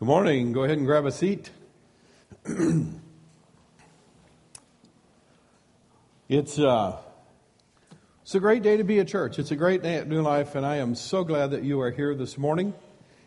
Good 0.00 0.06
morning. 0.06 0.52
Go 0.52 0.64
ahead 0.64 0.78
and 0.78 0.86
grab 0.86 1.04
a 1.04 1.12
seat. 1.12 1.50
it's, 6.26 6.58
uh, 6.58 6.96
it's 8.22 8.34
a 8.34 8.40
great 8.40 8.62
day 8.62 8.78
to 8.78 8.84
be 8.84 8.98
at 9.00 9.08
church. 9.08 9.38
It's 9.38 9.50
a 9.50 9.56
great 9.56 9.82
day 9.82 9.96
at 9.96 10.08
New 10.08 10.22
Life, 10.22 10.54
and 10.54 10.64
I 10.64 10.76
am 10.76 10.94
so 10.94 11.22
glad 11.22 11.50
that 11.50 11.64
you 11.64 11.82
are 11.82 11.90
here 11.90 12.14
this 12.14 12.38
morning. 12.38 12.72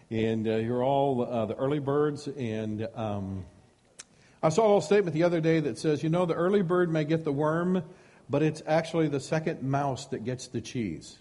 And 0.09 0.47
uh, 0.47 0.55
you're 0.55 0.83
all 0.83 1.23
uh, 1.23 1.45
the 1.45 1.53
early 1.57 1.77
birds. 1.77 2.27
And 2.27 2.87
um, 2.95 3.45
I 4.41 4.49
saw 4.49 4.63
a 4.63 4.65
little 4.65 4.81
statement 4.81 5.13
the 5.13 5.25
other 5.25 5.41
day 5.41 5.59
that 5.59 5.77
says, 5.77 6.01
you 6.01 6.09
know, 6.09 6.25
the 6.25 6.33
early 6.33 6.63
bird 6.63 6.91
may 6.91 7.03
get 7.03 7.23
the 7.23 7.31
worm, 7.31 7.83
but 8.31 8.41
it's 8.41 8.63
actually 8.65 9.09
the 9.09 9.19
second 9.19 9.61
mouse 9.61 10.07
that 10.07 10.25
gets 10.25 10.47
the 10.47 10.59
cheese. 10.59 11.19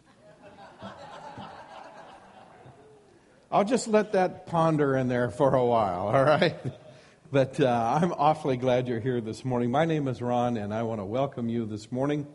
I'll 3.53 3.65
just 3.65 3.87
let 3.87 4.13
that 4.13 4.47
ponder 4.47 4.97
in 4.97 5.09
there 5.09 5.29
for 5.29 5.55
a 5.55 5.65
while, 5.65 6.09
all 6.09 6.25
right? 6.25 6.57
But 7.31 7.59
uh, 7.61 7.99
I'm 8.03 8.13
awfully 8.13 8.59
glad 8.59 8.89
you're 8.89 9.01
here 9.01 9.23
this 9.23 9.43
morning. 9.43 9.71
My 9.71 9.87
name 9.87 10.07
is 10.07 10.21
Ron, 10.21 10.59
and 10.59 10.73
I 10.75 10.83
want 10.83 11.01
to 11.01 11.07
welcome 11.07 11.49
you 11.49 11.65
this 11.65 11.91
morning. 11.91 12.27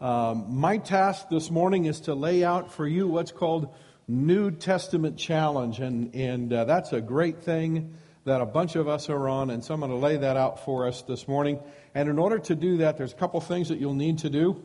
Um, 0.00 0.46
my 0.48 0.78
task 0.78 1.28
this 1.28 1.48
morning 1.48 1.84
is 1.84 2.00
to 2.02 2.14
lay 2.14 2.42
out 2.42 2.72
for 2.72 2.84
you 2.84 3.06
what's 3.06 3.30
called 3.30 3.72
New 4.08 4.50
Testament 4.50 5.16
Challenge, 5.16 5.78
and, 5.78 6.12
and 6.16 6.52
uh, 6.52 6.64
that's 6.64 6.92
a 6.92 7.00
great 7.00 7.44
thing 7.44 7.94
that 8.24 8.40
a 8.40 8.46
bunch 8.46 8.74
of 8.74 8.88
us 8.88 9.08
are 9.08 9.28
on, 9.28 9.50
and 9.50 9.62
so 9.62 9.74
I'm 9.74 9.80
going 9.80 9.92
to 9.92 9.96
lay 9.96 10.16
that 10.16 10.36
out 10.36 10.64
for 10.64 10.88
us 10.88 11.02
this 11.02 11.28
morning. 11.28 11.60
And 11.94 12.08
in 12.08 12.18
order 12.18 12.40
to 12.40 12.56
do 12.56 12.78
that, 12.78 12.98
there's 12.98 13.12
a 13.12 13.16
couple 13.16 13.40
things 13.40 13.68
that 13.68 13.78
you'll 13.78 13.94
need 13.94 14.18
to 14.18 14.30
do. 14.30 14.60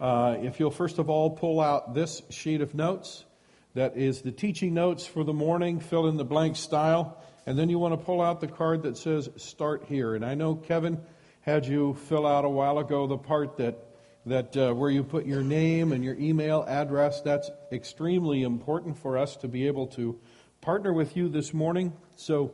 Uh, 0.00 0.36
if 0.40 0.58
you'll 0.58 0.70
first 0.70 0.98
of 0.98 1.10
all 1.10 1.28
pull 1.28 1.60
out 1.60 1.92
this 1.92 2.22
sheet 2.30 2.62
of 2.62 2.74
notes, 2.74 3.26
that 3.74 3.96
is 3.96 4.22
the 4.22 4.32
teaching 4.32 4.74
notes 4.74 5.06
for 5.06 5.24
the 5.24 5.32
morning, 5.32 5.80
fill 5.80 6.08
in 6.08 6.16
the 6.16 6.24
blank 6.24 6.56
style, 6.56 7.22
and 7.46 7.58
then 7.58 7.68
you 7.68 7.78
want 7.78 7.98
to 7.98 8.04
pull 8.04 8.20
out 8.20 8.40
the 8.40 8.48
card 8.48 8.82
that 8.82 8.96
says 8.96 9.28
start 9.36 9.84
here. 9.84 10.14
And 10.14 10.24
I 10.24 10.34
know 10.34 10.54
Kevin 10.54 11.00
had 11.42 11.66
you 11.66 11.94
fill 12.08 12.26
out 12.26 12.44
a 12.44 12.48
while 12.48 12.78
ago 12.78 13.06
the 13.06 13.18
part 13.18 13.56
that 13.58 13.84
that 14.26 14.56
uh, 14.56 14.72
where 14.74 14.90
you 14.90 15.02
put 15.02 15.26
your 15.26 15.42
name 15.42 15.92
and 15.92 16.04
your 16.04 16.14
email 16.16 16.64
address. 16.68 17.20
That's 17.22 17.50
extremely 17.72 18.42
important 18.42 18.98
for 18.98 19.16
us 19.16 19.36
to 19.36 19.48
be 19.48 19.66
able 19.66 19.86
to 19.88 20.18
partner 20.60 20.92
with 20.92 21.16
you 21.16 21.28
this 21.28 21.54
morning. 21.54 21.92
So 22.16 22.52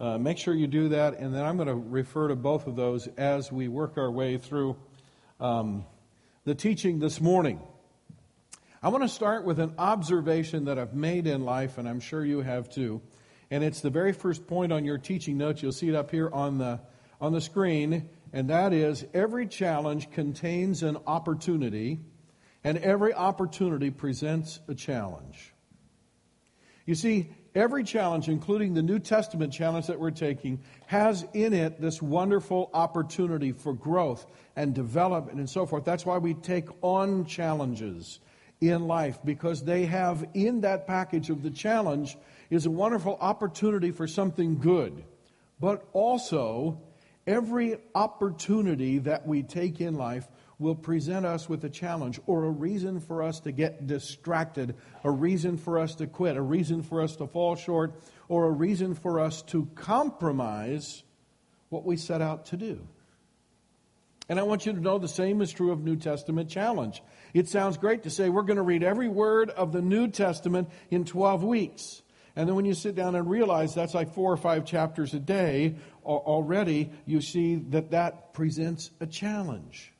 uh, 0.00 0.18
make 0.18 0.38
sure 0.38 0.54
you 0.54 0.66
do 0.66 0.88
that, 0.88 1.18
and 1.18 1.32
then 1.32 1.44
I'm 1.44 1.56
going 1.56 1.68
to 1.68 1.74
refer 1.74 2.28
to 2.28 2.34
both 2.34 2.66
of 2.66 2.74
those 2.74 3.06
as 3.16 3.52
we 3.52 3.68
work 3.68 3.98
our 3.98 4.10
way 4.10 4.36
through 4.36 4.76
um, 5.38 5.84
the 6.44 6.54
teaching 6.54 6.98
this 6.98 7.20
morning. 7.20 7.60
I 8.84 8.88
want 8.88 9.04
to 9.04 9.08
start 9.08 9.44
with 9.44 9.60
an 9.60 9.74
observation 9.78 10.64
that 10.64 10.76
I've 10.76 10.92
made 10.92 11.28
in 11.28 11.44
life, 11.44 11.78
and 11.78 11.88
I'm 11.88 12.00
sure 12.00 12.24
you 12.24 12.40
have 12.40 12.68
too. 12.68 13.00
And 13.48 13.62
it's 13.62 13.80
the 13.80 13.90
very 13.90 14.12
first 14.12 14.48
point 14.48 14.72
on 14.72 14.84
your 14.84 14.98
teaching 14.98 15.38
notes. 15.38 15.62
You'll 15.62 15.70
see 15.70 15.88
it 15.88 15.94
up 15.94 16.10
here 16.10 16.28
on 16.28 16.58
the, 16.58 16.80
on 17.20 17.32
the 17.32 17.40
screen. 17.40 18.08
And 18.32 18.50
that 18.50 18.72
is 18.72 19.04
every 19.14 19.46
challenge 19.46 20.10
contains 20.10 20.82
an 20.82 20.98
opportunity, 21.06 22.00
and 22.64 22.76
every 22.78 23.14
opportunity 23.14 23.90
presents 23.90 24.58
a 24.66 24.74
challenge. 24.74 25.54
You 26.84 26.96
see, 26.96 27.30
every 27.54 27.84
challenge, 27.84 28.28
including 28.28 28.74
the 28.74 28.82
New 28.82 28.98
Testament 28.98 29.52
challenge 29.52 29.86
that 29.86 30.00
we're 30.00 30.10
taking, 30.10 30.58
has 30.86 31.24
in 31.34 31.52
it 31.52 31.80
this 31.80 32.02
wonderful 32.02 32.68
opportunity 32.74 33.52
for 33.52 33.74
growth 33.74 34.26
and 34.56 34.74
development 34.74 35.38
and 35.38 35.48
so 35.48 35.66
forth. 35.66 35.84
That's 35.84 36.04
why 36.04 36.18
we 36.18 36.34
take 36.34 36.68
on 36.82 37.26
challenges 37.26 38.18
in 38.62 38.86
life 38.86 39.18
because 39.24 39.64
they 39.64 39.86
have 39.86 40.24
in 40.34 40.60
that 40.60 40.86
package 40.86 41.30
of 41.30 41.42
the 41.42 41.50
challenge 41.50 42.16
is 42.48 42.64
a 42.64 42.70
wonderful 42.70 43.18
opportunity 43.20 43.90
for 43.90 44.06
something 44.06 44.58
good. 44.58 45.04
But 45.58 45.84
also, 45.92 46.80
every 47.26 47.78
opportunity 47.94 48.98
that 49.00 49.26
we 49.26 49.42
take 49.42 49.80
in 49.80 49.94
life 49.94 50.28
will 50.60 50.76
present 50.76 51.26
us 51.26 51.48
with 51.48 51.64
a 51.64 51.68
challenge 51.68 52.20
or 52.26 52.44
a 52.44 52.50
reason 52.50 53.00
for 53.00 53.24
us 53.24 53.40
to 53.40 53.50
get 53.50 53.88
distracted, 53.88 54.76
a 55.02 55.10
reason 55.10 55.56
for 55.56 55.80
us 55.80 55.96
to 55.96 56.06
quit, 56.06 56.36
a 56.36 56.42
reason 56.42 56.82
for 56.82 57.02
us 57.02 57.16
to 57.16 57.26
fall 57.26 57.56
short, 57.56 58.00
or 58.28 58.46
a 58.46 58.50
reason 58.50 58.94
for 58.94 59.18
us 59.18 59.42
to 59.42 59.66
compromise 59.74 61.02
what 61.68 61.84
we 61.84 61.96
set 61.96 62.22
out 62.22 62.46
to 62.46 62.56
do. 62.56 62.86
And 64.28 64.38
I 64.38 64.44
want 64.44 64.66
you 64.66 64.72
to 64.72 64.80
know 64.80 64.98
the 64.98 65.08
same 65.08 65.42
is 65.42 65.52
true 65.52 65.72
of 65.72 65.82
New 65.82 65.96
Testament 65.96 66.48
challenge. 66.48 67.02
It 67.34 67.48
sounds 67.48 67.78
great 67.78 68.02
to 68.02 68.10
say 68.10 68.28
we're 68.28 68.42
going 68.42 68.56
to 68.56 68.62
read 68.62 68.82
every 68.82 69.08
word 69.08 69.50
of 69.50 69.72
the 69.72 69.82
New 69.82 70.08
Testament 70.08 70.68
in 70.90 71.04
12 71.04 71.42
weeks. 71.44 72.02
And 72.36 72.48
then 72.48 72.56
when 72.56 72.64
you 72.64 72.74
sit 72.74 72.94
down 72.94 73.14
and 73.14 73.28
realize 73.28 73.74
that's 73.74 73.94
like 73.94 74.14
four 74.14 74.32
or 74.32 74.36
five 74.36 74.64
chapters 74.64 75.12
a 75.14 75.18
day 75.18 75.76
already, 76.04 76.90
you 77.04 77.20
see 77.20 77.56
that 77.70 77.90
that 77.90 78.32
presents 78.34 78.90
a 79.00 79.06
challenge. 79.06 79.92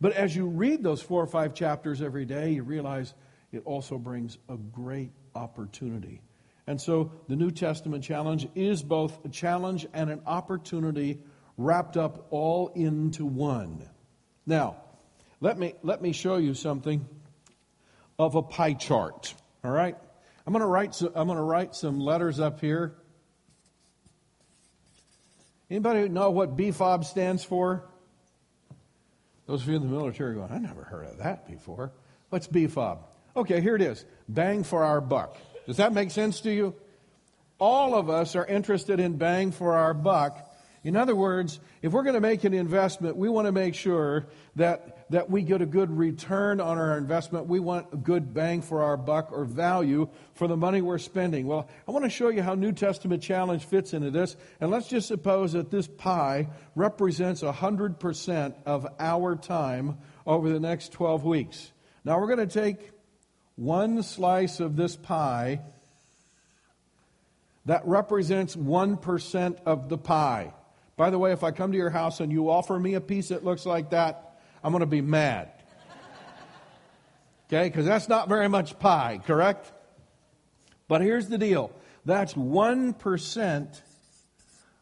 But 0.00 0.12
as 0.12 0.34
you 0.34 0.46
read 0.46 0.82
those 0.82 1.02
four 1.02 1.22
or 1.22 1.26
five 1.26 1.54
chapters 1.54 2.02
every 2.02 2.24
day, 2.24 2.52
you 2.52 2.62
realize 2.62 3.14
it 3.52 3.62
also 3.64 3.98
brings 3.98 4.38
a 4.48 4.56
great 4.56 5.12
opportunity. 5.34 6.20
And 6.66 6.80
so 6.80 7.12
the 7.28 7.36
New 7.36 7.50
Testament 7.50 8.02
challenge 8.02 8.48
is 8.54 8.82
both 8.82 9.24
a 9.24 9.28
challenge 9.28 9.86
and 9.92 10.10
an 10.10 10.22
opportunity 10.26 11.20
wrapped 11.56 11.96
up 11.96 12.26
all 12.30 12.68
into 12.74 13.26
one. 13.26 13.88
Now, 14.46 14.76
let 15.40 15.58
me, 15.58 15.74
let 15.82 16.00
me 16.00 16.12
show 16.12 16.36
you 16.36 16.54
something 16.54 17.06
of 18.18 18.34
a 18.34 18.42
pie 18.42 18.74
chart. 18.74 19.34
All 19.64 19.70
right? 19.70 19.96
I'm 20.46 20.52
going 20.52 20.60
to 20.60 20.66
write 20.66 20.94
some, 20.94 21.10
I'm 21.14 21.26
going 21.26 21.38
to 21.38 21.44
write 21.44 21.74
some 21.74 22.00
letters 22.00 22.40
up 22.40 22.60
here. 22.60 22.94
Anybody 25.70 26.08
know 26.08 26.30
what 26.30 26.56
BFOB 26.56 27.04
stands 27.04 27.42
for? 27.42 27.84
Those 29.46 29.62
of 29.62 29.68
you 29.68 29.76
in 29.76 29.82
the 29.82 29.88
military 29.88 30.34
going, 30.34 30.52
I 30.52 30.58
never 30.58 30.84
heard 30.84 31.06
of 31.06 31.18
that 31.18 31.48
before. 31.48 31.92
What's 32.28 32.46
BFOB? 32.46 32.98
Okay, 33.36 33.60
here 33.60 33.74
it 33.74 33.82
is. 33.82 34.04
Bang 34.28 34.62
for 34.62 34.84
our 34.84 35.00
buck. 35.00 35.36
Does 35.66 35.78
that 35.78 35.92
make 35.92 36.10
sense 36.10 36.40
to 36.42 36.52
you? 36.52 36.74
All 37.58 37.94
of 37.94 38.10
us 38.10 38.36
are 38.36 38.46
interested 38.46 39.00
in 39.00 39.16
bang 39.16 39.52
for 39.52 39.74
our 39.74 39.94
buck 39.94 40.50
in 40.84 40.96
other 40.96 41.16
words, 41.16 41.60
if 41.80 41.92
we're 41.92 42.02
going 42.02 42.14
to 42.14 42.20
make 42.20 42.44
an 42.44 42.52
investment, 42.52 43.16
we 43.16 43.30
want 43.30 43.46
to 43.46 43.52
make 43.52 43.74
sure 43.74 44.26
that, 44.56 44.93
that 45.10 45.30
we 45.30 45.42
get 45.42 45.60
a 45.60 45.66
good 45.66 45.90
return 45.90 46.60
on 46.60 46.78
our 46.78 46.96
investment. 46.96 47.46
We 47.46 47.60
want 47.60 47.88
a 47.92 47.96
good 47.96 48.32
bang 48.32 48.62
for 48.62 48.82
our 48.82 48.96
buck 48.96 49.32
or 49.32 49.44
value 49.44 50.08
for 50.34 50.48
the 50.48 50.56
money 50.56 50.80
we're 50.80 50.98
spending. 50.98 51.46
Well, 51.46 51.68
I 51.86 51.92
want 51.92 52.04
to 52.04 52.10
show 52.10 52.28
you 52.28 52.42
how 52.42 52.54
New 52.54 52.72
Testament 52.72 53.22
challenge 53.22 53.64
fits 53.64 53.92
into 53.92 54.10
this. 54.10 54.36
And 54.60 54.70
let's 54.70 54.88
just 54.88 55.08
suppose 55.08 55.52
that 55.52 55.70
this 55.70 55.86
pie 55.86 56.48
represents 56.74 57.42
100% 57.42 58.54
of 58.64 58.86
our 58.98 59.36
time 59.36 59.98
over 60.26 60.48
the 60.48 60.60
next 60.60 60.92
12 60.92 61.24
weeks. 61.24 61.70
Now 62.04 62.18
we're 62.18 62.34
going 62.34 62.48
to 62.48 62.60
take 62.60 62.90
one 63.56 64.02
slice 64.02 64.60
of 64.60 64.76
this 64.76 64.96
pie 64.96 65.60
that 67.66 67.86
represents 67.86 68.56
1% 68.56 69.56
of 69.64 69.88
the 69.88 69.98
pie. 69.98 70.52
By 70.96 71.10
the 71.10 71.18
way, 71.18 71.32
if 71.32 71.42
I 71.42 71.50
come 71.50 71.72
to 71.72 71.78
your 71.78 71.90
house 71.90 72.20
and 72.20 72.30
you 72.30 72.50
offer 72.50 72.78
me 72.78 72.94
a 72.94 73.00
piece 73.00 73.28
that 73.28 73.44
looks 73.44 73.66
like 73.66 73.90
that, 73.90 74.33
I'm 74.64 74.72
going 74.72 74.80
to 74.80 74.86
be 74.86 75.02
mad. 75.02 75.50
Okay? 77.46 77.68
Because 77.68 77.84
that's 77.84 78.08
not 78.08 78.28
very 78.28 78.48
much 78.48 78.78
pie, 78.78 79.20
correct? 79.26 79.70
But 80.88 81.02
here's 81.02 81.28
the 81.28 81.38
deal 81.38 81.70
that's 82.06 82.34
1% 82.34 83.80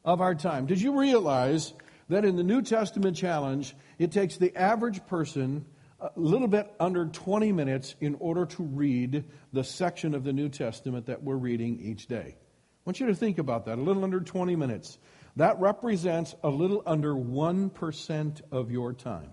of 0.05 0.21
our 0.21 0.35
time. 0.35 0.67
Did 0.67 0.81
you 0.81 0.99
realize 0.99 1.73
that 2.09 2.25
in 2.25 2.37
the 2.37 2.43
New 2.43 2.63
Testament 2.63 3.17
challenge, 3.17 3.75
it 3.99 4.13
takes 4.13 4.37
the 4.37 4.57
average 4.57 5.05
person 5.07 5.65
a 6.01 6.11
little 6.17 6.49
bit 6.49 6.73
under 6.81 7.07
20 7.07 7.53
minutes 7.53 7.95
in 8.01 8.17
order 8.19 8.47
to 8.47 8.63
read 8.63 9.25
the 9.53 9.63
section 9.63 10.15
of 10.15 10.25
the 10.25 10.33
New 10.33 10.49
Testament 10.49 11.07
that 11.07 11.23
we're 11.23 11.37
reading 11.37 11.81
each 11.81 12.07
day? 12.07 12.37
I 12.37 12.81
want 12.85 13.01
you 13.01 13.07
to 13.07 13.15
think 13.15 13.39
about 13.39 13.67
that. 13.67 13.79
A 13.79 13.81
little 13.83 14.03
under 14.03 14.21
20 14.21 14.57
minutes. 14.57 14.99
That 15.37 15.59
represents 15.61 16.35
a 16.43 16.49
little 16.49 16.83
under 16.87 17.15
1% 17.15 18.41
of 18.51 18.71
your 18.71 18.93
time. 18.93 19.31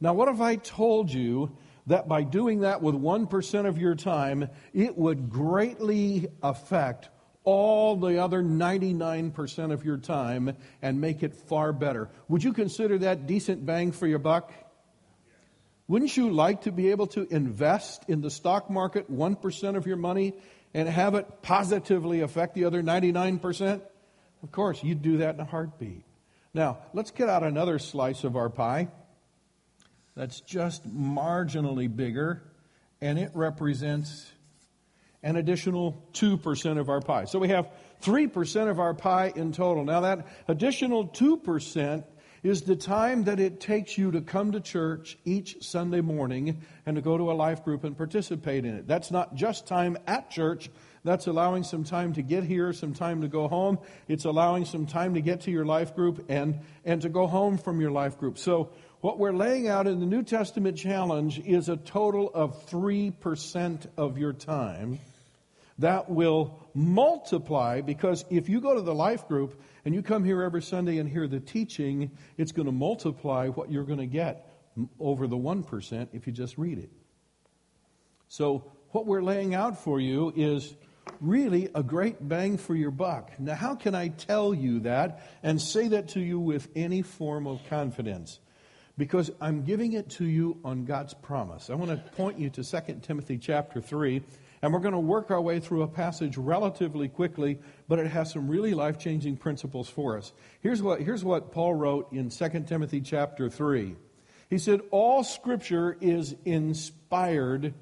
Now, 0.00 0.12
what 0.12 0.28
if 0.28 0.40
I 0.40 0.56
told 0.56 1.10
you 1.10 1.56
that 1.86 2.08
by 2.08 2.22
doing 2.22 2.60
that 2.60 2.82
with 2.82 2.94
1% 2.94 3.66
of 3.66 3.78
your 3.78 3.94
time, 3.94 4.48
it 4.74 4.96
would 4.98 5.30
greatly 5.30 6.28
affect 6.42 7.08
all 7.44 7.96
the 7.96 8.22
other 8.22 8.42
99% 8.42 9.72
of 9.72 9.84
your 9.84 9.96
time 9.96 10.56
and 10.82 11.00
make 11.00 11.22
it 11.22 11.34
far 11.34 11.72
better? 11.72 12.10
Would 12.28 12.44
you 12.44 12.52
consider 12.52 12.98
that 12.98 13.26
decent 13.26 13.64
bang 13.64 13.92
for 13.92 14.06
your 14.06 14.18
buck? 14.18 14.52
Wouldn't 15.88 16.16
you 16.16 16.30
like 16.30 16.62
to 16.62 16.72
be 16.72 16.90
able 16.90 17.06
to 17.08 17.26
invest 17.30 18.04
in 18.08 18.20
the 18.20 18.30
stock 18.30 18.68
market 18.68 19.10
1% 19.10 19.76
of 19.76 19.86
your 19.86 19.96
money 19.96 20.34
and 20.74 20.88
have 20.88 21.14
it 21.14 21.42
positively 21.42 22.20
affect 22.20 22.54
the 22.54 22.64
other 22.64 22.82
99%? 22.82 23.80
Of 24.42 24.52
course, 24.52 24.82
you'd 24.82 25.02
do 25.02 25.18
that 25.18 25.36
in 25.36 25.40
a 25.40 25.44
heartbeat. 25.44 26.02
Now, 26.52 26.78
let's 26.92 27.12
get 27.12 27.28
out 27.28 27.44
another 27.44 27.78
slice 27.78 28.24
of 28.24 28.34
our 28.34 28.50
pie 28.50 28.88
that's 30.16 30.40
just 30.40 30.88
marginally 30.88 31.94
bigger, 31.94 32.42
and 33.00 33.18
it 33.18 33.30
represents 33.34 34.32
an 35.22 35.36
additional 35.36 36.02
2% 36.14 36.78
of 36.78 36.88
our 36.88 37.00
pie. 37.00 37.24
So 37.24 37.38
we 37.38 37.48
have 37.48 37.68
3% 38.02 38.70
of 38.70 38.80
our 38.80 38.94
pie 38.94 39.32
in 39.34 39.52
total. 39.52 39.84
Now, 39.84 40.00
that 40.00 40.26
additional 40.48 41.08
2% 41.08 42.04
is 42.42 42.62
the 42.62 42.76
time 42.76 43.24
that 43.24 43.40
it 43.40 43.60
takes 43.60 43.98
you 43.98 44.12
to 44.12 44.20
come 44.20 44.52
to 44.52 44.60
church 44.60 45.18
each 45.24 45.64
Sunday 45.64 46.00
morning 46.00 46.62
and 46.86 46.96
to 46.96 47.02
go 47.02 47.18
to 47.18 47.30
a 47.30 47.34
life 47.34 47.64
group 47.64 47.82
and 47.84 47.96
participate 47.96 48.64
in 48.64 48.74
it. 48.74 48.86
That's 48.86 49.10
not 49.10 49.34
just 49.34 49.66
time 49.66 49.98
at 50.06 50.30
church, 50.30 50.70
that's 51.06 51.26
allowing 51.26 51.62
some 51.62 51.84
time 51.84 52.12
to 52.14 52.22
get 52.22 52.44
here, 52.44 52.72
some 52.72 52.92
time 52.92 53.22
to 53.22 53.28
go 53.28 53.48
home. 53.48 53.78
It's 54.08 54.24
allowing 54.24 54.64
some 54.64 54.86
time 54.86 55.14
to 55.14 55.20
get 55.20 55.42
to 55.42 55.50
your 55.50 55.64
life 55.64 55.94
group 55.94 56.26
and, 56.28 56.60
and 56.84 57.02
to 57.02 57.08
go 57.08 57.26
home 57.26 57.58
from 57.58 57.80
your 57.80 57.90
life 57.90 58.18
group. 58.18 58.38
So, 58.38 58.70
what 59.00 59.18
we're 59.18 59.32
laying 59.32 59.68
out 59.68 59.86
in 59.86 60.00
the 60.00 60.06
New 60.06 60.22
Testament 60.22 60.76
challenge 60.76 61.38
is 61.38 61.68
a 61.68 61.76
total 61.76 62.30
of 62.34 62.66
3% 62.66 63.86
of 63.96 64.18
your 64.18 64.32
time 64.32 64.98
that 65.78 66.10
will 66.10 66.58
multiply 66.74 67.82
because 67.82 68.24
if 68.30 68.48
you 68.48 68.60
go 68.60 68.74
to 68.74 68.80
the 68.80 68.94
life 68.94 69.28
group 69.28 69.60
and 69.84 69.94
you 69.94 70.02
come 70.02 70.24
here 70.24 70.42
every 70.42 70.62
Sunday 70.62 70.98
and 70.98 71.08
hear 71.08 71.28
the 71.28 71.38
teaching, 71.38 72.10
it's 72.38 72.52
going 72.52 72.66
to 72.66 72.72
multiply 72.72 73.48
what 73.48 73.70
you're 73.70 73.84
going 73.84 73.98
to 73.98 74.06
get 74.06 74.50
over 74.98 75.26
the 75.26 75.36
1% 75.36 76.08
if 76.12 76.26
you 76.26 76.32
just 76.32 76.58
read 76.58 76.78
it. 76.78 76.90
So, 78.28 78.72
what 78.90 79.06
we're 79.06 79.22
laying 79.22 79.54
out 79.54 79.84
for 79.84 80.00
you 80.00 80.32
is 80.34 80.74
really 81.20 81.68
a 81.74 81.82
great 81.82 82.28
bang 82.28 82.58
for 82.58 82.74
your 82.74 82.90
buck. 82.90 83.38
Now, 83.38 83.54
how 83.54 83.74
can 83.74 83.94
I 83.94 84.08
tell 84.08 84.54
you 84.54 84.80
that 84.80 85.20
and 85.42 85.60
say 85.60 85.88
that 85.88 86.08
to 86.10 86.20
you 86.20 86.38
with 86.38 86.68
any 86.74 87.02
form 87.02 87.46
of 87.46 87.60
confidence? 87.68 88.38
Because 88.98 89.30
I'm 89.40 89.64
giving 89.64 89.92
it 89.92 90.10
to 90.10 90.24
you 90.24 90.58
on 90.64 90.84
God's 90.84 91.14
promise. 91.14 91.68
I 91.68 91.74
want 91.74 91.90
to 91.90 92.10
point 92.12 92.38
you 92.38 92.48
to 92.50 92.64
2 92.64 93.00
Timothy 93.02 93.36
chapter 93.36 93.80
3, 93.80 94.22
and 94.62 94.72
we're 94.72 94.80
going 94.80 94.92
to 94.92 94.98
work 94.98 95.30
our 95.30 95.40
way 95.40 95.60
through 95.60 95.82
a 95.82 95.88
passage 95.88 96.38
relatively 96.38 97.08
quickly, 97.08 97.58
but 97.88 97.98
it 97.98 98.06
has 98.06 98.32
some 98.32 98.48
really 98.48 98.72
life 98.72 98.98
changing 98.98 99.36
principles 99.36 99.88
for 99.88 100.16
us. 100.16 100.32
Here's 100.60 100.82
what, 100.82 101.02
here's 101.02 101.24
what 101.24 101.52
Paul 101.52 101.74
wrote 101.74 102.12
in 102.12 102.30
2 102.30 102.64
Timothy 102.66 103.02
chapter 103.02 103.50
3. 103.50 103.96
He 104.48 104.58
said, 104.58 104.80
All 104.90 105.24
scripture 105.24 105.96
is 106.00 106.34
inspired 106.44 107.74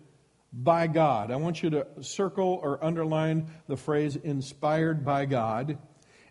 by 0.56 0.87
God. 0.87 1.31
I 1.31 1.37
want 1.37 1.62
you 1.62 1.71
to 1.71 1.87
circle 2.01 2.61
or 2.62 2.83
underline 2.83 3.49
the 3.67 3.77
phrase 3.77 4.17
inspired 4.17 5.05
by 5.05 5.27
God 5.27 5.79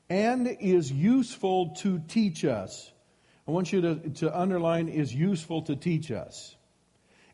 and 0.10 0.48
is 0.60 0.92
useful 0.92 1.76
to 1.78 2.00
teach 2.08 2.46
us. 2.46 2.92
I 3.48 3.52
want 3.52 3.74
you 3.74 3.82
to, 3.82 3.96
to 4.10 4.40
underline 4.40 4.88
is 4.88 5.14
useful 5.14 5.64
to 5.64 5.76
teach 5.76 6.12
us. 6.12 6.56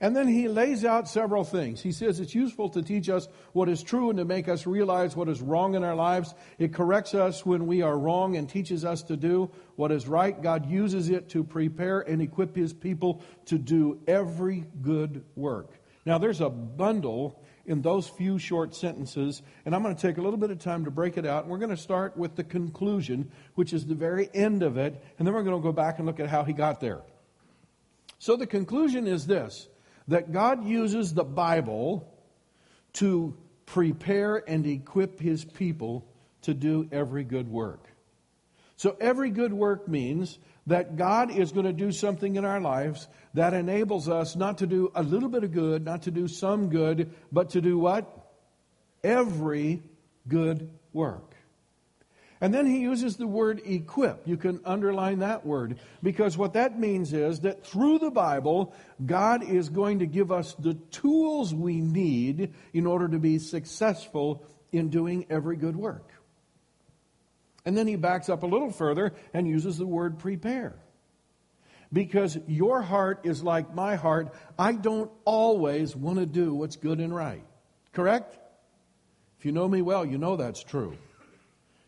And 0.01 0.15
then 0.15 0.30
he 0.30 0.47
lays 0.47 0.86
out 0.86 1.09
several 1.09 1.44
things. 1.44 1.81
He 1.81 1.91
says 1.91 2.21
it's 2.21 2.33
useful 2.33 2.69
to 2.69 2.81
teach 2.81 3.09
us 3.09 3.27
what 3.51 3.68
is 3.68 3.83
true 3.83 4.09
and 4.09 4.18
to 4.18 4.24
make 4.24 4.47
us 4.47 4.65
realize 4.65 5.13
what 5.13 5.27
is 5.27 5.41
wrong 5.41 5.75
in 5.75 5.83
our 5.83 5.95
lives. 5.95 6.33
It 6.57 6.74
corrects 6.74 7.13
us 7.13 7.45
when 7.45 7.68
we 7.68 7.81
are 7.81 7.97
wrong 7.97 8.38
and 8.38 8.47
teaches 8.47 8.86
us 8.86 9.03
to 9.03 9.18
do 9.18 9.51
what 9.75 9.91
is 9.91 10.07
right. 10.07 10.41
God 10.41 10.69
uses 10.71 11.09
it 11.09 11.30
to 11.30 11.44
prepare 11.44 12.00
and 12.00 12.21
equip 12.21 12.56
his 12.56 12.71
people 12.71 13.21
to 13.47 13.57
do 13.57 14.00
every 14.07 14.65
good 14.81 15.25
work. 15.36 15.78
Now, 16.06 16.18
there's 16.18 16.42
a 16.42 16.50
bundle 16.50 17.44
in 17.66 17.81
those 17.81 18.07
few 18.07 18.40
short 18.40 18.75
sentences, 18.75 19.42
and 19.66 19.75
I'm 19.75 19.84
going 19.84 19.96
to 19.96 20.01
take 20.01 20.18
a 20.18 20.22
little 20.22 20.40
bit 20.40 20.50
of 20.50 20.60
time 20.60 20.86
to 20.86 20.92
break 20.92 21.18
it 21.18 21.25
out. 21.25 21.48
We're 21.48 21.60
going 21.60 21.69
to 21.69 21.78
start 21.78 22.18
with 22.18 22.36
the 22.36 22.44
conclusion, 22.44 23.31
which 23.56 23.74
is 23.74 23.86
the 23.86 23.96
very 23.96 24.30
end 24.34 24.63
of 24.63 24.78
it, 24.78 25.04
and 25.18 25.28
then 25.28 25.36
we're 25.36 25.44
going 25.44 25.57
to 25.57 25.63
go 25.63 25.72
back 25.72 26.00
and 26.00 26.07
look 26.07 26.19
at 26.19 26.30
how 26.30 26.44
he 26.44 26.54
got 26.54 26.80
there. 26.80 27.01
So, 28.18 28.36
the 28.36 28.48
conclusion 28.48 29.07
is 29.07 29.28
this 29.28 29.68
that 30.07 30.31
God 30.31 30.66
uses 30.66 31.13
the 31.13 31.24
Bible 31.24 32.12
to 32.94 33.38
prepare 33.68 34.38
and 34.50 34.66
equip 34.66 35.19
his 35.19 35.46
people 35.46 36.07
to 36.42 36.56
do 36.56 36.90
every 36.92 37.24
good 37.24 37.48
work. 37.48 37.88
So, 38.78 38.98
every 39.00 39.30
good 39.30 39.54
work 39.54 39.88
means 39.88 40.40
that 40.67 40.97
God 40.97 41.31
is 41.31 41.51
going 41.51 41.65
to 41.65 41.73
do 41.73 41.91
something 41.91 42.35
in 42.35 42.45
our 42.45 42.61
lives 42.61 43.07
that 43.33 43.53
enables 43.53 44.09
us 44.09 44.35
not 44.35 44.59
to 44.59 44.67
do 44.67 44.91
a 44.95 45.03
little 45.03 45.29
bit 45.29 45.44
of 45.44 45.51
good, 45.51 45.85
not 45.85 46.03
to 46.03 46.11
do 46.11 46.27
some 46.27 46.69
good, 46.69 47.11
but 47.31 47.51
to 47.51 47.61
do 47.61 47.77
what? 47.77 48.31
Every 49.03 49.81
good 50.27 50.69
work. 50.94 51.35
And 52.41 52.53
then 52.53 52.65
he 52.65 52.79
uses 52.79 53.17
the 53.17 53.27
word 53.27 53.61
equip. 53.65 54.25
You 54.25 54.38
can 54.38 54.61
underline 54.63 55.19
that 55.19 55.45
word 55.45 55.79
because 56.01 56.38
what 56.38 56.53
that 56.53 56.79
means 56.79 57.12
is 57.12 57.41
that 57.41 57.65
through 57.65 58.00
the 58.00 58.12
Bible, 58.12 58.73
God 59.05 59.44
is 59.44 59.67
going 59.67 60.00
to 60.00 60.05
give 60.05 60.31
us 60.31 60.53
the 60.53 60.75
tools 60.91 61.53
we 61.53 61.81
need 61.81 62.53
in 62.73 62.85
order 62.85 63.09
to 63.09 63.19
be 63.19 63.39
successful 63.39 64.45
in 64.71 64.89
doing 64.89 65.25
every 65.29 65.57
good 65.57 65.75
work. 65.75 66.09
And 67.69 67.77
then 67.77 67.86
he 67.86 67.98
backs 67.98 68.30
up 68.30 68.42
a 68.42 68.48
little 68.48 68.71
further 68.71 69.13
and 69.31 69.48
uses 69.48 69.77
the 69.77 69.86
word 69.86 70.18
prepare. 70.18 70.74
Because 71.94 72.36
your 72.48 72.81
heart 72.81 73.19
is 73.25 73.44
like 73.44 73.75
my 73.75 73.95
heart. 73.95 74.33
I 74.57 74.71
don't 74.71 75.12
always 75.24 75.95
want 75.95 76.18
to 76.18 76.25
do 76.25 76.51
what's 76.56 76.77
good 76.77 77.00
and 77.00 77.13
right. 77.13 77.44
Correct? 77.94 78.36
If 79.38 79.45
you 79.45 79.51
know 79.51 79.68
me 79.68 79.83
well, 79.83 80.04
you 80.04 80.18
know 80.18 80.36
that's 80.36 80.63
true. 80.63 80.98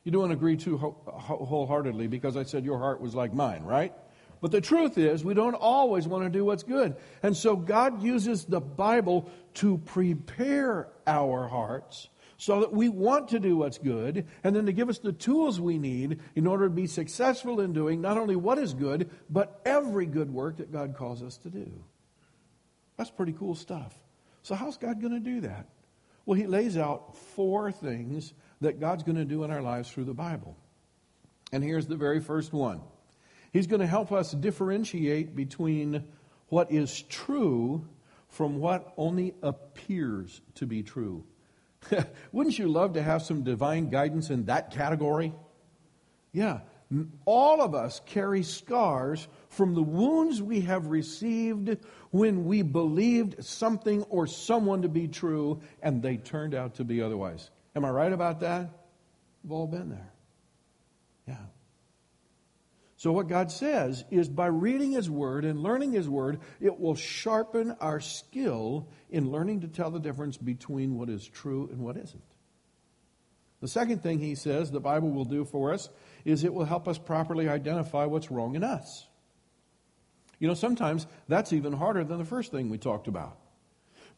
You 0.04 0.12
don't 0.12 0.32
agree 0.32 0.56
too 0.56 0.78
wholeheartedly 0.78 2.06
because 2.06 2.38
I 2.38 2.44
said 2.44 2.64
your 2.64 2.78
heart 2.78 3.02
was 3.02 3.16
like 3.16 3.34
mine, 3.34 3.64
right? 3.64 3.92
But 4.40 4.52
the 4.52 4.62
truth 4.62 5.00
is, 5.00 5.26
we 5.26 5.34
don't 5.34 5.56
always 5.56 6.08
want 6.08 6.26
to 6.26 6.30
do 6.30 6.46
what's 6.46 6.62
good. 6.62 6.96
And 7.24 7.36
so 7.36 7.56
God 7.56 8.04
uses 8.04 8.46
the 8.46 8.62
Bible 8.62 9.32
to 9.56 9.80
prepare 9.80 10.90
our 11.08 11.48
hearts 11.48 12.08
so 12.42 12.62
that 12.62 12.74
we 12.74 12.90
want 12.90 13.28
to 13.28 13.40
do 13.40 13.56
what's 13.56 13.78
good 13.78 14.26
and 14.44 14.56
then 14.56 14.66
to 14.66 14.72
give 14.72 14.90
us 14.90 14.98
the 14.98 15.14
tools 15.14 15.62
we 15.62 15.78
need 15.78 16.20
in 16.34 16.48
order 16.48 16.66
to 16.66 16.74
be 16.74 16.88
successful 16.88 17.60
in 17.60 17.72
doing 17.72 18.02
not 18.02 18.18
only 18.18 18.36
what 18.36 18.58
is 18.58 18.74
good, 18.74 19.12
but 19.30 19.62
every 19.64 20.08
good 20.08 20.34
work 20.34 20.58
that 20.58 20.72
God 20.72 20.96
calls 20.96 21.22
us 21.22 21.38
to 21.38 21.52
do. 21.52 21.72
That's 22.98 23.12
pretty 23.12 23.34
cool 23.34 23.54
stuff. 23.54 23.94
So, 24.42 24.56
how's 24.56 24.76
God 24.76 25.00
going 25.00 25.14
to 25.14 25.20
do 25.20 25.42
that? 25.42 25.68
Well, 26.26 26.36
He 26.36 26.48
lays 26.48 26.78
out 26.78 27.16
four 27.16 27.72
things 27.72 28.34
that 28.60 28.80
God's 28.80 29.04
going 29.04 29.18
to 29.18 29.26
do 29.26 29.44
in 29.44 29.52
our 29.52 29.62
lives 29.62 29.92
through 29.92 30.06
the 30.06 30.16
Bible. 30.16 30.58
And 31.52 31.64
here's 31.64 31.86
the 31.86 31.96
very 31.96 32.20
first 32.20 32.54
one 32.54 32.82
He's 33.54 33.68
going 33.68 33.82
to 33.82 33.88
help 33.88 34.12
us 34.12 34.32
differentiate 34.32 35.36
between 35.36 36.06
what 36.48 36.72
is 36.72 37.04
true 37.04 37.88
from 38.30 38.58
what 38.58 38.96
only 38.98 39.36
appears 39.44 40.42
to 40.56 40.66
be 40.66 40.82
true. 40.82 41.24
Wouldn't 42.32 42.58
you 42.58 42.68
love 42.68 42.94
to 42.94 43.02
have 43.02 43.22
some 43.22 43.44
divine 43.44 43.90
guidance 43.90 44.30
in 44.30 44.46
that 44.46 44.72
category? 44.72 45.34
Yeah. 46.32 46.60
All 47.26 47.62
of 47.62 47.74
us 47.74 48.02
carry 48.06 48.44
scars 48.44 49.28
from 49.50 49.74
the 49.76 49.82
wounds 49.82 50.42
we 50.42 50.62
have 50.62 50.88
received 50.88 51.78
when 52.12 52.46
we 52.46 52.64
believed 52.64 53.46
something 53.46 54.04
or 54.04 54.28
someone 54.28 54.82
to 54.82 54.90
be 54.90 55.08
true 55.08 55.62
and 55.82 56.02
they 56.02 56.18
turned 56.18 56.54
out 56.54 56.76
to 56.76 56.84
be 56.84 57.02
otherwise. 57.02 57.50
Am 57.76 57.86
I 57.86 57.90
right 57.90 58.12
about 58.12 58.42
that? 58.42 58.70
We've 59.44 59.54
all 59.54 59.68
been 59.68 59.90
there. 59.90 60.12
Yeah. 61.28 61.36
So, 63.02 63.12
what 63.12 63.28
God 63.28 63.52
says 63.52 64.06
is 64.12 64.30
by 64.30 64.46
reading 64.46 64.92
His 64.92 65.10
Word 65.10 65.44
and 65.44 65.64
learning 65.64 65.94
His 65.94 66.08
Word, 66.08 66.40
it 66.60 66.80
will 66.80 66.94
sharpen 66.94 67.72
our 67.82 68.00
skill 68.00 68.90
in 69.10 69.32
learning 69.32 69.62
to 69.62 69.68
tell 69.68 69.90
the 69.90 70.00
difference 70.00 70.38
between 70.38 71.00
what 71.00 71.10
is 71.10 71.28
true 71.28 71.68
and 71.72 71.80
what 71.80 71.98
isn't. 71.98 72.22
The 73.60 73.68
second 73.68 74.04
thing 74.04 74.20
He 74.20 74.36
says 74.36 74.70
the 74.70 74.80
Bible 74.80 75.10
will 75.10 75.26
do 75.26 75.46
for 75.46 75.74
us 75.74 75.90
is 76.26 76.44
it 76.44 76.54
will 76.54 76.66
help 76.66 76.88
us 76.88 77.00
properly 77.00 77.50
identify 77.50 78.06
what's 78.06 78.30
wrong 78.30 78.54
in 78.54 78.64
us. 78.64 79.08
You 80.38 80.48
know, 80.48 80.54
sometimes 80.54 81.08
that's 81.28 81.54
even 81.54 81.74
harder 81.74 82.04
than 82.04 82.20
the 82.20 82.24
first 82.24 82.52
thing 82.52 82.70
we 82.70 82.78
talked 82.78 83.08
about. 83.08 83.36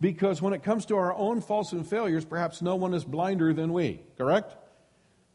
Because 0.02 0.42
when 0.42 0.52
it 0.52 0.62
comes 0.62 0.88
to 0.88 0.98
our 0.98 1.14
own 1.16 1.40
faults 1.40 1.72
and 1.72 1.88
failures, 1.88 2.26
perhaps 2.26 2.62
no 2.62 2.76
one 2.76 2.94
is 2.94 3.06
blinder 3.06 3.54
than 3.54 3.72
we, 3.72 4.02
correct? 4.18 4.58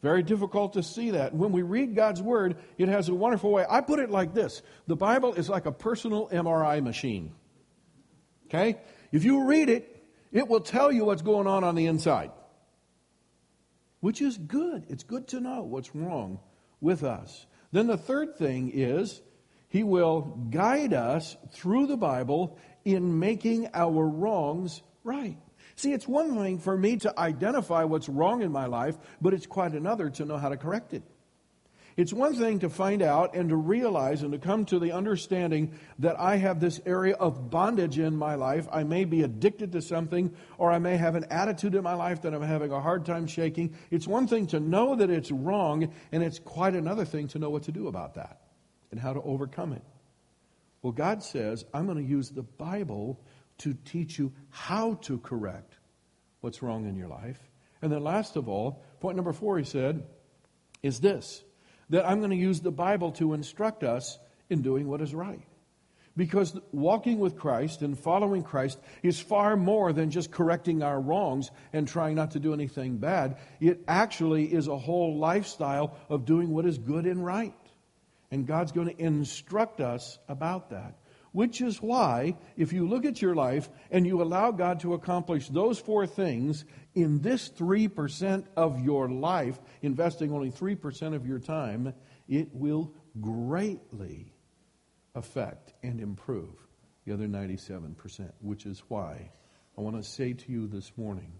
Very 0.00 0.22
difficult 0.22 0.74
to 0.74 0.82
see 0.82 1.10
that. 1.10 1.34
When 1.34 1.50
we 1.50 1.62
read 1.62 1.96
God's 1.96 2.22
Word, 2.22 2.56
it 2.76 2.88
has 2.88 3.08
a 3.08 3.14
wonderful 3.14 3.50
way. 3.50 3.64
I 3.68 3.80
put 3.80 3.98
it 3.98 4.10
like 4.10 4.32
this 4.32 4.62
the 4.86 4.96
Bible 4.96 5.34
is 5.34 5.48
like 5.48 5.66
a 5.66 5.72
personal 5.72 6.28
MRI 6.28 6.82
machine. 6.82 7.32
Okay? 8.46 8.78
If 9.10 9.24
you 9.24 9.44
read 9.46 9.68
it, 9.68 10.06
it 10.30 10.46
will 10.46 10.60
tell 10.60 10.92
you 10.92 11.04
what's 11.04 11.22
going 11.22 11.46
on 11.46 11.64
on 11.64 11.74
the 11.74 11.86
inside, 11.86 12.30
which 14.00 14.22
is 14.22 14.38
good. 14.38 14.84
It's 14.88 15.02
good 15.02 15.28
to 15.28 15.40
know 15.40 15.62
what's 15.62 15.94
wrong 15.94 16.38
with 16.80 17.02
us. 17.02 17.46
Then 17.72 17.86
the 17.86 17.96
third 17.96 18.36
thing 18.36 18.70
is, 18.72 19.20
He 19.68 19.82
will 19.82 20.20
guide 20.50 20.94
us 20.94 21.36
through 21.50 21.86
the 21.86 21.96
Bible 21.96 22.56
in 22.84 23.18
making 23.18 23.68
our 23.74 24.06
wrongs 24.06 24.82
right. 25.02 25.38
See, 25.78 25.92
it's 25.92 26.08
one 26.08 26.36
thing 26.36 26.58
for 26.58 26.76
me 26.76 26.96
to 26.96 27.16
identify 27.16 27.84
what's 27.84 28.08
wrong 28.08 28.42
in 28.42 28.50
my 28.50 28.66
life, 28.66 28.98
but 29.20 29.32
it's 29.32 29.46
quite 29.46 29.74
another 29.74 30.10
to 30.10 30.24
know 30.24 30.36
how 30.36 30.48
to 30.48 30.56
correct 30.56 30.92
it. 30.92 31.04
It's 31.96 32.12
one 32.12 32.34
thing 32.34 32.58
to 32.60 32.68
find 32.68 33.00
out 33.00 33.36
and 33.36 33.48
to 33.50 33.56
realize 33.56 34.24
and 34.24 34.32
to 34.32 34.40
come 34.40 34.64
to 34.66 34.80
the 34.80 34.90
understanding 34.90 35.78
that 36.00 36.18
I 36.18 36.34
have 36.34 36.58
this 36.58 36.80
area 36.84 37.14
of 37.14 37.48
bondage 37.48 37.96
in 37.96 38.16
my 38.16 38.34
life. 38.34 38.66
I 38.72 38.82
may 38.82 39.04
be 39.04 39.22
addicted 39.22 39.70
to 39.70 39.80
something, 39.80 40.34
or 40.58 40.72
I 40.72 40.80
may 40.80 40.96
have 40.96 41.14
an 41.14 41.26
attitude 41.30 41.76
in 41.76 41.84
my 41.84 41.94
life 41.94 42.22
that 42.22 42.34
I'm 42.34 42.42
having 42.42 42.72
a 42.72 42.80
hard 42.80 43.06
time 43.06 43.28
shaking. 43.28 43.76
It's 43.92 44.08
one 44.08 44.26
thing 44.26 44.48
to 44.48 44.58
know 44.58 44.96
that 44.96 45.10
it's 45.10 45.30
wrong, 45.30 45.92
and 46.10 46.24
it's 46.24 46.40
quite 46.40 46.74
another 46.74 47.04
thing 47.04 47.28
to 47.28 47.38
know 47.38 47.50
what 47.50 47.62
to 47.64 47.72
do 47.72 47.86
about 47.86 48.14
that 48.14 48.40
and 48.90 48.98
how 48.98 49.12
to 49.12 49.22
overcome 49.22 49.74
it. 49.74 49.82
Well, 50.82 50.92
God 50.92 51.22
says, 51.22 51.64
I'm 51.72 51.86
going 51.86 51.98
to 51.98 52.10
use 52.10 52.30
the 52.30 52.42
Bible 52.42 53.20
to 53.58 53.74
teach 53.74 54.18
you 54.18 54.32
how 54.50 54.94
to 54.94 55.18
correct 55.18 55.67
what's 56.48 56.62
wrong 56.62 56.88
in 56.88 56.96
your 56.96 57.08
life. 57.08 57.38
And 57.82 57.92
then, 57.92 58.02
last 58.02 58.36
of 58.36 58.48
all, 58.48 58.82
point 59.00 59.16
number 59.16 59.34
four, 59.34 59.58
he 59.58 59.64
said, 59.64 60.06
is 60.82 60.98
this 60.98 61.44
that 61.90 62.08
I'm 62.08 62.20
going 62.20 62.30
to 62.30 62.36
use 62.36 62.60
the 62.60 62.70
Bible 62.70 63.12
to 63.12 63.34
instruct 63.34 63.84
us 63.84 64.18
in 64.48 64.62
doing 64.62 64.88
what 64.88 65.02
is 65.02 65.14
right. 65.14 65.42
Because 66.16 66.58
walking 66.72 67.18
with 67.18 67.36
Christ 67.36 67.82
and 67.82 67.98
following 67.98 68.42
Christ 68.42 68.78
is 69.02 69.20
far 69.20 69.58
more 69.58 69.92
than 69.92 70.10
just 70.10 70.30
correcting 70.30 70.82
our 70.82 70.98
wrongs 70.98 71.50
and 71.74 71.86
trying 71.86 72.14
not 72.16 72.30
to 72.30 72.40
do 72.40 72.54
anything 72.54 72.96
bad. 72.96 73.36
It 73.60 73.84
actually 73.86 74.44
is 74.52 74.68
a 74.68 74.78
whole 74.78 75.18
lifestyle 75.18 75.98
of 76.08 76.24
doing 76.24 76.48
what 76.48 76.64
is 76.64 76.78
good 76.78 77.04
and 77.04 77.24
right. 77.24 77.54
And 78.30 78.46
God's 78.46 78.72
going 78.72 78.88
to 78.88 79.02
instruct 79.02 79.82
us 79.82 80.18
about 80.28 80.70
that. 80.70 80.94
Which 81.32 81.60
is 81.60 81.82
why, 81.82 82.36
if 82.56 82.72
you 82.72 82.88
look 82.88 83.04
at 83.04 83.20
your 83.20 83.34
life 83.34 83.68
and 83.90 84.06
you 84.06 84.22
allow 84.22 84.50
God 84.50 84.80
to 84.80 84.94
accomplish 84.94 85.48
those 85.48 85.78
four 85.78 86.06
things 86.06 86.64
in 86.94 87.20
this 87.20 87.50
3% 87.50 88.44
of 88.56 88.80
your 88.80 89.08
life, 89.08 89.60
investing 89.82 90.32
only 90.32 90.50
3% 90.50 91.14
of 91.14 91.26
your 91.26 91.38
time, 91.38 91.92
it 92.28 92.48
will 92.54 92.92
greatly 93.20 94.32
affect 95.14 95.74
and 95.82 96.00
improve 96.00 96.54
the 97.04 97.12
other 97.12 97.26
97%, 97.26 98.30
which 98.40 98.66
is 98.66 98.82
why 98.88 99.30
I 99.76 99.80
want 99.80 99.96
to 99.96 100.02
say 100.02 100.32
to 100.32 100.52
you 100.52 100.66
this 100.66 100.92
morning 100.96 101.32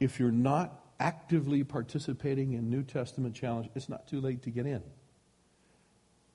if 0.00 0.20
you're 0.20 0.30
not 0.30 0.84
actively 1.00 1.64
participating 1.64 2.52
in 2.52 2.70
New 2.70 2.82
Testament 2.82 3.34
challenge, 3.34 3.68
it's 3.74 3.88
not 3.88 4.06
too 4.06 4.20
late 4.20 4.42
to 4.42 4.50
get 4.50 4.66
in. 4.66 4.82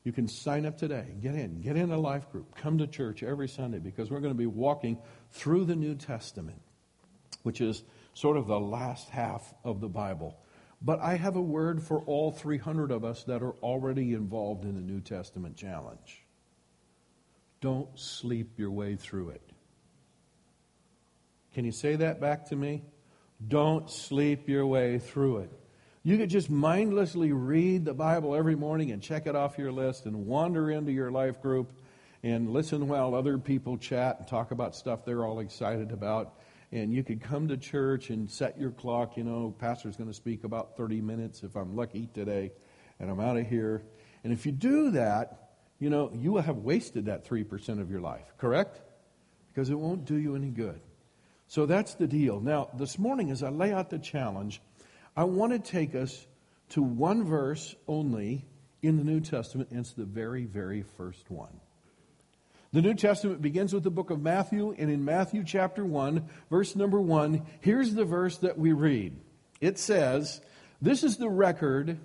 You 0.09 0.13
can 0.13 0.27
sign 0.27 0.65
up 0.65 0.75
today. 0.75 1.05
Get 1.21 1.35
in. 1.35 1.61
Get 1.61 1.75
in 1.75 1.91
a 1.91 1.97
life 1.99 2.31
group. 2.31 2.55
Come 2.55 2.79
to 2.79 2.87
church 2.87 3.21
every 3.21 3.47
Sunday 3.47 3.77
because 3.77 4.09
we're 4.09 4.21
going 4.21 4.33
to 4.33 4.37
be 4.37 4.47
walking 4.47 4.97
through 5.29 5.65
the 5.65 5.75
New 5.75 5.93
Testament, 5.93 6.59
which 7.43 7.61
is 7.61 7.83
sort 8.15 8.35
of 8.35 8.47
the 8.47 8.59
last 8.59 9.09
half 9.09 9.53
of 9.63 9.81
the 9.81 9.87
Bible. 9.87 10.35
But 10.81 10.99
I 10.99 11.15
have 11.15 11.35
a 11.35 11.41
word 11.41 11.83
for 11.83 11.99
all 12.07 12.31
300 12.31 12.89
of 12.89 13.05
us 13.05 13.23
that 13.25 13.43
are 13.43 13.53
already 13.61 14.15
involved 14.15 14.65
in 14.65 14.73
the 14.73 14.81
New 14.81 14.99
Testament 14.99 15.55
challenge. 15.55 16.25
Don't 17.61 17.89
sleep 17.93 18.57
your 18.57 18.71
way 18.71 18.95
through 18.95 19.29
it. 19.29 19.43
Can 21.53 21.65
you 21.65 21.71
say 21.71 21.97
that 21.97 22.19
back 22.19 22.47
to 22.47 22.55
me? 22.55 22.81
Don't 23.47 23.87
sleep 23.91 24.49
your 24.49 24.65
way 24.65 24.97
through 24.97 25.41
it. 25.41 25.51
You 26.01 26.17
could 26.17 26.29
just 26.29 26.49
mindlessly 26.49 27.33
read 27.33 27.83
the 27.83 27.93
Bible 27.93 28.33
every 28.33 28.55
morning 28.55 28.91
and 28.91 29.01
check 29.01 29.27
it 29.27 29.35
off 29.35 29.57
your 29.57 29.73
list 29.73 30.05
and 30.05 30.25
wander 30.25 30.71
into 30.71 30.93
your 30.93 31.11
life 31.11 31.41
group 31.41 31.73
and 32.23 32.51
listen 32.51 32.87
while 32.87 33.13
other 33.13 33.37
people 33.37 33.77
chat 33.77 34.17
and 34.17 34.25
talk 34.25 34.51
about 34.51 34.77
stuff 34.77 35.03
they're 35.03 35.25
all 35.25 35.41
excited 35.41 35.91
about. 35.91 36.35
And 36.71 36.93
you 36.93 37.03
could 37.03 37.21
come 37.21 37.49
to 37.49 37.57
church 37.57 38.11
and 38.11 38.31
set 38.31 38.57
your 38.57 38.71
clock. 38.71 39.17
You 39.17 39.25
know, 39.25 39.53
pastor's 39.59 39.97
going 39.97 40.09
to 40.09 40.13
speak 40.13 40.45
about 40.45 40.77
30 40.77 41.01
minutes 41.01 41.43
if 41.43 41.57
I'm 41.57 41.75
lucky 41.75 42.07
today, 42.13 42.53
and 42.97 43.11
I'm 43.11 43.19
out 43.19 43.35
of 43.35 43.45
here. 43.47 43.83
And 44.23 44.31
if 44.31 44.45
you 44.45 44.53
do 44.53 44.91
that, 44.91 45.49
you 45.79 45.89
know, 45.89 46.11
you 46.13 46.31
will 46.31 46.41
have 46.41 46.57
wasted 46.57 47.07
that 47.07 47.27
3% 47.27 47.81
of 47.81 47.91
your 47.91 47.99
life, 47.99 48.33
correct? 48.37 48.79
Because 49.51 49.69
it 49.69 49.77
won't 49.77 50.05
do 50.05 50.15
you 50.15 50.35
any 50.35 50.49
good. 50.49 50.79
So 51.47 51.65
that's 51.65 51.95
the 51.95 52.07
deal. 52.07 52.39
Now, 52.39 52.69
this 52.73 52.97
morning, 52.97 53.31
as 53.31 53.43
I 53.43 53.49
lay 53.49 53.73
out 53.73 53.89
the 53.89 53.99
challenge, 53.99 54.61
I 55.19 55.25
want 55.25 55.51
to 55.51 55.59
take 55.59 55.95
us 55.95 56.25
to 56.69 56.81
one 56.81 57.25
verse 57.25 57.75
only 57.89 58.45
in 58.81 58.95
the 58.95 59.03
New 59.03 59.19
Testament, 59.19 59.69
and 59.69 59.81
it's 59.81 59.91
the 59.91 60.05
very, 60.05 60.45
very 60.45 60.83
first 60.95 61.29
one. 61.29 61.59
The 62.71 62.81
New 62.81 62.93
Testament 62.93 63.41
begins 63.41 63.73
with 63.73 63.83
the 63.83 63.91
book 63.91 64.11
of 64.11 64.21
Matthew, 64.21 64.73
and 64.77 64.89
in 64.89 65.03
Matthew 65.03 65.43
chapter 65.43 65.83
1, 65.83 66.25
verse 66.49 66.73
number 66.73 67.01
1, 67.01 67.45
here's 67.59 67.93
the 67.93 68.05
verse 68.05 68.37
that 68.37 68.57
we 68.57 68.71
read. 68.71 69.19
It 69.59 69.77
says, 69.77 70.39
This 70.81 71.03
is 71.03 71.17
the 71.17 71.29
record 71.29 71.99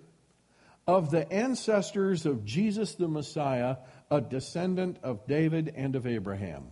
of 0.84 1.12
the 1.12 1.32
ancestors 1.32 2.26
of 2.26 2.44
Jesus 2.44 2.96
the 2.96 3.06
Messiah, 3.06 3.76
a 4.10 4.20
descendant 4.20 4.98
of 5.04 5.24
David 5.28 5.72
and 5.76 5.94
of 5.94 6.08
Abraham. 6.08 6.64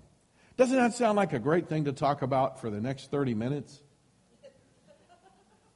Doesn't 0.56 0.76
that 0.76 0.94
sound 0.94 1.14
like 1.14 1.34
a 1.34 1.38
great 1.38 1.68
thing 1.68 1.84
to 1.84 1.92
talk 1.92 2.22
about 2.22 2.60
for 2.60 2.68
the 2.68 2.80
next 2.80 3.12
30 3.12 3.34
minutes? 3.34 3.80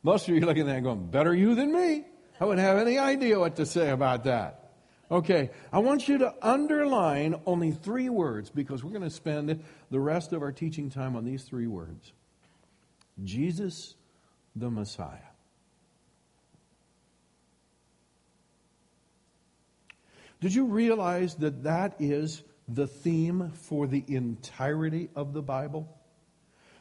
Most 0.06 0.28
of 0.28 0.36
you 0.36 0.40
are 0.40 0.46
looking 0.46 0.68
at 0.68 0.72
that 0.72 0.84
going, 0.84 1.08
better 1.08 1.34
you 1.34 1.56
than 1.56 1.72
me. 1.72 2.04
I 2.40 2.44
wouldn't 2.44 2.64
have 2.64 2.78
any 2.78 2.96
idea 2.96 3.40
what 3.40 3.56
to 3.56 3.66
say 3.66 3.90
about 3.90 4.22
that. 4.22 4.70
Okay, 5.10 5.50
I 5.72 5.80
want 5.80 6.06
you 6.06 6.18
to 6.18 6.32
underline 6.40 7.34
only 7.44 7.72
three 7.72 8.08
words 8.08 8.48
because 8.48 8.84
we're 8.84 8.92
going 8.92 9.02
to 9.02 9.10
spend 9.10 9.64
the 9.90 9.98
rest 9.98 10.32
of 10.32 10.42
our 10.42 10.52
teaching 10.52 10.90
time 10.90 11.16
on 11.16 11.24
these 11.24 11.42
three 11.42 11.66
words 11.66 12.12
Jesus 13.24 13.96
the 14.54 14.70
Messiah. 14.70 15.32
Did 20.40 20.54
you 20.54 20.66
realize 20.66 21.34
that 21.34 21.64
that 21.64 21.96
is 21.98 22.44
the 22.68 22.86
theme 22.86 23.50
for 23.50 23.88
the 23.88 24.04
entirety 24.06 25.08
of 25.16 25.32
the 25.32 25.42
Bible? 25.42 25.92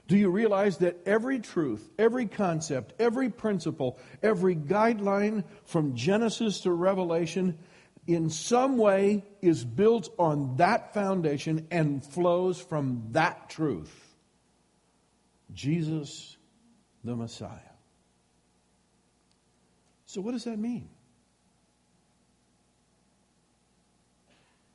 Do 0.07 0.17
you 0.17 0.29
realize 0.29 0.77
that 0.79 0.99
every 1.05 1.39
truth, 1.39 1.89
every 1.97 2.27
concept, 2.27 2.93
every 2.99 3.29
principle, 3.29 3.97
every 4.21 4.55
guideline 4.55 5.43
from 5.65 5.95
Genesis 5.95 6.61
to 6.61 6.71
Revelation 6.71 7.57
in 8.05 8.29
some 8.29 8.77
way 8.77 9.23
is 9.41 9.65
built 9.65 10.09
on 10.19 10.57
that 10.57 10.93
foundation 10.93 11.67
and 11.71 12.05
flows 12.05 12.61
from 12.61 13.07
that 13.11 13.49
truth? 13.49 13.93
Jesus, 15.53 16.37
the 17.03 17.15
Messiah. 17.15 17.49
So, 20.05 20.21
what 20.21 20.31
does 20.31 20.43
that 20.43 20.59
mean? 20.59 20.89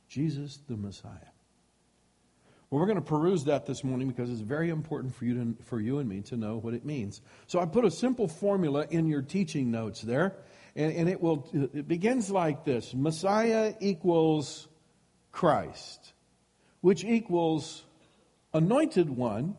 Jesus, 0.09 0.59
the 0.67 0.75
Messiah. 0.75 1.30
Well, 2.71 2.79
we're 2.79 2.87
going 2.87 2.99
to 2.99 3.01
peruse 3.01 3.43
that 3.45 3.65
this 3.65 3.83
morning 3.83 4.07
because 4.07 4.29
it's 4.31 4.39
very 4.39 4.69
important 4.69 5.13
for 5.13 5.25
you, 5.25 5.33
to, 5.35 5.63
for 5.65 5.81
you 5.81 5.99
and 5.99 6.07
me 6.07 6.21
to 6.21 6.37
know 6.37 6.55
what 6.55 6.73
it 6.73 6.85
means. 6.85 7.21
So 7.47 7.59
I 7.59 7.65
put 7.65 7.83
a 7.83 7.91
simple 7.91 8.29
formula 8.29 8.87
in 8.89 9.07
your 9.07 9.21
teaching 9.21 9.71
notes 9.71 10.01
there, 10.01 10.37
and, 10.73 10.93
and 10.93 11.09
it 11.09 11.21
will 11.21 11.49
it 11.53 11.85
begins 11.85 12.31
like 12.31 12.63
this: 12.63 12.93
Messiah 12.93 13.73
equals 13.81 14.69
Christ, 15.33 16.13
which 16.79 17.03
equals 17.03 17.83
anointed 18.53 19.09
one, 19.09 19.57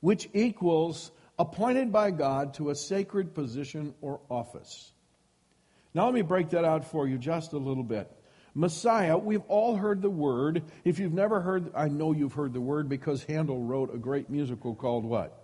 which 0.00 0.28
equals 0.34 1.12
appointed 1.38 1.90
by 1.90 2.10
God 2.10 2.52
to 2.54 2.68
a 2.68 2.74
sacred 2.74 3.34
position 3.34 3.94
or 4.02 4.20
office. 4.28 4.92
Now 5.94 6.04
let 6.04 6.12
me 6.12 6.20
break 6.20 6.50
that 6.50 6.66
out 6.66 6.84
for 6.84 7.08
you 7.08 7.16
just 7.16 7.54
a 7.54 7.58
little 7.58 7.82
bit. 7.82 8.14
Messiah, 8.54 9.16
we've 9.16 9.44
all 9.48 9.76
heard 9.76 10.02
the 10.02 10.10
word. 10.10 10.64
If 10.84 10.98
you've 10.98 11.12
never 11.12 11.40
heard, 11.40 11.70
I 11.74 11.88
know 11.88 12.12
you've 12.12 12.32
heard 12.32 12.52
the 12.52 12.60
word 12.60 12.88
because 12.88 13.24
Handel 13.24 13.62
wrote 13.62 13.94
a 13.94 13.98
great 13.98 14.28
musical 14.30 14.74
called 14.74 15.04
what? 15.04 15.36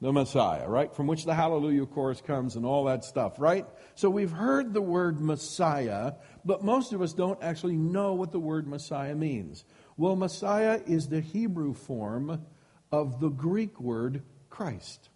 The 0.00 0.12
Messiah, 0.12 0.68
right? 0.68 0.92
From 0.92 1.06
which 1.06 1.24
the 1.24 1.34
Hallelujah 1.34 1.86
chorus 1.86 2.20
comes 2.20 2.56
and 2.56 2.66
all 2.66 2.84
that 2.86 3.04
stuff, 3.04 3.38
right? 3.38 3.64
So 3.94 4.10
we've 4.10 4.32
heard 4.32 4.72
the 4.72 4.82
word 4.82 5.20
Messiah, 5.20 6.14
but 6.44 6.64
most 6.64 6.92
of 6.92 7.00
us 7.00 7.12
don't 7.12 7.40
actually 7.40 7.76
know 7.76 8.14
what 8.14 8.32
the 8.32 8.40
word 8.40 8.66
Messiah 8.66 9.14
means. 9.14 9.64
Well, 9.96 10.16
Messiah 10.16 10.80
is 10.84 11.06
the 11.06 11.20
Hebrew 11.20 11.74
form 11.74 12.44
of 12.90 13.20
the 13.20 13.28
Greek 13.28 13.80
word 13.80 14.22
Christ. 14.50 15.08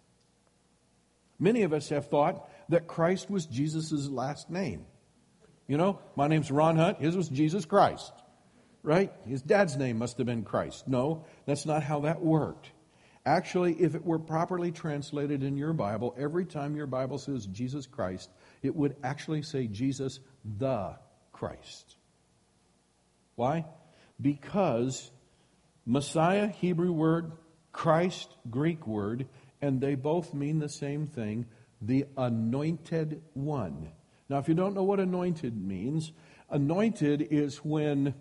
Many 1.37 1.63
of 1.63 1.73
us 1.73 1.89
have 1.89 2.07
thought 2.07 2.49
that 2.69 2.87
Christ 2.87 3.29
was 3.29 3.45
Jesus' 3.45 4.07
last 4.07 4.49
name. 4.49 4.85
You 5.67 5.77
know, 5.77 5.99
my 6.15 6.27
name's 6.27 6.49
Ron 6.49 6.77
Hunt. 6.77 6.99
His 6.99 7.15
was 7.15 7.27
Jesus 7.27 7.65
Christ, 7.65 8.13
right? 8.83 9.11
His 9.25 9.41
dad's 9.41 9.75
name 9.75 9.97
must 9.97 10.17
have 10.17 10.25
been 10.25 10.43
Christ. 10.43 10.87
No, 10.87 11.25
that's 11.45 11.65
not 11.65 11.83
how 11.83 12.01
that 12.01 12.21
worked. 12.21 12.71
Actually, 13.25 13.73
if 13.73 13.93
it 13.93 14.05
were 14.05 14.19
properly 14.19 14.71
translated 14.71 15.43
in 15.43 15.57
your 15.57 15.73
Bible, 15.73 16.15
every 16.17 16.45
time 16.45 16.77
your 16.77 16.87
Bible 16.87 17.17
says 17.17 17.45
Jesus 17.47 17.85
Christ, 17.85 18.29
it 18.63 18.73
would 18.73 18.95
actually 19.03 19.41
say 19.41 19.67
Jesus 19.67 20.21
the 20.45 20.95
Christ. 21.33 21.97
Why? 23.35 23.65
Because 24.21 25.11
Messiah, 25.85 26.47
Hebrew 26.47 26.93
word, 26.93 27.33
Christ, 27.73 28.33
Greek 28.49 28.87
word, 28.87 29.27
and 29.61 29.81
they 29.81 29.95
both 29.95 30.33
mean 30.33 30.59
the 30.59 30.69
same 30.69 31.07
thing 31.07 31.45
the 31.81 32.05
anointed 32.15 33.21
one 33.33 33.91
Now, 34.29 34.39
if 34.39 34.47
you 34.47 34.53
don't 34.53 34.75
know 34.75 34.83
what 34.83 34.99
anointed 34.99 35.55
means, 35.55 36.11
anointed 36.49 37.27
is 37.31 37.57
when 37.57 38.13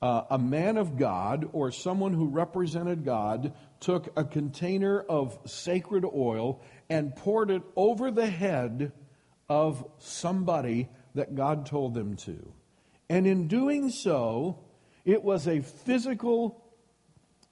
uh, 0.00 0.24
a 0.30 0.38
man 0.38 0.76
of 0.76 0.96
God 0.96 1.48
or 1.52 1.70
someone 1.70 2.12
who 2.12 2.26
represented 2.26 3.04
God 3.04 3.52
took 3.78 4.12
a 4.16 4.24
container 4.24 5.00
of 5.00 5.38
sacred 5.44 6.04
oil 6.04 6.60
and 6.88 7.14
poured 7.14 7.50
it 7.50 7.62
over 7.76 8.10
the 8.10 8.26
head 8.26 8.92
of 9.48 9.86
somebody 9.98 10.88
that 11.14 11.34
God 11.34 11.66
told 11.66 11.94
them 11.94 12.16
to. 12.16 12.52
And 13.08 13.26
in 13.26 13.46
doing 13.46 13.90
so, 13.90 14.58
it 15.04 15.22
was 15.22 15.46
a 15.46 15.60
physical 15.60 16.64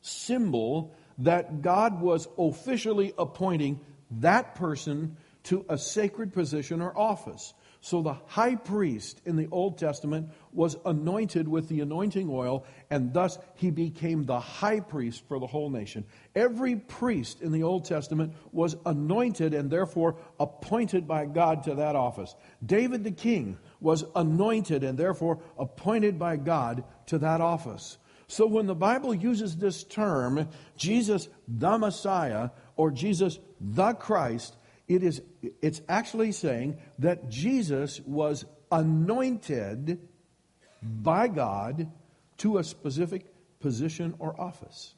symbol 0.00 0.95
that 1.19 1.61
God 1.61 2.00
was 2.00 2.26
officially 2.38 3.12
appointing 3.19 3.80
that 4.12 4.54
person 4.54 5.16
to 5.45 5.64
a 5.69 5.76
sacred 5.76 6.33
position 6.33 6.80
or 6.80 6.97
office. 6.99 7.52
So 7.82 8.02
the 8.02 8.18
high 8.26 8.56
priest 8.56 9.22
in 9.25 9.37
the 9.37 9.49
Old 9.50 9.78
Testament 9.78 10.28
was 10.52 10.76
anointed 10.84 11.49
with 11.49 11.68
the 11.68 11.80
anointing 11.80 12.28
oil, 12.30 12.66
and 12.90 13.14
thus 13.14 13.38
he 13.54 13.70
became 13.70 14.25
the 14.25 14.38
high 14.38 14.80
priest 14.80 15.25
for 15.26 15.40
the 15.40 15.46
whole 15.46 15.70
nation. 15.70 16.04
Every 16.34 16.76
priest 16.76 17.40
in 17.40 17.52
the 17.52 17.62
Old 17.62 17.87
Testament 17.87 18.34
was 18.52 18.76
anointed 18.84 19.54
and 19.54 19.70
therefore 19.70 20.16
appointed 20.38 21.08
by 21.08 21.25
God 21.25 21.62
to 21.64 21.75
that 21.76 21.96
office. 21.96 22.34
David 22.64 23.02
the 23.02 23.12
king 23.12 23.56
was 23.80 24.04
anointed 24.14 24.84
and 24.84 24.99
therefore 24.99 25.40
appointed 25.58 26.18
by 26.18 26.37
God 26.37 26.84
to 27.06 27.18
that 27.18 27.40
office. 27.40 27.96
So 28.26 28.46
when 28.46 28.66
the 28.66 28.75
Bible 28.75 29.14
uses 29.14 29.56
this 29.56 29.84
term, 29.84 30.49
Jesus 30.76 31.28
the 31.49 31.78
Messiah 31.78 32.50
or 32.76 32.90
Jesus 32.90 33.40
the 33.58 33.94
Christ, 33.94 34.56
it 34.90 35.04
is 35.04 35.23
it's 35.62 35.80
actually 35.88 36.32
saying 36.32 36.76
that 36.99 37.28
Jesus 37.28 38.00
was 38.00 38.44
anointed 38.73 40.00
by 40.82 41.28
God 41.28 41.92
to 42.38 42.59
a 42.59 42.64
specific 42.64 43.26
position 43.61 44.14
or 44.18 44.38
office. 44.38 44.94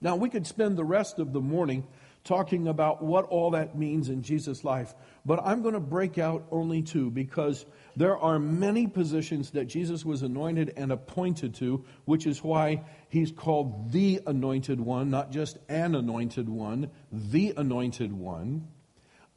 Now, 0.00 0.16
we 0.16 0.30
could 0.30 0.48
spend 0.48 0.76
the 0.76 0.84
rest 0.84 1.20
of 1.20 1.32
the 1.32 1.40
morning 1.40 1.86
talking 2.24 2.68
about 2.68 3.02
what 3.02 3.24
all 3.26 3.52
that 3.52 3.76
means 3.76 4.08
in 4.08 4.22
Jesus' 4.22 4.64
life, 4.64 4.94
but 5.24 5.40
I'm 5.44 5.62
going 5.62 5.74
to 5.74 5.80
break 5.80 6.18
out 6.18 6.46
only 6.50 6.82
two 6.82 7.10
because 7.10 7.64
there 7.96 8.18
are 8.18 8.38
many 8.38 8.86
positions 8.86 9.50
that 9.52 9.66
Jesus 9.66 10.04
was 10.04 10.22
anointed 10.22 10.72
and 10.76 10.92
appointed 10.92 11.54
to, 11.56 11.84
which 12.04 12.26
is 12.26 12.44
why 12.44 12.84
he's 13.08 13.32
called 13.32 13.92
the 13.92 14.20
anointed 14.26 14.80
one, 14.80 15.10
not 15.10 15.30
just 15.30 15.58
an 15.68 15.94
anointed 15.94 16.48
one, 16.48 16.90
the 17.10 17.54
anointed 17.56 18.12
one. 18.12 18.68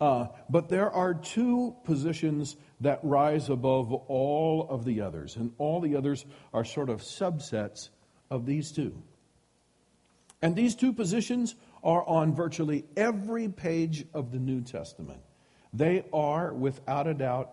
Uh, 0.01 0.27
but 0.49 0.67
there 0.67 0.91
are 0.91 1.13
two 1.13 1.75
positions 1.85 2.57
that 2.81 2.99
rise 3.03 3.49
above 3.49 3.93
all 3.93 4.67
of 4.69 4.83
the 4.83 4.99
others, 4.99 5.37
and 5.37 5.53
all 5.57 5.79
the 5.79 5.95
others 5.95 6.25
are 6.53 6.65
sort 6.65 6.89
of 6.89 7.01
subsets 7.01 7.89
of 8.29 8.45
these 8.45 8.71
two. 8.71 9.01
And 10.41 10.57
these 10.57 10.75
two 10.75 10.91
positions 10.91 11.55
are 11.83 12.07
on 12.07 12.33
virtually 12.33 12.85
every 12.95 13.49
page 13.49 14.05
of 14.13 14.31
the 14.31 14.39
New 14.39 14.61
Testament. 14.61 15.21
They 15.73 16.05
are, 16.13 16.53
without 16.53 17.07
a 17.07 17.13
doubt, 17.13 17.51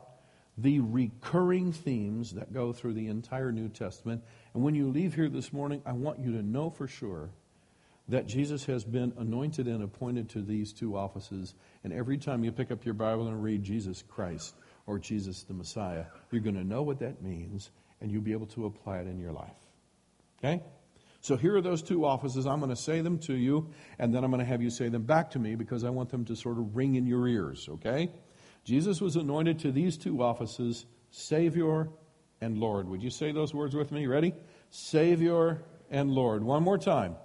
the 0.59 0.81
recurring 0.81 1.73
themes 1.73 2.35
that 2.35 2.53
go 2.53 2.73
through 2.73 2.93
the 2.95 3.09
entire 3.09 3.51
New 3.51 3.69
Testament. 3.69 4.23
And 4.55 4.63
when 4.63 4.75
you 4.75 4.89
leave 4.89 5.15
here 5.15 5.29
this 5.29 5.53
morning, 5.53 5.83
I 5.87 5.93
want 5.93 6.19
you 6.19 6.33
to 6.33 6.43
know 6.43 6.71
for 6.71 6.87
sure 6.87 7.31
that 8.09 8.27
Jesus 8.27 8.65
has 8.67 8.85
been 8.85 9.13
anointed 9.19 9.67
and 9.67 9.83
appointed 9.83 10.29
to 10.31 10.43
these 10.43 10.73
two 10.73 10.97
offices. 10.97 11.55
And 11.85 11.93
every 11.93 12.19
time 12.19 12.45
you 12.45 12.53
pick 12.53 12.71
up 12.71 12.85
your 12.85 12.95
Bible 12.95 13.29
and 13.29 13.43
read 13.43 13.63
Jesus 13.63 14.03
Christ 14.03 14.55
or 14.87 14.99
Jesus 14.99 15.45
the 15.45 15.55
Messiah, 15.55 16.05
you're 16.31 16.43
going 16.43 16.57
to 16.57 16.65
know 16.65 16.83
what 16.83 16.99
that 16.99 17.23
means 17.23 17.71
and 18.01 18.11
you'll 18.11 18.23
be 18.23 18.33
able 18.33 18.47
to 18.49 18.67
apply 18.67 18.99
it 18.99 19.07
in 19.07 19.19
your 19.19 19.33
life. 19.33 19.51
Okay? 20.39 20.63
So 21.21 21.37
here 21.37 21.57
are 21.57 21.61
those 21.61 21.83
two 21.83 22.05
offices. 22.05 22.47
I'm 22.47 22.61
going 22.61 22.71
to 22.71 22.77
say 22.77 23.03
them 23.03 23.19
to 23.21 23.35
you, 23.35 23.71
and 23.99 24.15
then 24.15 24.25
I'm 24.25 24.31
going 24.31 24.41
to 24.41 24.47
have 24.47 24.63
you 24.63 24.71
say 24.71 24.89
them 24.89 25.03
back 25.03 25.31
to 25.33 25.39
me 25.39 25.55
because 25.55 25.85
I 25.85 25.91
want 25.91 26.09
them 26.09 26.25
to 26.27 26.37
sort 26.37 26.59
of 26.59 26.75
ring 26.75 26.95
in 26.95 27.07
your 27.07 27.29
ears, 27.29 27.69
okay? 27.71 28.11
Jesus 28.65 29.01
was 29.01 29.17
anointed 29.17 29.59
to 29.61 29.73
these 29.73 29.97
two 29.97 30.23
offices, 30.23 30.87
Savior 31.11 31.91
and 32.41 32.59
Lord. 32.59 32.89
Would 32.89 33.03
you 33.03 33.11
say 33.11 33.33
those 33.33 33.53
words 33.53 33.75
with 33.75 33.93
me? 33.93 34.07
Ready? 34.07 34.35
Savior 34.71 35.63
and 35.91 36.11
Lord. 36.11 36.43
One 36.43 36.63
more 36.63 36.79
time. 36.79 37.17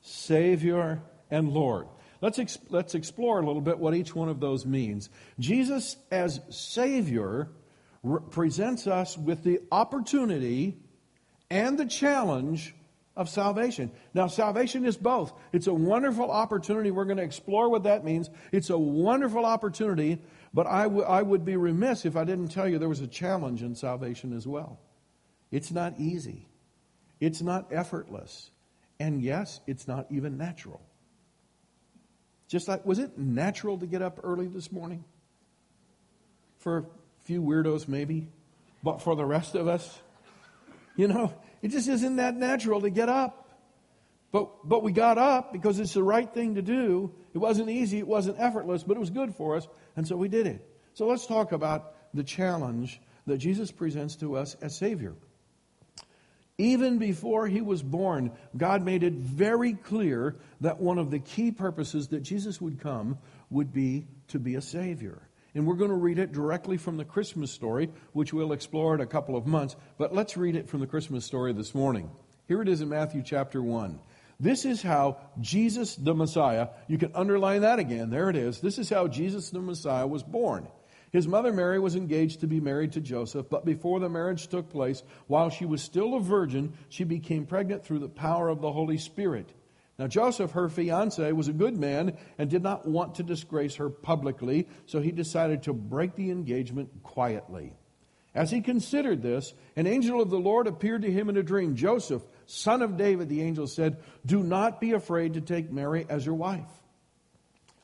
Savior 0.00 1.00
and 1.30 1.50
Lord. 1.50 1.86
Let's, 2.20 2.38
ex- 2.38 2.58
let's 2.70 2.94
explore 2.94 3.40
a 3.40 3.46
little 3.46 3.60
bit 3.60 3.78
what 3.78 3.94
each 3.94 4.14
one 4.14 4.28
of 4.28 4.40
those 4.40 4.64
means. 4.64 5.10
Jesus, 5.38 5.96
as 6.10 6.40
Savior, 6.50 7.50
re- 8.02 8.20
presents 8.30 8.86
us 8.86 9.18
with 9.18 9.44
the 9.44 9.60
opportunity 9.70 10.76
and 11.50 11.78
the 11.78 11.86
challenge 11.86 12.74
of 13.16 13.28
salvation. 13.28 13.92
Now, 14.12 14.26
salvation 14.26 14.84
is 14.84 14.96
both. 14.96 15.32
It's 15.52 15.66
a 15.66 15.74
wonderful 15.74 16.30
opportunity. 16.30 16.90
We're 16.90 17.04
going 17.04 17.18
to 17.18 17.22
explore 17.22 17.68
what 17.68 17.84
that 17.84 18.04
means. 18.04 18.28
It's 18.50 18.70
a 18.70 18.78
wonderful 18.78 19.44
opportunity, 19.44 20.18
but 20.52 20.66
I, 20.66 20.84
w- 20.84 21.04
I 21.04 21.22
would 21.22 21.44
be 21.44 21.56
remiss 21.56 22.04
if 22.04 22.16
I 22.16 22.24
didn't 22.24 22.48
tell 22.48 22.68
you 22.68 22.78
there 22.78 22.88
was 22.88 23.00
a 23.00 23.06
challenge 23.06 23.62
in 23.62 23.74
salvation 23.74 24.36
as 24.36 24.46
well. 24.46 24.80
It's 25.52 25.70
not 25.70 25.94
easy, 25.98 26.48
it's 27.20 27.40
not 27.40 27.72
effortless, 27.72 28.50
and 28.98 29.22
yes, 29.22 29.60
it's 29.66 29.86
not 29.86 30.06
even 30.10 30.36
natural. 30.36 30.80
Just 32.48 32.66
like, 32.66 32.84
was 32.84 32.98
it 32.98 33.16
natural 33.16 33.78
to 33.78 33.86
get 33.86 34.02
up 34.02 34.20
early 34.22 34.48
this 34.48 34.72
morning? 34.72 35.04
For 36.58 36.78
a 36.78 36.84
few 37.24 37.42
weirdos, 37.42 37.86
maybe, 37.86 38.28
but 38.82 39.00
for 39.00 39.14
the 39.14 39.24
rest 39.24 39.54
of 39.54 39.68
us, 39.68 40.00
you 40.96 41.08
know, 41.08 41.32
it 41.64 41.70
just 41.70 41.88
isn't 41.88 42.16
that 42.16 42.36
natural 42.36 42.82
to 42.82 42.90
get 42.90 43.08
up. 43.08 43.48
But, 44.32 44.68
but 44.68 44.82
we 44.82 44.92
got 44.92 45.16
up 45.16 45.50
because 45.50 45.80
it's 45.80 45.94
the 45.94 46.02
right 46.02 46.30
thing 46.30 46.56
to 46.56 46.62
do. 46.62 47.14
It 47.32 47.38
wasn't 47.38 47.70
easy, 47.70 47.98
it 47.98 48.06
wasn't 48.06 48.38
effortless, 48.38 48.82
but 48.82 48.98
it 48.98 49.00
was 49.00 49.08
good 49.08 49.34
for 49.34 49.56
us, 49.56 49.66
and 49.96 50.06
so 50.06 50.14
we 50.14 50.28
did 50.28 50.46
it. 50.46 50.68
So 50.92 51.06
let's 51.06 51.26
talk 51.26 51.52
about 51.52 51.94
the 52.12 52.22
challenge 52.22 53.00
that 53.26 53.38
Jesus 53.38 53.70
presents 53.70 54.16
to 54.16 54.36
us 54.36 54.56
as 54.60 54.76
Savior. 54.76 55.14
Even 56.58 56.98
before 56.98 57.48
he 57.48 57.62
was 57.62 57.82
born, 57.82 58.32
God 58.54 58.82
made 58.82 59.02
it 59.02 59.14
very 59.14 59.72
clear 59.72 60.36
that 60.60 60.80
one 60.80 60.98
of 60.98 61.10
the 61.10 61.18
key 61.18 61.50
purposes 61.50 62.08
that 62.08 62.20
Jesus 62.20 62.60
would 62.60 62.78
come 62.78 63.16
would 63.48 63.72
be 63.72 64.06
to 64.28 64.38
be 64.38 64.56
a 64.56 64.60
Savior. 64.60 65.22
And 65.54 65.66
we're 65.66 65.74
going 65.74 65.90
to 65.90 65.96
read 65.96 66.18
it 66.18 66.32
directly 66.32 66.76
from 66.76 66.96
the 66.96 67.04
Christmas 67.04 67.50
story, 67.50 67.90
which 68.12 68.32
we'll 68.32 68.52
explore 68.52 68.94
in 68.94 69.00
a 69.00 69.06
couple 69.06 69.36
of 69.36 69.46
months. 69.46 69.76
But 69.98 70.14
let's 70.14 70.36
read 70.36 70.56
it 70.56 70.68
from 70.68 70.80
the 70.80 70.86
Christmas 70.86 71.24
story 71.24 71.52
this 71.52 71.74
morning. 71.74 72.10
Here 72.48 72.60
it 72.60 72.68
is 72.68 72.80
in 72.80 72.88
Matthew 72.88 73.22
chapter 73.22 73.62
1. 73.62 73.98
This 74.40 74.64
is 74.64 74.82
how 74.82 75.18
Jesus 75.40 75.94
the 75.94 76.14
Messiah, 76.14 76.68
you 76.88 76.98
can 76.98 77.12
underline 77.14 77.62
that 77.62 77.78
again, 77.78 78.10
there 78.10 78.28
it 78.28 78.36
is. 78.36 78.60
This 78.60 78.78
is 78.78 78.90
how 78.90 79.06
Jesus 79.06 79.50
the 79.50 79.60
Messiah 79.60 80.06
was 80.06 80.24
born. 80.24 80.66
His 81.12 81.28
mother 81.28 81.52
Mary 81.52 81.78
was 81.78 81.94
engaged 81.94 82.40
to 82.40 82.48
be 82.48 82.58
married 82.58 82.92
to 82.94 83.00
Joseph, 83.00 83.46
but 83.48 83.64
before 83.64 84.00
the 84.00 84.08
marriage 84.08 84.48
took 84.48 84.68
place, 84.68 85.04
while 85.28 85.48
she 85.48 85.64
was 85.64 85.80
still 85.80 86.16
a 86.16 86.20
virgin, 86.20 86.72
she 86.88 87.04
became 87.04 87.46
pregnant 87.46 87.84
through 87.84 88.00
the 88.00 88.08
power 88.08 88.48
of 88.48 88.60
the 88.60 88.72
Holy 88.72 88.98
Spirit. 88.98 89.48
Now, 89.98 90.08
Joseph, 90.08 90.52
her 90.52 90.68
fiance, 90.68 91.30
was 91.32 91.46
a 91.48 91.52
good 91.52 91.76
man 91.76 92.16
and 92.36 92.50
did 92.50 92.62
not 92.62 92.86
want 92.86 93.16
to 93.16 93.22
disgrace 93.22 93.76
her 93.76 93.88
publicly, 93.88 94.66
so 94.86 95.00
he 95.00 95.12
decided 95.12 95.62
to 95.64 95.72
break 95.72 96.16
the 96.16 96.30
engagement 96.30 96.90
quietly. 97.04 97.74
As 98.34 98.50
he 98.50 98.60
considered 98.60 99.22
this, 99.22 99.54
an 99.76 99.86
angel 99.86 100.20
of 100.20 100.30
the 100.30 100.38
Lord 100.38 100.66
appeared 100.66 101.02
to 101.02 101.12
him 101.12 101.28
in 101.28 101.36
a 101.36 101.42
dream. 101.42 101.76
Joseph, 101.76 102.22
son 102.46 102.82
of 102.82 102.96
David, 102.96 103.28
the 103.28 103.42
angel 103.42 103.68
said, 103.68 103.98
Do 104.26 104.42
not 104.42 104.80
be 104.80 104.92
afraid 104.92 105.34
to 105.34 105.40
take 105.40 105.70
Mary 105.70 106.04
as 106.08 106.26
your 106.26 106.34
wife. 106.34 106.68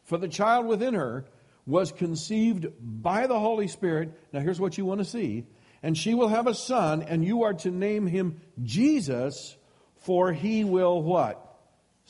For 0.03 0.19
the 0.19 0.27
child 0.27 0.67
within 0.67 0.95
her 0.95 1.25
was 1.67 1.93
conceived 1.93 2.67
by 2.81 3.29
the 3.29 3.39
Holy 3.39 3.69
Spirit. 3.69 4.13
Now, 4.33 4.41
here's 4.41 4.61
what 4.61 4.77
you 4.77 4.85
want 4.85 4.99
to 4.99 5.05
see. 5.05 5.45
And 5.85 5.97
she 5.97 6.15
will 6.15 6.29
have 6.29 6.49
a 6.49 6.55
son, 6.55 7.03
and 7.03 7.25
you 7.25 7.45
are 7.45 7.55
to 7.55 7.71
name 7.71 8.09
him 8.09 8.41
Jesus, 8.61 9.57
for 10.01 10.33
he 10.33 10.65
will 10.65 11.01
what? 11.01 11.47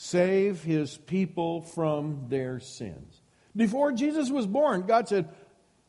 Save 0.02 0.62
his 0.62 0.96
people 0.96 1.60
from 1.60 2.24
their 2.28 2.58
sins. 2.58 3.20
Before 3.54 3.92
Jesus 3.92 4.30
was 4.30 4.46
born, 4.46 4.86
God 4.86 5.06
said, 5.08 5.28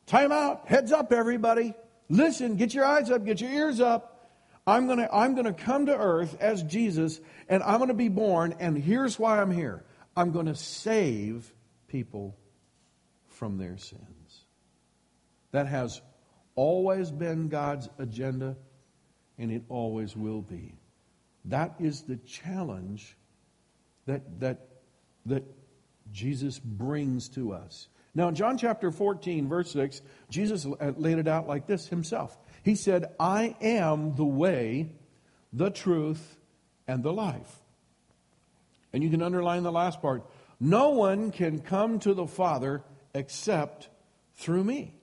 Time 0.06 0.34
out, 0.34 0.68
heads 0.68 0.92
up, 0.92 1.14
everybody. 1.14 1.74
Listen, 2.10 2.58
get 2.58 2.74
your 2.74 2.84
eyes 2.84 3.10
up, 3.10 3.24
get 3.24 3.40
your 3.40 3.52
ears 3.52 3.80
up. 3.80 4.30
I'm 4.68 4.86
going 4.88 5.00
to 5.00 5.16
I'm 5.16 5.34
going 5.34 5.46
to 5.46 5.54
come 5.54 5.86
to 5.86 5.98
earth 5.98 6.36
as 6.42 6.62
Jesus, 6.64 7.22
and 7.48 7.64
I'm 7.64 7.78
going 7.78 7.88
to 7.88 7.94
be 7.94 8.10
born, 8.10 8.54
and 8.60 8.78
here's 8.78 9.18
why 9.18 9.42
I'm 9.42 9.50
here 9.50 9.86
I'm 10.18 10.32
going 10.32 10.48
to 10.48 10.56
save 10.56 11.50
people 11.88 12.38
from 13.30 13.58
their 13.58 13.78
sins. 13.78 14.46
That 15.52 15.68
has 15.68 16.02
always 16.56 17.12
been 17.12 17.48
God's 17.48 17.88
agenda, 17.98 18.58
and 19.38 19.54
it 19.54 19.64
always 19.70 20.18
will 20.18 20.42
be. 20.42 20.76
That 21.46 21.76
is 21.80 22.02
the 22.02 22.18
challenge 22.18 23.16
that, 24.06 24.40
that, 24.40 24.68
that 25.26 25.44
Jesus 26.12 26.60
brings 26.60 27.30
to 27.30 27.54
us. 27.54 27.88
Now, 28.14 28.28
in 28.28 28.36
John 28.36 28.58
chapter 28.58 28.92
14, 28.92 29.48
verse 29.48 29.72
6, 29.72 30.02
Jesus 30.30 30.66
uh, 30.66 30.92
laid 30.98 31.18
it 31.18 31.28
out 31.28 31.48
like 31.48 31.66
this 31.66 31.88
himself. 31.88 32.38
He 32.64 32.76
said, 32.76 33.14
I 33.20 33.56
am 33.62 34.16
the 34.16 34.26
way, 34.26 34.92
the 35.54 35.70
truth, 35.70 36.38
and 36.88 37.04
the 37.04 37.14
life. 37.14 37.62
And 38.92 39.02
you 39.04 39.10
can 39.10 39.22
underline 39.22 39.64
the 39.64 39.72
last 39.72 40.02
part. 40.02 40.26
No 40.60 40.90
one 40.90 41.32
can 41.32 41.60
come 41.60 42.00
to 42.00 42.14
the 42.14 42.28
Father 42.28 42.84
except 43.14 43.90
through 44.36 44.64
me. 44.64 44.94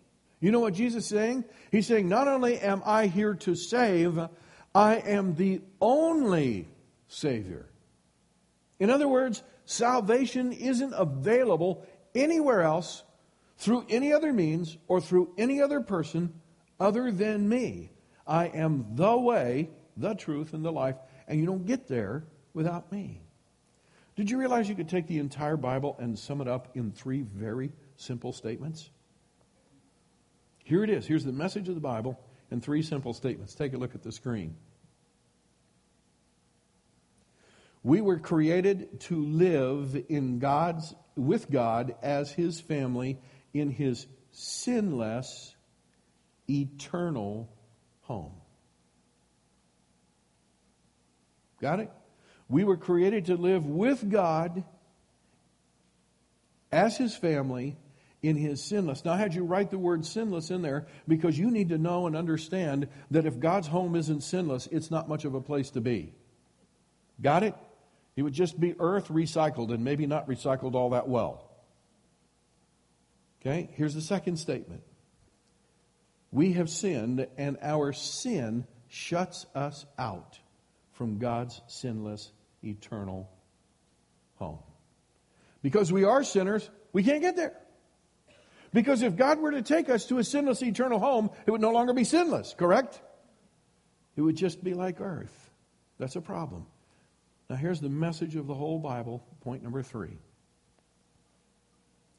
You 0.40 0.52
know 0.52 0.60
what 0.60 0.74
Jesus 0.74 1.04
is 1.04 1.10
saying? 1.10 1.44
He's 1.72 1.86
saying, 1.86 2.08
Not 2.08 2.28
only 2.28 2.58
am 2.60 2.82
I 2.84 3.06
here 3.06 3.34
to 3.34 3.54
save, 3.56 4.20
I 4.74 4.96
am 4.96 5.34
the 5.34 5.62
only 5.80 6.68
Savior. 7.08 7.67
In 8.78 8.90
other 8.90 9.08
words, 9.08 9.42
salvation 9.64 10.52
isn't 10.52 10.92
available 10.96 11.86
anywhere 12.14 12.62
else 12.62 13.02
through 13.56 13.86
any 13.88 14.12
other 14.12 14.32
means 14.32 14.76
or 14.86 15.00
through 15.00 15.34
any 15.36 15.60
other 15.60 15.80
person 15.80 16.32
other 16.78 17.10
than 17.10 17.48
me. 17.48 17.90
I 18.26 18.46
am 18.46 18.86
the 18.94 19.16
way, 19.16 19.70
the 19.96 20.14
truth, 20.14 20.52
and 20.52 20.64
the 20.64 20.70
life, 20.70 20.96
and 21.26 21.40
you 21.40 21.46
don't 21.46 21.66
get 21.66 21.88
there 21.88 22.24
without 22.54 22.92
me. 22.92 23.20
Did 24.16 24.30
you 24.30 24.38
realize 24.38 24.68
you 24.68 24.74
could 24.74 24.88
take 24.88 25.06
the 25.06 25.18
entire 25.18 25.56
Bible 25.56 25.96
and 25.98 26.18
sum 26.18 26.40
it 26.40 26.48
up 26.48 26.68
in 26.74 26.92
three 26.92 27.22
very 27.22 27.72
simple 27.96 28.32
statements? 28.32 28.90
Here 30.64 30.84
it 30.84 30.90
is. 30.90 31.06
Here's 31.06 31.24
the 31.24 31.32
message 31.32 31.68
of 31.68 31.74
the 31.74 31.80
Bible 31.80 32.18
in 32.50 32.60
three 32.60 32.82
simple 32.82 33.14
statements. 33.14 33.54
Take 33.54 33.74
a 33.74 33.76
look 33.78 33.94
at 33.94 34.02
the 34.02 34.12
screen. 34.12 34.56
We 37.88 38.02
were 38.02 38.18
created 38.18 39.00
to 39.00 39.24
live 39.24 39.96
in 40.10 40.40
God's 40.40 40.94
with 41.16 41.50
God 41.50 41.94
as 42.02 42.30
his 42.30 42.60
family 42.60 43.18
in 43.54 43.70
his 43.70 44.06
sinless 44.30 45.56
eternal 46.50 47.48
home. 48.02 48.34
Got 51.62 51.80
it? 51.80 51.90
We 52.46 52.62
were 52.62 52.76
created 52.76 53.24
to 53.24 53.36
live 53.36 53.64
with 53.64 54.10
God 54.10 54.64
as 56.70 56.98
his 56.98 57.16
family 57.16 57.78
in 58.20 58.36
his 58.36 58.62
sinless. 58.62 59.02
Now, 59.06 59.12
I 59.12 59.16
had 59.16 59.32
you 59.32 59.44
write 59.44 59.70
the 59.70 59.78
word 59.78 60.04
sinless 60.04 60.50
in 60.50 60.60
there 60.60 60.88
because 61.08 61.38
you 61.38 61.50
need 61.50 61.70
to 61.70 61.78
know 61.78 62.06
and 62.06 62.14
understand 62.14 62.88
that 63.12 63.24
if 63.24 63.40
God's 63.40 63.68
home 63.68 63.96
isn't 63.96 64.22
sinless, 64.22 64.66
it's 64.66 64.90
not 64.90 65.08
much 65.08 65.24
of 65.24 65.32
a 65.32 65.40
place 65.40 65.70
to 65.70 65.80
be. 65.80 66.12
Got 67.22 67.44
it? 67.44 67.54
It 68.18 68.22
would 68.22 68.34
just 68.34 68.58
be 68.58 68.74
earth 68.80 69.06
recycled 69.10 69.72
and 69.72 69.84
maybe 69.84 70.04
not 70.08 70.26
recycled 70.26 70.74
all 70.74 70.90
that 70.90 71.08
well. 71.08 71.48
Okay, 73.40 73.70
here's 73.74 73.94
the 73.94 74.00
second 74.00 74.38
statement. 74.38 74.82
We 76.32 76.54
have 76.54 76.68
sinned, 76.68 77.28
and 77.36 77.58
our 77.62 77.92
sin 77.92 78.66
shuts 78.88 79.46
us 79.54 79.86
out 79.96 80.40
from 80.94 81.18
God's 81.18 81.60
sinless, 81.68 82.32
eternal 82.64 83.30
home. 84.34 84.58
Because 85.62 85.92
we 85.92 86.02
are 86.02 86.24
sinners, 86.24 86.68
we 86.92 87.04
can't 87.04 87.20
get 87.20 87.36
there. 87.36 87.54
Because 88.72 89.02
if 89.02 89.14
God 89.14 89.38
were 89.38 89.52
to 89.52 89.62
take 89.62 89.88
us 89.88 90.06
to 90.06 90.18
a 90.18 90.24
sinless, 90.24 90.60
eternal 90.60 90.98
home, 90.98 91.30
it 91.46 91.52
would 91.52 91.60
no 91.60 91.70
longer 91.70 91.92
be 91.92 92.02
sinless, 92.02 92.52
correct? 92.52 93.00
It 94.16 94.22
would 94.22 94.34
just 94.34 94.64
be 94.64 94.74
like 94.74 95.00
earth. 95.00 95.52
That's 96.00 96.16
a 96.16 96.20
problem. 96.20 96.66
Now, 97.50 97.56
here's 97.56 97.80
the 97.80 97.88
message 97.88 98.36
of 98.36 98.46
the 98.46 98.54
whole 98.54 98.78
Bible, 98.78 99.24
point 99.40 99.62
number 99.62 99.82
three. 99.82 100.18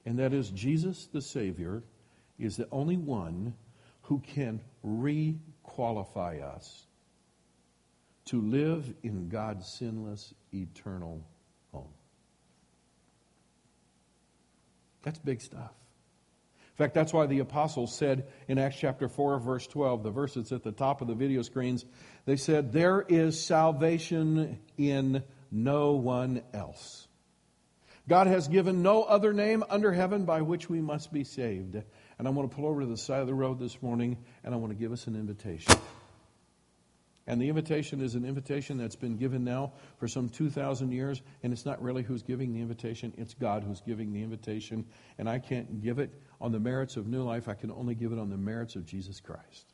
And 0.05 0.17
that 0.17 0.33
is 0.33 0.49
Jesus, 0.49 1.07
the 1.11 1.21
Savior, 1.21 1.83
is 2.39 2.57
the 2.57 2.67
only 2.71 2.97
one 2.97 3.53
who 4.03 4.19
can 4.19 4.59
re-qualify 4.81 6.37
us 6.37 6.87
to 8.25 8.41
live 8.41 8.91
in 9.03 9.29
God's 9.29 9.67
sinless, 9.67 10.33
eternal 10.51 11.23
home. 11.71 11.93
That's 15.03 15.19
big 15.19 15.41
stuff. 15.41 15.73
In 16.79 16.85
fact, 16.85 16.93
that's 16.93 17.11
why 17.11 17.25
the 17.25 17.39
apostles 17.39 17.95
said 17.95 18.27
in 18.47 18.57
Acts 18.57 18.77
chapter 18.77 19.09
4, 19.09 19.39
verse 19.39 19.67
12, 19.67 20.01
the 20.01 20.11
verse 20.11 20.35
that's 20.35 20.51
at 20.51 20.63
the 20.63 20.71
top 20.71 21.01
of 21.01 21.07
the 21.07 21.13
video 21.13 21.41
screens, 21.41 21.85
they 22.25 22.35
said, 22.35 22.71
There 22.71 23.01
is 23.07 23.43
salvation 23.43 24.59
in 24.77 25.23
no 25.51 25.93
one 25.93 26.41
else. 26.53 27.07
God 28.07 28.25
has 28.27 28.47
given 28.47 28.81
no 28.81 29.03
other 29.03 29.33
name 29.33 29.63
under 29.69 29.93
heaven 29.93 30.25
by 30.25 30.41
which 30.41 30.67
we 30.67 30.81
must 30.81 31.13
be 31.13 31.23
saved. 31.23 31.75
And 32.17 32.27
I 32.27 32.31
want 32.31 32.49
to 32.49 32.55
pull 32.55 32.65
over 32.65 32.81
to 32.81 32.87
the 32.87 32.97
side 32.97 33.21
of 33.21 33.27
the 33.27 33.35
road 33.35 33.59
this 33.59 33.81
morning 33.83 34.17
and 34.43 34.53
I 34.53 34.57
want 34.57 34.73
to 34.73 34.77
give 34.77 34.91
us 34.91 35.05
an 35.05 35.15
invitation. 35.15 35.75
And 37.27 37.39
the 37.39 37.49
invitation 37.49 38.01
is 38.01 38.15
an 38.15 38.25
invitation 38.25 38.79
that's 38.79 38.95
been 38.95 39.17
given 39.17 39.43
now 39.43 39.73
for 39.99 40.07
some 40.07 40.29
2,000 40.29 40.91
years. 40.91 41.21
And 41.43 41.53
it's 41.53 41.67
not 41.67 41.79
really 41.83 42.01
who's 42.01 42.23
giving 42.23 42.51
the 42.53 42.61
invitation, 42.61 43.13
it's 43.19 43.35
God 43.35 43.63
who's 43.63 43.81
giving 43.81 44.11
the 44.11 44.23
invitation. 44.23 44.87
And 45.19 45.29
I 45.29 45.37
can't 45.37 45.79
give 45.79 45.99
it 45.99 46.11
on 46.41 46.51
the 46.51 46.59
merits 46.59 46.97
of 46.97 47.05
new 47.07 47.21
life, 47.21 47.47
I 47.47 47.53
can 47.53 47.69
only 47.69 47.93
give 47.93 48.11
it 48.11 48.17
on 48.17 48.31
the 48.31 48.37
merits 48.37 48.75
of 48.75 48.87
Jesus 48.87 49.19
Christ. 49.19 49.71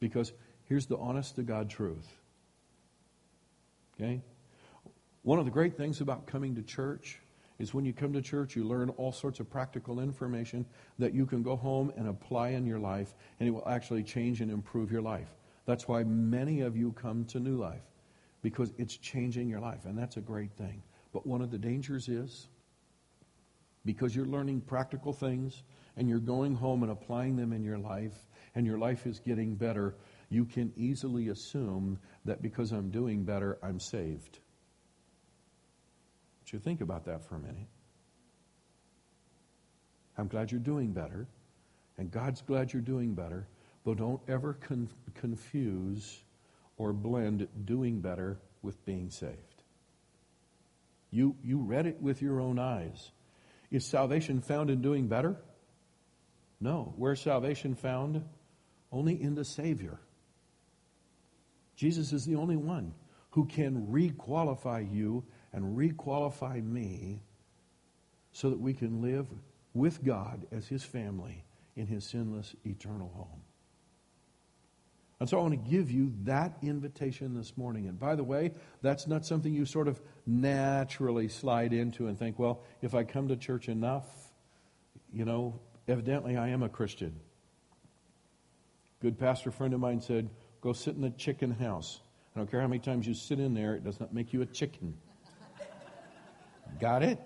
Because 0.00 0.32
here's 0.64 0.86
the 0.86 0.96
honest 0.96 1.36
to 1.36 1.42
God 1.42 1.70
truth. 1.70 2.08
Okay? 3.94 4.22
One 5.22 5.38
of 5.38 5.44
the 5.44 5.50
great 5.50 5.76
things 5.76 6.00
about 6.00 6.26
coming 6.26 6.54
to 6.54 6.62
church 6.62 7.20
is 7.58 7.74
when 7.74 7.84
you 7.84 7.92
come 7.92 8.12
to 8.14 8.22
church, 8.22 8.56
you 8.56 8.64
learn 8.64 8.88
all 8.90 9.12
sorts 9.12 9.38
of 9.38 9.50
practical 9.50 10.00
information 10.00 10.64
that 10.98 11.12
you 11.12 11.26
can 11.26 11.42
go 11.42 11.56
home 11.56 11.92
and 11.96 12.08
apply 12.08 12.48
in 12.48 12.64
your 12.64 12.78
life, 12.78 13.14
and 13.38 13.46
it 13.46 13.52
will 13.52 13.68
actually 13.68 14.02
change 14.02 14.40
and 14.40 14.50
improve 14.50 14.90
your 14.90 15.02
life. 15.02 15.28
That's 15.66 15.86
why 15.86 16.02
many 16.04 16.62
of 16.62 16.74
you 16.74 16.92
come 16.92 17.26
to 17.26 17.38
New 17.38 17.58
Life, 17.58 17.84
because 18.40 18.72
it's 18.78 18.96
changing 18.96 19.48
your 19.50 19.60
life, 19.60 19.84
and 19.84 19.96
that's 19.96 20.16
a 20.16 20.22
great 20.22 20.52
thing. 20.52 20.82
But 21.12 21.26
one 21.26 21.42
of 21.42 21.50
the 21.50 21.58
dangers 21.58 22.08
is 22.08 22.48
because 23.84 24.16
you're 24.16 24.26
learning 24.26 24.62
practical 24.62 25.12
things 25.12 25.62
and 25.96 26.08
you're 26.08 26.18
going 26.18 26.54
home 26.54 26.82
and 26.82 26.90
applying 26.90 27.36
them 27.36 27.52
in 27.52 27.62
your 27.62 27.78
life, 27.78 28.26
and 28.54 28.66
your 28.66 28.78
life 28.78 29.06
is 29.06 29.20
getting 29.20 29.54
better, 29.54 29.94
you 30.28 30.44
can 30.44 30.72
easily 30.76 31.28
assume 31.28 31.98
that 32.24 32.42
because 32.42 32.72
I'm 32.72 32.90
doing 32.90 33.24
better, 33.24 33.58
I'm 33.62 33.80
saved 33.80 34.38
But 36.40 36.52
you 36.52 36.58
think 36.58 36.80
about 36.80 37.04
that 37.06 37.24
for 37.24 37.36
a 37.36 37.38
minute. 37.40 37.68
I'm 40.18 40.28
glad 40.28 40.50
you're 40.50 40.60
doing 40.60 40.92
better, 40.92 41.26
and 41.96 42.10
God's 42.10 42.42
glad 42.42 42.72
you're 42.72 42.82
doing 42.82 43.14
better, 43.14 43.46
but 43.84 43.96
don't 43.98 44.20
ever 44.28 44.54
con- 44.54 44.90
confuse 45.14 46.22
or 46.76 46.92
blend 46.92 47.48
doing 47.64 48.00
better 48.00 48.38
with 48.62 48.84
being 48.84 49.10
saved. 49.10 49.62
You, 51.10 51.36
you 51.42 51.58
read 51.58 51.86
it 51.86 52.00
with 52.00 52.22
your 52.22 52.40
own 52.40 52.58
eyes. 52.58 53.10
Is 53.70 53.86
salvation 53.86 54.40
found 54.40 54.70
in 54.70 54.82
doing 54.82 55.08
better? 55.08 55.36
No. 56.60 56.92
Where's 56.96 57.20
salvation 57.20 57.74
found? 57.74 58.22
Only 58.92 59.20
in 59.20 59.34
the 59.34 59.44
Savior. 59.44 60.00
Jesus 61.76 62.12
is 62.12 62.26
the 62.26 62.34
only 62.36 62.56
one 62.56 62.94
who 63.30 63.46
can 63.46 63.86
requalify 63.86 64.92
you 64.92 65.24
and 65.52 65.76
requalify 65.76 66.62
me 66.62 67.20
so 68.32 68.50
that 68.50 68.60
we 68.60 68.74
can 68.74 69.00
live 69.00 69.26
with 69.74 70.04
God 70.04 70.46
as 70.52 70.68
His 70.68 70.82
family 70.82 71.44
in 71.76 71.86
His 71.86 72.04
sinless 72.04 72.54
eternal 72.64 73.10
home. 73.14 73.42
And 75.20 75.28
so 75.28 75.38
I 75.38 75.42
want 75.42 75.52
to 75.52 75.70
give 75.70 75.90
you 75.90 76.12
that 76.24 76.56
invitation 76.62 77.34
this 77.34 77.56
morning. 77.56 77.86
And 77.86 77.98
by 77.98 78.14
the 78.14 78.24
way, 78.24 78.52
that's 78.80 79.06
not 79.06 79.26
something 79.26 79.52
you 79.52 79.66
sort 79.66 79.86
of 79.86 80.00
naturally 80.26 81.28
slide 81.28 81.74
into 81.74 82.06
and 82.06 82.18
think, 82.18 82.38
well, 82.38 82.62
if 82.80 82.94
I 82.94 83.04
come 83.04 83.28
to 83.28 83.36
church 83.36 83.68
enough, 83.68 84.06
you 85.12 85.26
know, 85.26 85.60
evidently 85.86 86.38
I 86.38 86.48
am 86.48 86.62
a 86.62 86.70
Christian. 86.70 87.20
Good 89.00 89.18
pastor 89.18 89.50
friend 89.50 89.72
of 89.72 89.80
mine 89.80 90.00
said, 90.00 90.28
go 90.60 90.72
sit 90.74 90.94
in 90.94 91.00
the 91.00 91.10
chicken 91.10 91.50
house. 91.50 92.00
I 92.34 92.38
don't 92.38 92.50
care 92.50 92.60
how 92.60 92.66
many 92.66 92.80
times 92.80 93.06
you 93.06 93.14
sit 93.14 93.40
in 93.40 93.54
there, 93.54 93.74
it 93.74 93.82
does 93.82 93.98
not 93.98 94.12
make 94.12 94.32
you 94.32 94.42
a 94.42 94.46
chicken. 94.46 94.94
Got 96.78 97.02
it? 97.02 97.18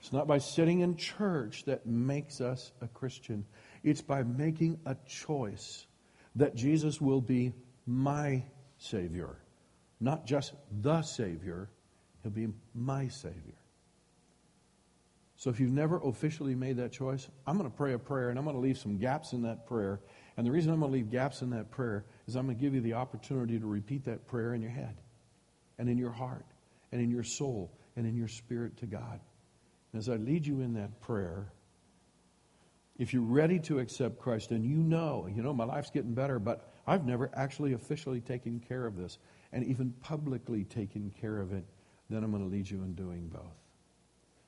It's 0.00 0.12
not 0.12 0.26
by 0.26 0.38
sitting 0.38 0.80
in 0.80 0.96
church 0.96 1.64
that 1.64 1.86
makes 1.86 2.40
us 2.40 2.72
a 2.80 2.88
Christian. 2.88 3.44
It's 3.84 4.00
by 4.00 4.22
making 4.22 4.80
a 4.86 4.96
choice 5.06 5.86
that 6.36 6.54
Jesus 6.54 7.00
will 7.00 7.20
be 7.20 7.52
my 7.86 8.42
Savior. 8.78 9.36
Not 10.00 10.26
just 10.26 10.54
the 10.80 11.02
Savior, 11.02 11.68
He'll 12.22 12.32
be 12.32 12.48
my 12.74 13.08
Savior. 13.08 13.60
So 15.36 15.48
if 15.48 15.58
you've 15.58 15.72
never 15.72 15.98
officially 16.04 16.54
made 16.54 16.76
that 16.76 16.92
choice, 16.92 17.28
I'm 17.46 17.56
going 17.56 17.70
to 17.70 17.74
pray 17.74 17.94
a 17.94 17.98
prayer 17.98 18.28
and 18.28 18.38
I'm 18.38 18.44
going 18.44 18.56
to 18.56 18.60
leave 18.60 18.76
some 18.76 18.98
gaps 18.98 19.32
in 19.32 19.42
that 19.42 19.66
prayer. 19.66 20.00
And 20.40 20.46
the 20.46 20.52
reason 20.52 20.72
I'm 20.72 20.80
going 20.80 20.90
to 20.90 20.96
leave 20.96 21.10
gaps 21.10 21.42
in 21.42 21.50
that 21.50 21.70
prayer 21.70 22.06
is 22.26 22.34
I'm 22.34 22.46
going 22.46 22.56
to 22.56 22.62
give 22.62 22.74
you 22.74 22.80
the 22.80 22.94
opportunity 22.94 23.58
to 23.58 23.66
repeat 23.66 24.06
that 24.06 24.26
prayer 24.26 24.54
in 24.54 24.62
your 24.62 24.70
head 24.70 24.96
and 25.78 25.86
in 25.86 25.98
your 25.98 26.12
heart 26.12 26.46
and 26.92 27.02
in 27.02 27.10
your 27.10 27.22
soul 27.22 27.70
and 27.94 28.06
in 28.06 28.16
your 28.16 28.26
spirit 28.26 28.74
to 28.78 28.86
God. 28.86 29.20
And 29.92 30.00
As 30.00 30.08
I 30.08 30.16
lead 30.16 30.46
you 30.46 30.62
in 30.62 30.72
that 30.72 30.98
prayer, 31.02 31.52
if 32.98 33.12
you're 33.12 33.20
ready 33.20 33.58
to 33.58 33.80
accept 33.80 34.18
Christ 34.18 34.50
and 34.50 34.64
you 34.64 34.78
know, 34.78 35.28
you 35.30 35.42
know, 35.42 35.52
my 35.52 35.64
life's 35.64 35.90
getting 35.90 36.14
better, 36.14 36.38
but 36.38 36.72
I've 36.86 37.04
never 37.04 37.30
actually 37.34 37.74
officially 37.74 38.22
taken 38.22 38.60
care 38.60 38.86
of 38.86 38.96
this 38.96 39.18
and 39.52 39.62
even 39.66 39.92
publicly 40.00 40.64
taken 40.64 41.12
care 41.20 41.38
of 41.38 41.52
it, 41.52 41.66
then 42.08 42.24
I'm 42.24 42.30
going 42.30 42.42
to 42.42 42.48
lead 42.48 42.70
you 42.70 42.82
in 42.82 42.94
doing 42.94 43.28
both. 43.28 43.58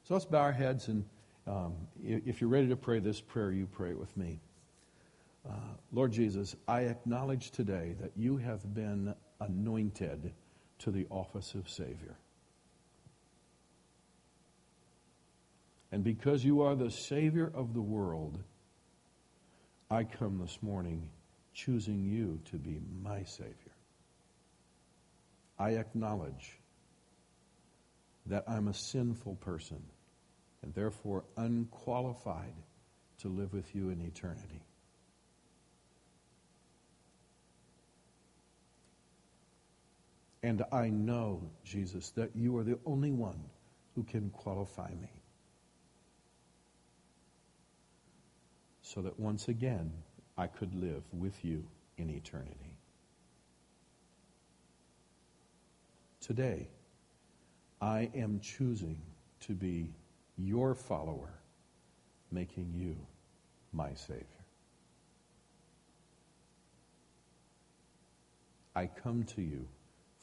So 0.04 0.14
let's 0.14 0.24
bow 0.24 0.38
our 0.38 0.52
heads, 0.52 0.88
and 0.88 1.04
um, 1.46 1.74
if 2.02 2.40
you're 2.40 2.48
ready 2.48 2.68
to 2.68 2.76
pray 2.76 2.98
this 2.98 3.20
prayer, 3.20 3.52
you 3.52 3.66
pray 3.66 3.90
it 3.90 3.98
with 3.98 4.16
me. 4.16 4.40
Uh, 5.48 5.54
Lord 5.92 6.12
Jesus, 6.12 6.54
I 6.68 6.82
acknowledge 6.82 7.50
today 7.50 7.94
that 8.00 8.12
you 8.16 8.36
have 8.36 8.74
been 8.74 9.14
anointed 9.40 10.32
to 10.78 10.90
the 10.90 11.06
office 11.10 11.54
of 11.54 11.68
Savior. 11.68 12.16
And 15.90 16.02
because 16.02 16.44
you 16.44 16.62
are 16.62 16.74
the 16.74 16.90
Savior 16.90 17.50
of 17.54 17.74
the 17.74 17.82
world, 17.82 18.38
I 19.90 20.04
come 20.04 20.38
this 20.38 20.58
morning 20.62 21.10
choosing 21.52 22.02
you 22.04 22.40
to 22.50 22.56
be 22.56 22.80
my 23.02 23.24
Savior. 23.24 23.54
I 25.58 25.72
acknowledge 25.72 26.58
that 28.26 28.44
I'm 28.48 28.68
a 28.68 28.74
sinful 28.74 29.34
person 29.36 29.82
and 30.62 30.72
therefore 30.74 31.24
unqualified 31.36 32.54
to 33.18 33.28
live 33.28 33.52
with 33.52 33.74
you 33.74 33.90
in 33.90 34.00
eternity. 34.00 34.62
And 40.42 40.64
I 40.72 40.88
know, 40.88 41.40
Jesus, 41.64 42.10
that 42.10 42.30
you 42.34 42.56
are 42.58 42.64
the 42.64 42.78
only 42.84 43.12
one 43.12 43.40
who 43.94 44.02
can 44.02 44.30
qualify 44.30 44.90
me. 45.00 45.10
So 48.82 49.02
that 49.02 49.18
once 49.20 49.48
again 49.48 49.92
I 50.36 50.48
could 50.48 50.74
live 50.74 51.02
with 51.12 51.44
you 51.44 51.64
in 51.96 52.10
eternity. 52.10 52.76
Today, 56.20 56.68
I 57.80 58.10
am 58.14 58.40
choosing 58.40 58.98
to 59.40 59.52
be 59.54 59.90
your 60.36 60.74
follower, 60.74 61.32
making 62.30 62.72
you 62.74 62.96
my 63.72 63.94
Savior. 63.94 64.24
I 68.74 68.86
come 68.86 69.24
to 69.24 69.42
you 69.42 69.66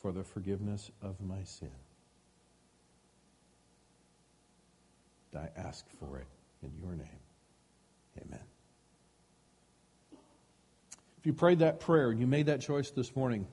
for 0.02 0.12
the 0.12 0.24
forgiveness 0.24 0.92
of 1.02 1.20
my 1.22 1.44
sin. 1.44 1.72
I 5.36 5.50
ask 5.58 5.86
for 6.00 6.18
it 6.18 6.28
in 6.64 6.72
your 6.82 6.92
name. 6.92 7.08
Amen. 8.22 8.44
If 11.20 11.26
you 11.26 11.34
prayed 11.34 11.60
that 11.60 11.80
prayer 11.80 12.10
and 12.10 12.20
you 12.20 12.28
made 12.28 12.48
that 12.48 12.62
choice 12.62 12.92
this 12.92 13.16
morning, 13.16 13.46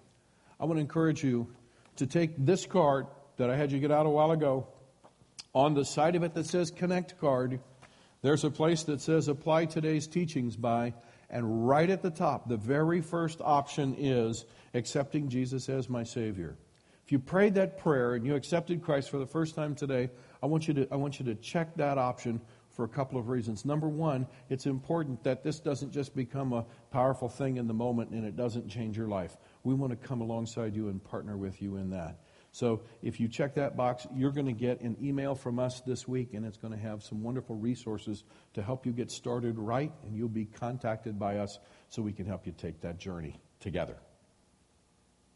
I 0.58 0.64
want 0.64 0.78
to 0.78 0.80
encourage 0.80 1.22
you 1.22 1.48
to 1.96 2.06
take 2.06 2.32
this 2.38 2.64
card 2.64 3.06
that 3.36 3.50
I 3.50 3.56
had 3.56 3.72
you 3.72 3.78
get 3.78 3.90
out 3.90 4.06
a 4.06 4.10
while 4.10 4.30
ago. 4.30 4.66
On 5.54 5.74
the 5.74 5.84
side 5.84 6.16
of 6.16 6.22
it 6.22 6.34
that 6.34 6.46
says 6.46 6.70
Connect 6.70 7.18
card, 7.20 7.60
there's 8.22 8.44
a 8.44 8.50
place 8.50 8.84
that 8.84 9.00
says 9.00 9.28
Apply 9.28 9.66
today's 9.66 10.06
teachings 10.06 10.56
by, 10.56 10.94
and 11.30 11.66
right 11.66 11.88
at 11.90 12.02
the 12.02 12.10
top, 12.10 12.48
the 12.48 12.56
very 12.56 13.00
first 13.00 13.40
option 13.40 13.94
is 13.98 14.44
accepting 14.74 15.28
Jesus 15.28 15.68
as 15.68 15.88
my 15.88 16.04
Savior. 16.04 16.56
If 17.04 17.12
you 17.12 17.18
prayed 17.18 17.54
that 17.54 17.78
prayer 17.78 18.14
and 18.14 18.26
you 18.26 18.34
accepted 18.34 18.82
Christ 18.82 19.10
for 19.10 19.18
the 19.18 19.26
first 19.26 19.54
time 19.54 19.74
today, 19.74 20.10
I 20.42 20.46
want 20.46 20.66
you 20.66 20.74
to, 20.74 20.88
I 20.90 20.96
want 20.96 21.18
you 21.18 21.26
to 21.26 21.34
check 21.36 21.74
that 21.76 21.98
option 21.98 22.40
for 22.76 22.84
a 22.84 22.88
couple 22.88 23.18
of 23.18 23.28
reasons. 23.28 23.64
Number 23.64 23.88
one, 23.88 24.26
it's 24.50 24.66
important 24.66 25.22
that 25.24 25.42
this 25.42 25.60
doesn't 25.60 25.92
just 25.92 26.14
become 26.14 26.52
a 26.52 26.66
powerful 26.90 27.28
thing 27.28 27.56
in 27.56 27.66
the 27.66 27.74
moment 27.74 28.10
and 28.10 28.24
it 28.24 28.36
doesn't 28.36 28.68
change 28.68 28.96
your 28.96 29.08
life. 29.08 29.36
We 29.64 29.74
want 29.74 29.90
to 29.90 29.96
come 29.96 30.20
alongside 30.20 30.76
you 30.76 30.88
and 30.88 31.02
partner 31.02 31.36
with 31.36 31.62
you 31.62 31.76
in 31.76 31.90
that. 31.90 32.20
So 32.56 32.80
if 33.02 33.20
you 33.20 33.28
check 33.28 33.56
that 33.56 33.76
box, 33.76 34.06
you're 34.14 34.30
going 34.30 34.46
to 34.46 34.52
get 34.52 34.80
an 34.80 34.96
email 35.02 35.34
from 35.34 35.58
us 35.58 35.82
this 35.82 36.08
week, 36.08 36.32
and 36.32 36.46
it's 36.46 36.56
going 36.56 36.72
to 36.72 36.80
have 36.80 37.02
some 37.02 37.22
wonderful 37.22 37.54
resources 37.54 38.24
to 38.54 38.62
help 38.62 38.86
you 38.86 38.92
get 38.92 39.10
started 39.10 39.58
right, 39.58 39.92
and 40.04 40.16
you'll 40.16 40.30
be 40.30 40.46
contacted 40.46 41.18
by 41.18 41.36
us 41.36 41.58
so 41.90 42.00
we 42.00 42.14
can 42.14 42.24
help 42.24 42.46
you 42.46 42.54
take 42.56 42.80
that 42.80 42.96
journey 42.96 43.38
together. 43.60 43.98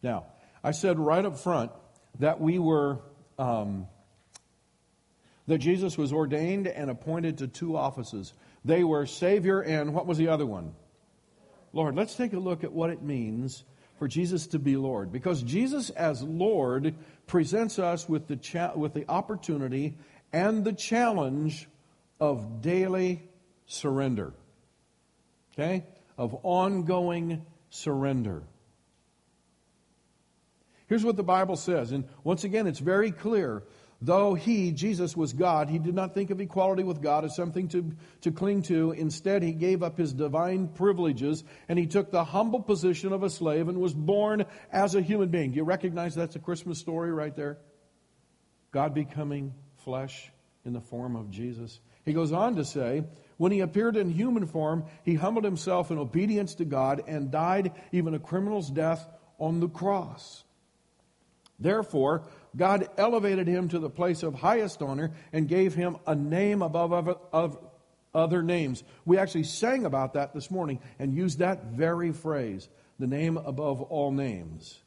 Now, 0.02 0.28
I 0.64 0.70
said 0.70 0.98
right 0.98 1.22
up 1.22 1.38
front 1.38 1.72
that 2.20 2.40
we 2.40 2.58
were. 2.58 3.00
Um, 3.38 3.86
that 5.46 5.58
Jesus 5.58 5.98
was 5.98 6.12
ordained 6.12 6.68
and 6.68 6.90
appointed 6.90 7.38
to 7.38 7.48
two 7.48 7.76
offices. 7.76 8.32
They 8.64 8.84
were 8.84 9.04
Savior 9.04 9.60
and 9.60 9.92
what 9.92 10.06
was 10.06 10.16
the 10.16 10.28
other 10.28 10.46
one? 10.46 10.74
Lord. 11.72 11.96
Let's 11.96 12.14
take 12.14 12.34
a 12.34 12.38
look 12.38 12.62
at 12.62 12.72
what 12.72 12.90
it 12.90 13.02
means 13.02 13.64
for 14.00 14.08
Jesus 14.08 14.46
to 14.48 14.58
be 14.58 14.78
Lord. 14.78 15.12
Because 15.12 15.42
Jesus, 15.42 15.90
as 15.90 16.22
Lord, 16.22 16.94
presents 17.26 17.78
us 17.78 18.08
with 18.08 18.28
the, 18.28 18.36
cha- 18.36 18.72
with 18.74 18.94
the 18.94 19.04
opportunity 19.10 19.94
and 20.32 20.64
the 20.64 20.72
challenge 20.72 21.68
of 22.18 22.62
daily 22.62 23.28
surrender. 23.66 24.32
Okay? 25.52 25.84
Of 26.16 26.34
ongoing 26.44 27.44
surrender. 27.68 28.42
Here's 30.86 31.04
what 31.04 31.16
the 31.16 31.22
Bible 31.22 31.56
says, 31.56 31.92
and 31.92 32.04
once 32.24 32.44
again, 32.44 32.66
it's 32.66 32.80
very 32.80 33.10
clear. 33.10 33.64
Though 34.02 34.32
he, 34.32 34.72
Jesus, 34.72 35.14
was 35.14 35.34
God, 35.34 35.68
he 35.68 35.78
did 35.78 35.94
not 35.94 36.14
think 36.14 36.30
of 36.30 36.40
equality 36.40 36.82
with 36.82 37.02
God 37.02 37.26
as 37.26 37.36
something 37.36 37.68
to, 37.68 37.92
to 38.22 38.32
cling 38.32 38.62
to. 38.62 38.92
Instead, 38.92 39.42
he 39.42 39.52
gave 39.52 39.82
up 39.82 39.98
his 39.98 40.14
divine 40.14 40.68
privileges 40.68 41.44
and 41.68 41.78
he 41.78 41.86
took 41.86 42.10
the 42.10 42.24
humble 42.24 42.62
position 42.62 43.12
of 43.12 43.22
a 43.22 43.28
slave 43.28 43.68
and 43.68 43.78
was 43.78 43.92
born 43.92 44.46
as 44.72 44.94
a 44.94 45.02
human 45.02 45.28
being. 45.28 45.50
Do 45.50 45.56
you 45.56 45.64
recognize 45.64 46.14
that's 46.14 46.36
a 46.36 46.40
Christmas 46.40 46.78
story 46.78 47.12
right 47.12 47.36
there? 47.36 47.58
God 48.72 48.94
becoming 48.94 49.52
flesh 49.84 50.30
in 50.64 50.72
the 50.72 50.80
form 50.80 51.14
of 51.14 51.30
Jesus. 51.30 51.78
He 52.06 52.14
goes 52.14 52.32
on 52.32 52.56
to 52.56 52.64
say, 52.64 53.04
when 53.36 53.52
he 53.52 53.60
appeared 53.60 53.96
in 53.96 54.10
human 54.10 54.46
form, 54.46 54.84
he 55.02 55.14
humbled 55.14 55.44
himself 55.44 55.90
in 55.90 55.98
obedience 55.98 56.54
to 56.56 56.64
God 56.64 57.02
and 57.06 57.30
died 57.30 57.72
even 57.92 58.14
a 58.14 58.18
criminal's 58.18 58.70
death 58.70 59.06
on 59.38 59.60
the 59.60 59.68
cross. 59.68 60.44
Therefore, 61.58 62.24
God 62.56 62.88
elevated 62.98 63.46
him 63.46 63.68
to 63.68 63.78
the 63.78 63.90
place 63.90 64.22
of 64.22 64.34
highest 64.34 64.82
honor 64.82 65.12
and 65.32 65.48
gave 65.48 65.74
him 65.74 65.96
a 66.06 66.14
name 66.14 66.62
above 66.62 66.92
of 67.32 67.58
other 68.12 68.42
names. 68.42 68.82
We 69.04 69.18
actually 69.18 69.44
sang 69.44 69.84
about 69.84 70.14
that 70.14 70.34
this 70.34 70.50
morning 70.50 70.80
and 70.98 71.14
used 71.14 71.38
that 71.38 71.66
very 71.66 72.12
phrase, 72.12 72.68
the 72.98 73.06
name 73.06 73.36
above 73.36 73.82
all 73.82 74.10
names. 74.10 74.80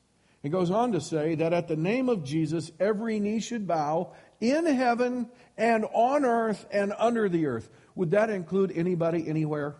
It 0.43 0.49
goes 0.49 0.69
on 0.71 0.91
to 0.91 0.99
say 0.99 1.35
that 1.35 1.53
at 1.53 1.69
the 1.69 1.77
name 1.77 2.09
of 2.09 2.25
Jesus, 2.25 2.69
every 2.79 3.19
knee 3.19 3.39
should 3.39 3.65
bow 3.65 4.11
in 4.41 4.65
heaven 4.65 5.29
and 5.57 5.85
on 5.93 6.25
earth 6.25 6.65
and 6.69 6.93
under 6.97 7.29
the 7.29 7.45
earth. 7.45 7.69
Would 7.95 8.11
that 8.11 8.29
include 8.29 8.73
anybody 8.75 9.25
anywhere? 9.27 9.77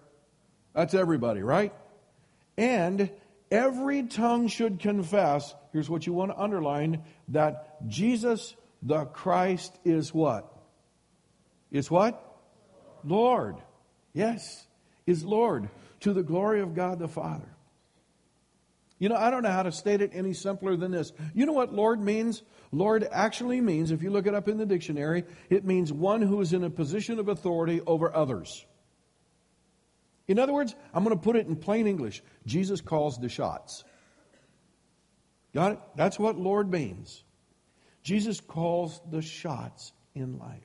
That's 0.74 0.94
everybody, 0.94 1.44
right? 1.44 1.74
And 2.58 3.12
every 3.54 4.04
tongue 4.04 4.48
should 4.48 4.80
confess 4.80 5.54
here's 5.72 5.90
what 5.90 6.06
you 6.08 6.14
want 6.14 6.32
to 6.32 6.38
underline 6.38 7.04
that 7.30 7.88
Jesus 7.88 8.56
the 8.82 9.06
Christ 9.06 9.78
is 9.86 10.14
what? 10.14 10.52
Is 11.72 11.90
what? 11.90 12.22
Lord. 13.06 13.56
Yes, 14.14 14.68
is 15.08 15.24
Lord 15.24 15.70
to 16.02 16.14
the 16.14 16.24
glory 16.24 16.62
of 16.62 16.76
God 16.76 17.00
the 17.00 17.08
Father. 17.08 17.48
You 19.00 19.10
know, 19.10 19.16
I 19.16 19.32
don't 19.32 19.44
know 19.44 19.52
how 19.52 19.64
to 19.64 19.72
state 19.72 20.02
it 20.02 20.12
any 20.14 20.34
simpler 20.34 20.76
than 20.76 20.92
this. 20.92 21.12
You 21.34 21.46
know 21.46 21.54
what 21.54 21.74
Lord 21.74 22.00
means? 22.00 22.44
Lord 22.72 23.08
actually 23.12 23.60
means, 23.60 23.92
if 23.92 24.02
you 24.02 24.10
look 24.10 24.28
it 24.28 24.34
up 24.34 24.48
in 24.48 24.58
the 24.58 24.66
dictionary, 24.66 25.26
it 25.50 25.66
means 25.66 25.92
one 25.92 26.22
who 26.22 26.42
is 26.42 26.54
in 26.54 26.64
a 26.64 26.70
position 26.70 27.20
of 27.20 27.28
authority 27.28 27.82
over 27.86 28.16
others. 28.16 28.66
In 30.28 30.40
other 30.40 30.54
words, 30.54 30.76
I'm 30.94 31.04
going 31.04 31.16
to 31.16 31.22
put 31.22 31.36
it 31.36 31.48
in 31.48 31.56
plain 31.56 31.88
English. 31.88 32.24
Jesus 32.46 32.82
calls 32.82 33.18
the 33.18 33.30
shots. 33.30 33.84
Got 35.54 35.74
it? 35.74 35.80
That's 35.96 36.18
what 36.18 36.38
Lord 36.38 36.72
means. 36.72 37.24
Jesus 38.04 38.40
calls 38.40 39.02
the 39.10 39.22
shots 39.22 39.94
in 40.16 40.38
life. 40.40 40.62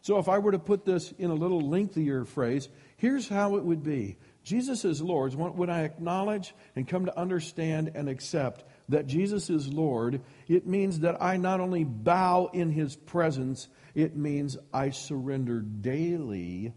So 0.00 0.18
if 0.18 0.28
I 0.28 0.38
were 0.38 0.52
to 0.52 0.58
put 0.58 0.84
this 0.84 1.12
in 1.18 1.30
a 1.30 1.34
little 1.34 1.60
lengthier 1.60 2.24
phrase, 2.24 2.68
here's 2.96 3.28
how 3.28 3.56
it 3.56 3.64
would 3.64 3.82
be. 3.82 4.16
Jesus 4.42 4.84
is 4.84 5.02
Lord. 5.02 5.34
When 5.34 5.68
I 5.68 5.82
acknowledge 5.82 6.54
and 6.74 6.88
come 6.88 7.04
to 7.06 7.18
understand 7.18 7.92
and 7.94 8.08
accept 8.08 8.64
that 8.88 9.06
Jesus 9.06 9.50
is 9.50 9.68
Lord, 9.68 10.22
it 10.46 10.66
means 10.66 11.00
that 11.00 11.22
I 11.22 11.36
not 11.36 11.60
only 11.60 11.84
bow 11.84 12.50
in 12.54 12.70
his 12.70 12.96
presence, 12.96 13.68
it 13.94 14.16
means 14.16 14.56
I 14.72 14.90
surrender 14.90 15.60
daily 15.60 16.72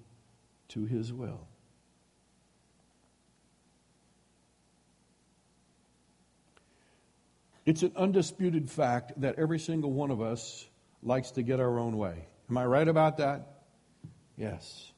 to 0.72 0.86
his 0.86 1.14
will. 1.14 1.48
It's 7.66 7.84
an 7.84 7.92
undisputed 7.96 8.70
fact 8.70 9.22
that 9.22 9.36
every 9.38 9.60
single 9.60 9.92
one 9.92 10.12
of 10.12 10.22
us 10.22 10.68
likes 11.04 11.32
to 11.32 11.44
get 11.44 11.60
our 11.60 11.80
own 11.80 11.98
way. 11.98 12.28
Am 12.50 12.58
I 12.58 12.66
right 12.66 12.88
about 12.88 13.18
that? 13.18 13.64
Yes. 14.36 14.92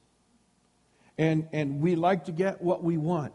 And, 1.17 1.47
and 1.51 1.81
we 1.81 1.95
like 1.95 2.25
to 2.25 2.31
get 2.31 2.61
what 2.61 2.83
we 2.83 2.97
want. 2.97 3.33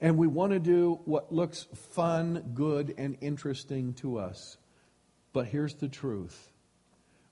And 0.00 0.18
we 0.18 0.26
want 0.26 0.52
to 0.52 0.58
do 0.58 1.00
what 1.04 1.32
looks 1.32 1.66
fun, 1.90 2.52
good, 2.54 2.94
and 2.98 3.16
interesting 3.20 3.94
to 3.94 4.18
us. 4.18 4.58
But 5.32 5.46
here's 5.46 5.74
the 5.74 5.88
truth 5.88 6.52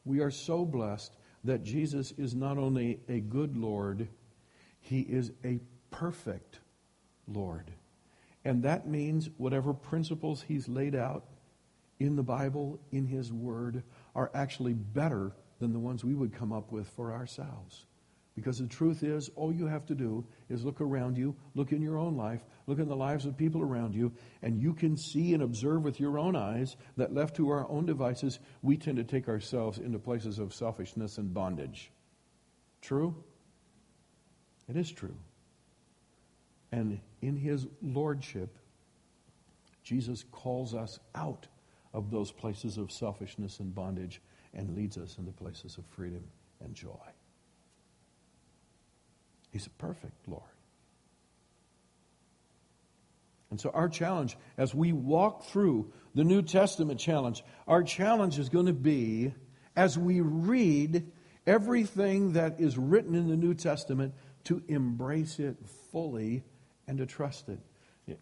we 0.04 0.20
are 0.20 0.30
so 0.30 0.64
blessed 0.64 1.14
that 1.44 1.62
Jesus 1.62 2.12
is 2.12 2.34
not 2.34 2.58
only 2.58 3.00
a 3.08 3.20
good 3.20 3.56
Lord, 3.56 4.08
he 4.90 5.00
is 5.00 5.32
a 5.44 5.60
perfect 5.90 6.58
Lord. 7.26 7.70
And 8.44 8.62
that 8.64 8.88
means 8.88 9.30
whatever 9.36 9.72
principles 9.72 10.44
he's 10.46 10.68
laid 10.68 10.94
out 10.94 11.24
in 11.98 12.16
the 12.16 12.22
Bible, 12.22 12.80
in 12.90 13.06
his 13.06 13.32
word, 13.32 13.82
are 14.14 14.30
actually 14.34 14.74
better 14.74 15.32
than 15.58 15.72
the 15.72 15.78
ones 15.78 16.04
we 16.04 16.14
would 16.14 16.34
come 16.34 16.52
up 16.52 16.72
with 16.72 16.88
for 16.88 17.12
ourselves. 17.12 17.86
Because 18.34 18.58
the 18.58 18.66
truth 18.66 19.02
is, 19.02 19.30
all 19.36 19.52
you 19.52 19.66
have 19.66 19.84
to 19.86 19.94
do 19.94 20.24
is 20.48 20.64
look 20.64 20.80
around 20.80 21.18
you, 21.18 21.36
look 21.54 21.72
in 21.72 21.82
your 21.82 21.98
own 21.98 22.16
life, 22.16 22.42
look 22.66 22.78
in 22.78 22.88
the 22.88 22.96
lives 22.96 23.26
of 23.26 23.36
people 23.36 23.60
around 23.60 23.94
you, 23.94 24.12
and 24.40 24.58
you 24.58 24.72
can 24.72 24.96
see 24.96 25.34
and 25.34 25.42
observe 25.42 25.82
with 25.82 26.00
your 26.00 26.18
own 26.18 26.34
eyes 26.34 26.76
that 26.96 27.12
left 27.12 27.36
to 27.36 27.50
our 27.50 27.68
own 27.68 27.84
devices, 27.84 28.38
we 28.62 28.76
tend 28.76 28.96
to 28.96 29.04
take 29.04 29.28
ourselves 29.28 29.78
into 29.78 29.98
places 29.98 30.38
of 30.38 30.54
selfishness 30.54 31.18
and 31.18 31.34
bondage. 31.34 31.90
True? 32.80 33.14
It 34.70 34.76
is 34.76 34.90
true. 34.92 35.16
And 36.70 37.00
in 37.20 37.36
his 37.36 37.66
lordship, 37.82 38.56
Jesus 39.82 40.24
calls 40.30 40.74
us 40.74 41.00
out 41.14 41.48
of 41.92 42.12
those 42.12 42.30
places 42.30 42.78
of 42.78 42.92
selfishness 42.92 43.58
and 43.58 43.74
bondage 43.74 44.22
and 44.54 44.76
leads 44.76 44.96
us 44.96 45.18
into 45.18 45.32
places 45.32 45.76
of 45.76 45.84
freedom 45.86 46.22
and 46.60 46.72
joy. 46.74 46.96
He's 49.50 49.66
a 49.66 49.70
perfect 49.70 50.28
Lord. 50.28 50.42
And 53.50 53.60
so, 53.60 53.70
our 53.70 53.88
challenge 53.88 54.36
as 54.56 54.72
we 54.72 54.92
walk 54.92 55.46
through 55.46 55.92
the 56.14 56.22
New 56.22 56.42
Testament 56.42 57.00
challenge, 57.00 57.42
our 57.66 57.82
challenge 57.82 58.38
is 58.38 58.48
going 58.48 58.66
to 58.66 58.72
be 58.72 59.34
as 59.74 59.98
we 59.98 60.20
read 60.20 61.10
everything 61.44 62.34
that 62.34 62.60
is 62.60 62.78
written 62.78 63.16
in 63.16 63.26
the 63.26 63.36
New 63.36 63.54
Testament 63.54 64.14
to 64.44 64.62
embrace 64.68 65.38
it 65.38 65.56
fully 65.92 66.42
and 66.86 66.98
to 66.98 67.06
trust 67.06 67.48
it. 67.48 67.58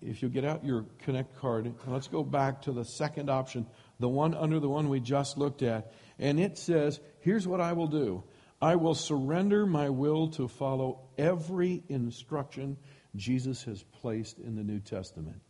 If 0.02 0.22
you 0.22 0.28
get 0.28 0.44
out 0.44 0.64
your 0.64 0.84
Connect 1.00 1.36
card, 1.38 1.72
let's 1.86 2.08
go 2.08 2.22
back 2.22 2.62
to 2.62 2.72
the 2.72 2.84
second 2.84 3.30
option, 3.30 3.66
the 3.98 4.08
one 4.08 4.34
under 4.34 4.60
the 4.60 4.68
one 4.68 4.88
we 4.88 5.00
just 5.00 5.38
looked 5.38 5.62
at. 5.62 5.92
And 6.18 6.38
it 6.38 6.58
says, 6.58 7.00
Here's 7.20 7.46
what 7.46 7.60
I 7.60 7.72
will 7.72 7.86
do 7.86 8.24
I 8.60 8.76
will 8.76 8.94
surrender 8.94 9.66
my 9.66 9.88
will 9.88 10.28
to 10.32 10.48
follow 10.48 11.00
every 11.16 11.82
instruction 11.88 12.76
Jesus 13.16 13.62
has 13.64 13.82
placed 13.82 14.38
in 14.38 14.56
the 14.56 14.64
New 14.64 14.80
Testament. 14.80 15.40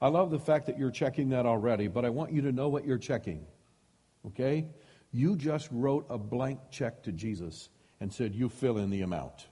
I 0.00 0.08
love 0.08 0.30
the 0.30 0.40
fact 0.40 0.66
that 0.66 0.78
you're 0.78 0.90
checking 0.90 1.30
that 1.30 1.46
already, 1.46 1.86
but 1.86 2.04
I 2.04 2.10
want 2.10 2.32
you 2.32 2.42
to 2.42 2.52
know 2.52 2.68
what 2.68 2.84
you're 2.84 2.98
checking. 2.98 3.46
Okay? 4.26 4.66
You 5.12 5.36
just 5.36 5.68
wrote 5.70 6.06
a 6.10 6.18
blank 6.18 6.58
check 6.70 7.04
to 7.04 7.12
Jesus 7.12 7.68
and 8.00 8.12
said, 8.12 8.34
You 8.34 8.48
fill 8.48 8.78
in 8.78 8.90
the 8.90 9.02
amount. 9.02 9.46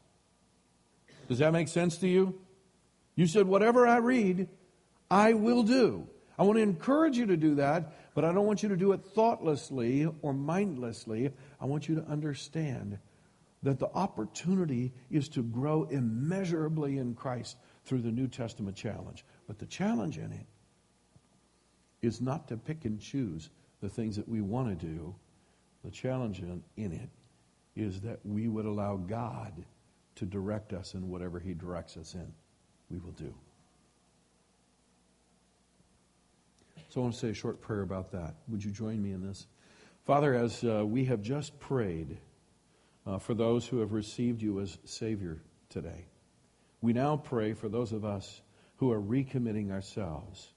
Does 1.31 1.39
that 1.39 1.53
make 1.53 1.69
sense 1.69 1.97
to 1.99 2.09
you? 2.09 2.41
You 3.15 3.29
said, 3.29 3.47
Whatever 3.47 3.87
I 3.87 3.99
read, 3.99 4.49
I 5.09 5.35
will 5.35 5.63
do. 5.63 6.09
I 6.37 6.43
want 6.43 6.57
to 6.57 6.63
encourage 6.63 7.17
you 7.17 7.27
to 7.27 7.37
do 7.37 7.55
that, 7.55 7.93
but 8.17 8.25
I 8.25 8.33
don't 8.33 8.47
want 8.47 8.65
you 8.65 8.69
to 8.71 8.77
do 8.77 8.91
it 8.91 9.05
thoughtlessly 9.15 10.09
or 10.23 10.33
mindlessly. 10.33 11.31
I 11.61 11.67
want 11.67 11.89
you 11.89 11.95
to 11.95 12.05
understand 12.07 12.99
that 13.63 13.79
the 13.79 13.87
opportunity 13.95 14.93
is 15.09 15.29
to 15.29 15.45
grow 15.45 15.85
immeasurably 15.85 16.99
in 16.99 17.15
Christ 17.15 17.59
through 17.85 18.03
the 18.03 18.11
New 18.11 18.27
Testament 18.27 18.77
challenge. 18.77 19.25
But 19.47 19.61
the 19.61 19.67
challenge 19.67 20.19
in 20.19 20.33
it 20.33 20.47
is 22.03 22.21
not 22.21 22.49
to 22.49 22.57
pick 22.57 22.85
and 22.85 23.01
choose 23.01 23.51
the 23.81 23.89
things 23.89 24.17
that 24.17 24.29
we 24.29 24.41
want 24.41 24.81
to 24.81 24.87
do. 24.87 25.15
The 25.85 25.93
challenge 25.93 26.41
in, 26.41 26.65
it 26.77 27.09
is 27.77 28.01
that 28.01 28.19
we 28.25 28.49
would 28.49 28.67
allow 28.67 28.97
God 28.97 29.65
to 30.21 30.27
direct 30.27 30.75
us 30.75 30.93
in 30.93 31.09
whatever 31.09 31.41
He 31.41 31.55
directs 31.55 31.97
us 31.97 32.15
in, 32.15 32.31
we 32.91 32.99
will 32.99 33.13
do. 33.13 33.35
So 36.91 37.01
I 37.01 37.05
want 37.05 37.15
to 37.15 37.21
say 37.21 37.31
a 37.31 37.35
short 37.35 37.63
prayer 37.63 37.81
about 37.81 38.13
that. 38.13 38.35
Would 38.49 38.63
you 38.63 38.71
join 38.71 39.03
me 39.03 39.13
in 39.13 39.27
this? 39.27 39.47
Father, 40.05 40.35
as 40.35 40.63
uh, 40.63 40.85
we 40.85 41.07
have 41.07 41.23
just 41.23 41.59
prayed 41.59 42.19
uh, 43.07 43.19
for 43.19 43.33
those 43.33 43.67
who 43.67 43.79
have 43.79 43.93
received 43.93 44.43
you 44.43 44.61
as 44.61 44.77
Savior 44.85 45.41
today, 45.71 46.05
we 46.83 46.93
now 46.93 47.17
pray 47.17 47.55
for 47.55 47.71
those 47.71 47.93
of 47.93 48.05
us 48.05 48.43
who 48.77 48.93
are 48.93 49.01
recommitting 49.01 49.71
ourselves 49.71 50.53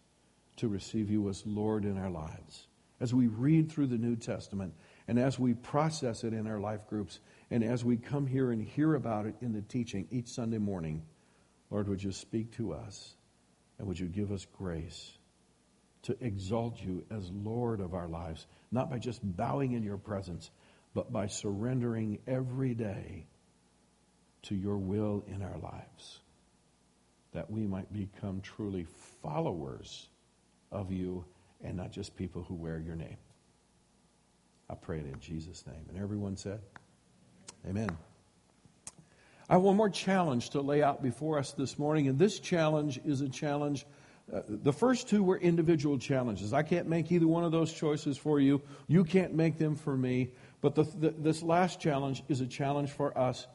to 0.57 0.67
receive 0.67 1.09
you 1.09 1.29
as 1.29 1.45
Lord 1.45 1.85
in 1.85 1.97
our 1.97 2.09
lives. 2.09 2.67
As 2.99 3.13
we 3.13 3.27
read 3.27 3.71
through 3.71 3.87
the 3.87 3.97
New 3.97 4.17
Testament 4.17 4.73
and 5.07 5.17
as 5.17 5.39
we 5.39 5.53
process 5.53 6.25
it 6.25 6.33
in 6.33 6.47
our 6.47 6.59
life 6.59 6.85
groups 6.87 7.21
and 7.51 7.63
as 7.63 7.83
we 7.83 7.97
come 7.97 8.25
here 8.25 8.51
and 8.51 8.61
hear 8.61 8.95
about 8.95 9.25
it 9.25 9.35
in 9.41 9.53
the 9.53 9.61
teaching 9.61 10.07
each 10.11 10.27
Sunday 10.27 10.57
morning, 10.57 11.03
Lord, 11.69 11.87
would 11.87 12.03
you 12.03 12.11
speak 12.11 12.51
to 12.57 12.73
us 12.73 13.15
and 13.77 13.87
would 13.87 13.99
you 13.99 14.07
give 14.07 14.31
us 14.31 14.45
grace? 14.57 15.17
to 16.03 16.17
exalt 16.23 16.81
you 16.81 17.03
as 17.09 17.29
Lord 17.31 17.79
of 17.79 17.93
our 17.93 18.07
lives, 18.07 18.45
not 18.71 18.89
by 18.89 18.99
just 18.99 19.19
bowing 19.23 19.71
in 19.71 19.83
your 19.83 19.97
presence, 19.97 20.51
but 20.93 21.11
by 21.11 21.27
surrendering 21.27 22.19
every 22.27 22.73
day 22.73 23.25
to 24.43 24.55
your 24.55 24.77
will 24.77 25.23
in 25.27 25.41
our 25.41 25.57
lives, 25.57 26.19
that 27.31 27.49
we 27.49 27.65
might 27.65 27.91
become 27.91 28.41
truly 28.41 28.85
followers 29.21 30.09
of 30.71 30.91
you 30.91 31.23
and 31.63 31.77
not 31.77 31.91
just 31.91 32.15
people 32.17 32.43
who 32.43 32.55
wear 32.55 32.79
your 32.79 32.95
name. 32.95 33.17
I 34.69 34.75
pray 34.75 34.99
it 34.99 35.05
in 35.05 35.19
Jesus' 35.19 35.65
name. 35.65 35.85
And 35.87 35.97
everyone 35.97 36.35
said, 36.35 36.59
Amen. 37.67 37.89
I 39.49 39.53
have 39.53 39.61
one 39.61 39.77
more 39.77 39.89
challenge 39.89 40.51
to 40.51 40.61
lay 40.61 40.81
out 40.81 41.03
before 41.03 41.37
us 41.37 41.51
this 41.51 41.77
morning, 41.77 42.07
and 42.07 42.17
this 42.17 42.39
challenge 42.39 42.99
is 43.05 43.21
a 43.21 43.29
challenge 43.29 43.85
uh, 44.31 44.41
the 44.47 44.71
first 44.71 45.09
two 45.09 45.21
were 45.21 45.37
individual 45.37 45.97
challenges. 45.97 46.53
I 46.53 46.63
can't 46.63 46.87
make 46.87 47.11
either 47.11 47.27
one 47.27 47.43
of 47.43 47.51
those 47.51 47.73
choices 47.73 48.17
for 48.17 48.39
you. 48.39 48.61
You 48.87 49.03
can't 49.03 49.33
make 49.33 49.57
them 49.57 49.75
for 49.75 49.95
me. 49.97 50.29
But 50.61 50.75
the, 50.75 50.83
the, 50.83 51.09
this 51.09 51.43
last 51.43 51.81
challenge 51.81 52.23
is 52.29 52.39
a 52.39 52.47
challenge 52.47 52.89
for 52.91 53.17
us 53.17 53.45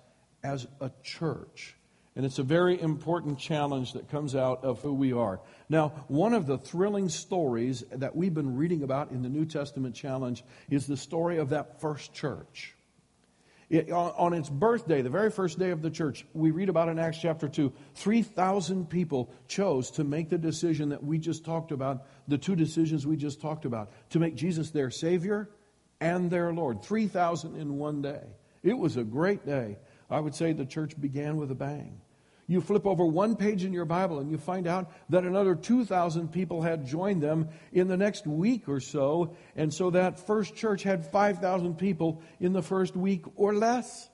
as 0.42 0.66
a 0.80 0.90
church. 1.02 1.74
And 2.16 2.26
it's 2.26 2.38
a 2.38 2.42
very 2.42 2.80
important 2.80 3.38
challenge 3.38 3.92
that 3.92 4.10
comes 4.10 4.34
out 4.34 4.64
of 4.64 4.82
who 4.82 4.92
we 4.92 5.12
are. 5.12 5.40
Now, 5.68 6.04
one 6.08 6.34
of 6.34 6.46
the 6.46 6.58
thrilling 6.58 7.08
stories 7.08 7.84
that 7.92 8.14
we've 8.14 8.34
been 8.34 8.56
reading 8.56 8.82
about 8.82 9.10
in 9.10 9.22
the 9.22 9.28
New 9.28 9.46
Testament 9.46 9.94
challenge 9.94 10.44
is 10.68 10.86
the 10.86 10.96
story 10.96 11.38
of 11.38 11.50
that 11.50 11.80
first 11.80 12.12
church. 12.12 12.74
It, 13.70 13.90
on, 13.90 14.12
on, 14.16 14.32
its 14.32 14.48
birthday, 14.48 15.02
the 15.02 15.10
very 15.10 15.30
first 15.30 15.58
day 15.58 15.70
of 15.70 15.82
the 15.82 15.90
church, 15.90 16.24
we 16.32 16.50
read 16.50 16.70
about 16.70 16.88
in 16.88 16.98
Acts 16.98 17.18
chapter 17.18 17.48
2, 17.48 17.70
3,000 17.96 18.88
people 18.88 19.30
chose 19.46 19.90
to 19.92 20.04
make 20.04 20.30
the 20.30 20.38
decision 20.38 20.88
that 20.88 21.04
we 21.04 21.18
just 21.18 21.44
talked 21.44 21.70
about, 21.70 22.06
the 22.28 22.38
two 22.38 22.56
decisions 22.56 23.06
we 23.06 23.16
just 23.16 23.42
talked 23.42 23.66
about, 23.66 23.92
to 24.10 24.18
make 24.18 24.36
Jesus 24.36 24.70
their 24.70 24.90
Savior 24.90 25.50
and 26.00 26.30
their 26.30 26.50
Lord. 26.52 26.82
3,000 26.82 27.56
in 27.56 27.76
one 27.76 28.00
day. 28.00 28.22
It 28.62 28.76
was 28.76 28.96
a 28.96 29.04
great 29.04 29.44
day. 29.44 29.76
I 30.10 30.20
would 30.20 30.34
say 30.34 30.54
the 30.54 30.64
church 30.64 30.98
began 30.98 31.36
with 31.36 31.50
a 31.50 31.54
bang. 31.54 32.00
You 32.50 32.62
flip 32.62 32.86
over 32.86 33.04
one 33.04 33.36
page 33.36 33.62
in 33.62 33.74
your 33.74 33.84
Bible 33.84 34.20
and 34.20 34.30
you 34.30 34.38
find 34.38 34.66
out 34.66 34.90
that 35.10 35.24
another 35.24 35.54
2,000 35.54 36.32
people 36.32 36.62
had 36.62 36.86
joined 36.86 37.22
them 37.22 37.50
in 37.72 37.88
the 37.88 37.96
next 37.96 38.26
week 38.26 38.70
or 38.70 38.80
so. 38.80 39.36
And 39.54 39.72
so 39.72 39.90
that 39.90 40.18
first 40.26 40.56
church 40.56 40.82
had 40.82 41.04
5,000 41.04 41.76
people 41.76 42.22
in 42.40 42.54
the 42.54 42.62
first 42.62 42.96
week 42.96 43.26
or 43.36 43.54
less. 43.54 44.08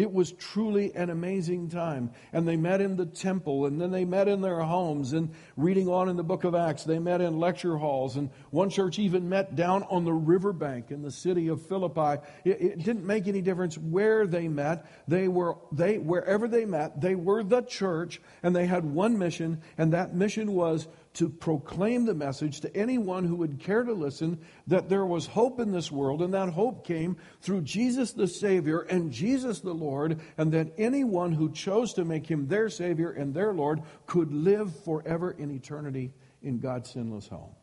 It 0.00 0.10
was 0.10 0.32
truly 0.32 0.94
an 0.94 1.10
amazing 1.10 1.68
time. 1.68 2.12
And 2.32 2.48
they 2.48 2.56
met 2.56 2.80
in 2.80 2.96
the 2.96 3.04
temple, 3.04 3.66
and 3.66 3.78
then 3.78 3.90
they 3.90 4.06
met 4.06 4.28
in 4.28 4.40
their 4.40 4.60
homes. 4.60 5.12
And 5.12 5.34
reading 5.58 5.88
on 5.88 6.08
in 6.08 6.16
the 6.16 6.22
book 6.22 6.44
of 6.44 6.54
Acts, 6.54 6.84
they 6.84 6.98
met 6.98 7.20
in 7.20 7.38
lecture 7.38 7.76
halls. 7.76 8.16
And 8.16 8.30
one 8.48 8.70
church 8.70 8.98
even 8.98 9.28
met 9.28 9.56
down 9.56 9.82
on 9.90 10.06
the 10.06 10.12
riverbank 10.14 10.90
in 10.90 11.02
the 11.02 11.10
city 11.10 11.48
of 11.48 11.66
Philippi. 11.66 12.22
It, 12.46 12.62
it 12.62 12.78
didn't 12.82 13.04
make 13.04 13.28
any 13.28 13.42
difference 13.42 13.76
where 13.76 14.26
they 14.26 14.48
met. 14.48 14.86
They 15.06 15.28
were, 15.28 15.58
they, 15.70 15.98
wherever 15.98 16.48
they 16.48 16.64
met, 16.64 17.02
they 17.02 17.14
were 17.14 17.42
the 17.42 17.60
church, 17.60 18.22
and 18.42 18.56
they 18.56 18.64
had 18.64 18.86
one 18.86 19.18
mission, 19.18 19.60
and 19.76 19.92
that 19.92 20.14
mission 20.14 20.54
was 20.54 20.88
to 21.14 21.28
proclaim 21.28 22.04
the 22.04 22.14
message 22.14 22.60
to 22.60 22.76
anyone 22.76 23.24
who 23.24 23.36
would 23.36 23.58
care 23.58 23.82
to 23.82 23.92
listen 23.92 24.38
that 24.66 24.88
there 24.88 25.04
was 25.04 25.26
hope 25.26 25.58
in 25.60 25.72
this 25.72 25.90
world, 25.90 26.22
and 26.22 26.34
that 26.34 26.50
hope 26.50 26.86
came 26.86 27.16
through 27.40 27.62
Jesus 27.62 28.12
the 28.12 28.28
Savior 28.28 28.80
and 28.80 29.10
Jesus 29.10 29.60
the 29.60 29.74
Lord, 29.74 30.20
and 30.38 30.52
that 30.52 30.72
anyone 30.78 31.32
who 31.32 31.50
chose 31.52 31.92
to 31.94 32.04
make 32.04 32.26
him 32.26 32.46
their 32.46 32.68
Savior 32.68 33.10
and 33.10 33.34
their 33.34 33.52
Lord 33.52 33.82
could 34.06 34.32
live 34.32 34.74
forever 34.84 35.32
in 35.32 35.50
eternity 35.50 36.12
in 36.42 36.58
God's 36.58 36.90
sinless 36.90 37.28
home. 37.28 37.54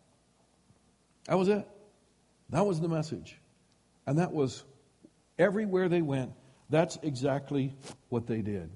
That 1.27 1.37
was 1.37 1.47
it. 1.47 1.67
That 2.49 2.65
was 2.65 2.79
the 2.79 2.87
message. 2.87 3.39
And 4.05 4.19
that 4.19 4.31
was 4.31 4.63
Everywhere 5.39 5.87
they 5.87 6.01
went, 6.01 6.31
that's 6.69 6.97
exactly 7.03 7.75
what 8.09 8.25
they 8.25 8.41
did. 8.41 8.71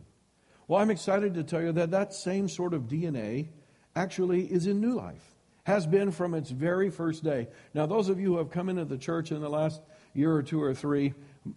Well, 0.68 0.80
I'm 0.80 0.92
excited 0.92 1.34
to 1.34 1.44
tell 1.44 1.62
you 1.62 1.72
that 1.74 1.92
that 1.92 2.14
same 2.14 2.48
sort 2.48 2.74
of 2.74 2.84
DNA 2.84 3.50
actually 3.96 4.46
is 4.46 4.68
in 4.68 4.82
New 4.82 4.96
Life, 4.96 5.24
has 5.64 5.86
been 5.86 6.12
from 6.12 6.34
its 6.34 6.50
very 6.50 6.90
first 6.90 7.24
day. 7.24 7.48
Now, 7.74 7.86
those 7.86 8.10
of 8.10 8.20
you 8.20 8.34
who 8.34 8.38
have 8.38 8.52
come 8.52 8.70
into 8.70 8.86
the 8.86 8.98
church 8.98 9.32
in 9.32 9.42
the 9.42 9.50
last 9.50 9.82
year 10.14 10.34
or 10.34 10.44
two 10.44 10.62
or 10.62 10.74
three 10.74 11.14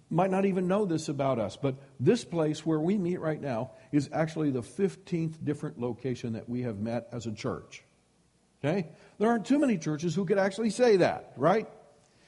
might 0.09 0.31
not 0.31 0.47
even 0.47 0.67
know 0.67 0.87
this 0.87 1.09
about 1.09 1.39
us, 1.39 1.59
but 1.61 1.75
this 2.01 2.25
place 2.25 2.65
where 2.65 2.81
we 2.81 2.97
meet 2.97 3.21
right 3.21 3.41
now 3.41 3.73
is 3.93 4.09
actually 4.13 4.51
the 4.51 4.63
15th 4.63 5.45
different 5.45 5.79
location 5.79 6.33
that 6.33 6.49
we 6.49 6.63
have 6.63 6.79
met 6.79 7.09
as 7.13 7.27
a 7.27 7.33
church. 7.33 7.85
Okay? 8.65 8.89
There 9.19 9.29
aren't 9.29 9.45
too 9.45 9.59
many 9.59 9.77
churches 9.77 10.15
who 10.15 10.25
could 10.25 10.39
actually 10.39 10.71
say 10.71 10.97
that, 10.97 11.33
right? 11.37 11.69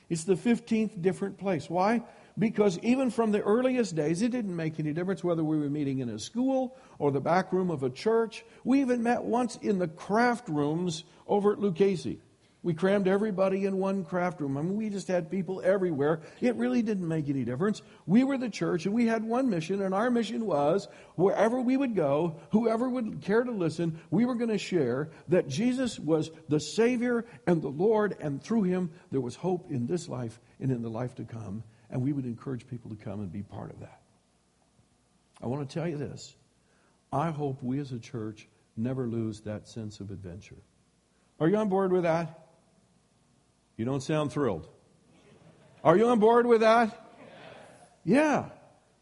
It's 0.08 0.24
the 0.24 0.34
15th 0.34 1.00
different 1.00 1.38
place. 1.38 1.68
Why? 1.70 2.02
Because 2.38 2.78
even 2.80 3.10
from 3.10 3.32
the 3.32 3.40
earliest 3.42 3.94
days, 3.94 4.20
it 4.20 4.30
didn't 4.30 4.54
make 4.54 4.78
any 4.78 4.92
difference 4.92 5.24
whether 5.24 5.42
we 5.42 5.58
were 5.58 5.70
meeting 5.70 6.00
in 6.00 6.10
a 6.10 6.18
school 6.18 6.76
or 6.98 7.10
the 7.10 7.20
back 7.20 7.52
room 7.52 7.70
of 7.70 7.82
a 7.82 7.90
church. 7.90 8.44
We 8.62 8.82
even 8.82 9.02
met 9.02 9.22
once 9.22 9.56
in 9.56 9.78
the 9.78 9.88
craft 9.88 10.48
rooms 10.48 11.04
over 11.26 11.52
at 11.52 11.58
Lucchesi. 11.58 12.18
We 12.62 12.74
crammed 12.74 13.06
everybody 13.06 13.64
in 13.64 13.78
one 13.78 14.04
craft 14.04 14.40
room. 14.40 14.58
I 14.58 14.62
mean, 14.62 14.76
we 14.76 14.90
just 14.90 15.06
had 15.06 15.30
people 15.30 15.62
everywhere. 15.64 16.22
It 16.40 16.56
really 16.56 16.82
didn't 16.82 17.06
make 17.06 17.28
any 17.28 17.44
difference. 17.44 17.80
We 18.06 18.24
were 18.24 18.38
the 18.38 18.50
church 18.50 18.86
and 18.86 18.94
we 18.94 19.06
had 19.06 19.22
one 19.22 19.48
mission, 19.48 19.82
and 19.82 19.94
our 19.94 20.10
mission 20.10 20.44
was 20.44 20.88
wherever 21.14 21.60
we 21.60 21.76
would 21.76 21.94
go, 21.94 22.40
whoever 22.50 22.88
would 22.90 23.22
care 23.22 23.44
to 23.44 23.52
listen, 23.52 24.00
we 24.10 24.24
were 24.24 24.34
going 24.34 24.50
to 24.50 24.58
share 24.58 25.10
that 25.28 25.46
Jesus 25.46 26.00
was 26.00 26.32
the 26.48 26.58
Savior 26.58 27.24
and 27.46 27.62
the 27.62 27.68
Lord, 27.68 28.16
and 28.20 28.42
through 28.42 28.64
him 28.64 28.90
there 29.12 29.20
was 29.20 29.36
hope 29.36 29.70
in 29.70 29.86
this 29.86 30.08
life 30.08 30.40
and 30.58 30.72
in 30.72 30.82
the 30.82 30.90
life 30.90 31.14
to 31.14 31.24
come. 31.24 31.62
And 31.90 32.02
we 32.02 32.12
would 32.12 32.24
encourage 32.24 32.66
people 32.66 32.90
to 32.90 32.96
come 32.96 33.20
and 33.20 33.32
be 33.32 33.42
part 33.42 33.70
of 33.70 33.80
that. 33.80 34.00
I 35.42 35.46
want 35.46 35.68
to 35.68 35.74
tell 35.74 35.88
you 35.88 35.96
this. 35.96 36.34
I 37.12 37.30
hope 37.30 37.62
we 37.62 37.78
as 37.78 37.92
a 37.92 37.98
church 37.98 38.48
never 38.76 39.06
lose 39.06 39.42
that 39.42 39.68
sense 39.68 40.00
of 40.00 40.10
adventure. 40.10 40.56
Are 41.38 41.48
you 41.48 41.56
on 41.56 41.68
board 41.68 41.92
with 41.92 42.02
that? 42.02 42.48
You 43.76 43.84
don't 43.84 44.02
sound 44.02 44.32
thrilled. 44.32 44.68
Are 45.84 45.96
you 45.96 46.08
on 46.08 46.18
board 46.18 46.46
with 46.46 46.62
that? 46.62 47.14
Yeah. 48.04 48.46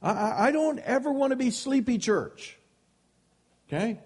I, 0.02 0.48
I 0.48 0.52
don't 0.52 0.78
ever 0.80 1.12
want 1.12 1.30
to 1.30 1.36
be 1.36 1.50
sleepy 1.50 1.98
church. 1.98 2.58
Okay? 3.68 4.00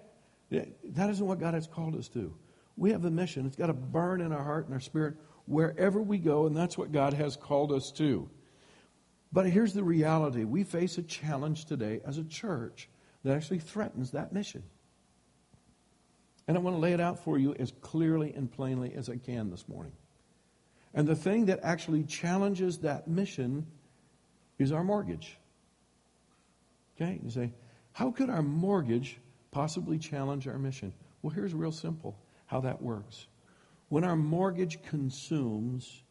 That 0.51 1.09
isn't 1.09 1.25
what 1.25 1.39
God 1.39 1.53
has 1.53 1.67
called 1.67 1.95
us 1.95 2.07
to. 2.09 2.33
We 2.77 2.91
have 2.91 3.03
a 3.03 3.11
mission. 3.11 3.45
It's 3.45 3.57
got 3.57 3.67
to 3.67 3.73
burn 3.73 4.21
in 4.21 4.31
our 4.31 4.43
heart 4.43 4.65
and 4.65 4.73
our 4.73 4.79
spirit 4.79 5.15
wherever 5.45 6.01
we 6.01 6.17
go, 6.17 6.45
and 6.45 6.55
that's 6.55 6.77
what 6.77 6.91
God 6.91 7.13
has 7.13 7.35
called 7.35 7.71
us 7.71 7.91
to. 7.97 8.29
But 9.31 9.47
here's 9.49 9.73
the 9.73 9.83
reality 9.83 10.43
we 10.43 10.63
face 10.63 10.97
a 10.97 11.03
challenge 11.03 11.65
today 11.65 12.01
as 12.05 12.17
a 12.17 12.23
church 12.23 12.89
that 13.23 13.35
actually 13.35 13.59
threatens 13.59 14.11
that 14.11 14.33
mission. 14.33 14.63
And 16.47 16.57
I 16.57 16.61
want 16.61 16.75
to 16.75 16.79
lay 16.79 16.93
it 16.93 16.99
out 16.99 17.23
for 17.23 17.37
you 17.37 17.53
as 17.59 17.71
clearly 17.81 18.33
and 18.33 18.51
plainly 18.51 18.93
as 18.95 19.07
I 19.07 19.17
can 19.17 19.51
this 19.51 19.67
morning. 19.67 19.91
And 20.95 21.07
the 21.07 21.15
thing 21.15 21.45
that 21.45 21.59
actually 21.61 22.03
challenges 22.03 22.79
that 22.79 23.07
mission 23.07 23.67
is 24.57 24.71
our 24.71 24.83
mortgage. 24.83 25.37
Okay? 26.95 27.19
You 27.23 27.29
say, 27.29 27.53
how 27.91 28.09
could 28.09 28.31
our 28.31 28.41
mortgage 28.41 29.19
possibly 29.51 29.99
challenge 29.99 30.47
our 30.47 30.57
mission? 30.57 30.91
Well, 31.21 31.31
here's 31.31 31.53
real 31.53 31.71
simple 31.71 32.17
how 32.47 32.61
that 32.61 32.81
works. 32.81 33.27
When 33.89 34.03
our 34.03 34.15
mortgage 34.15 34.81
consumes 34.81 36.03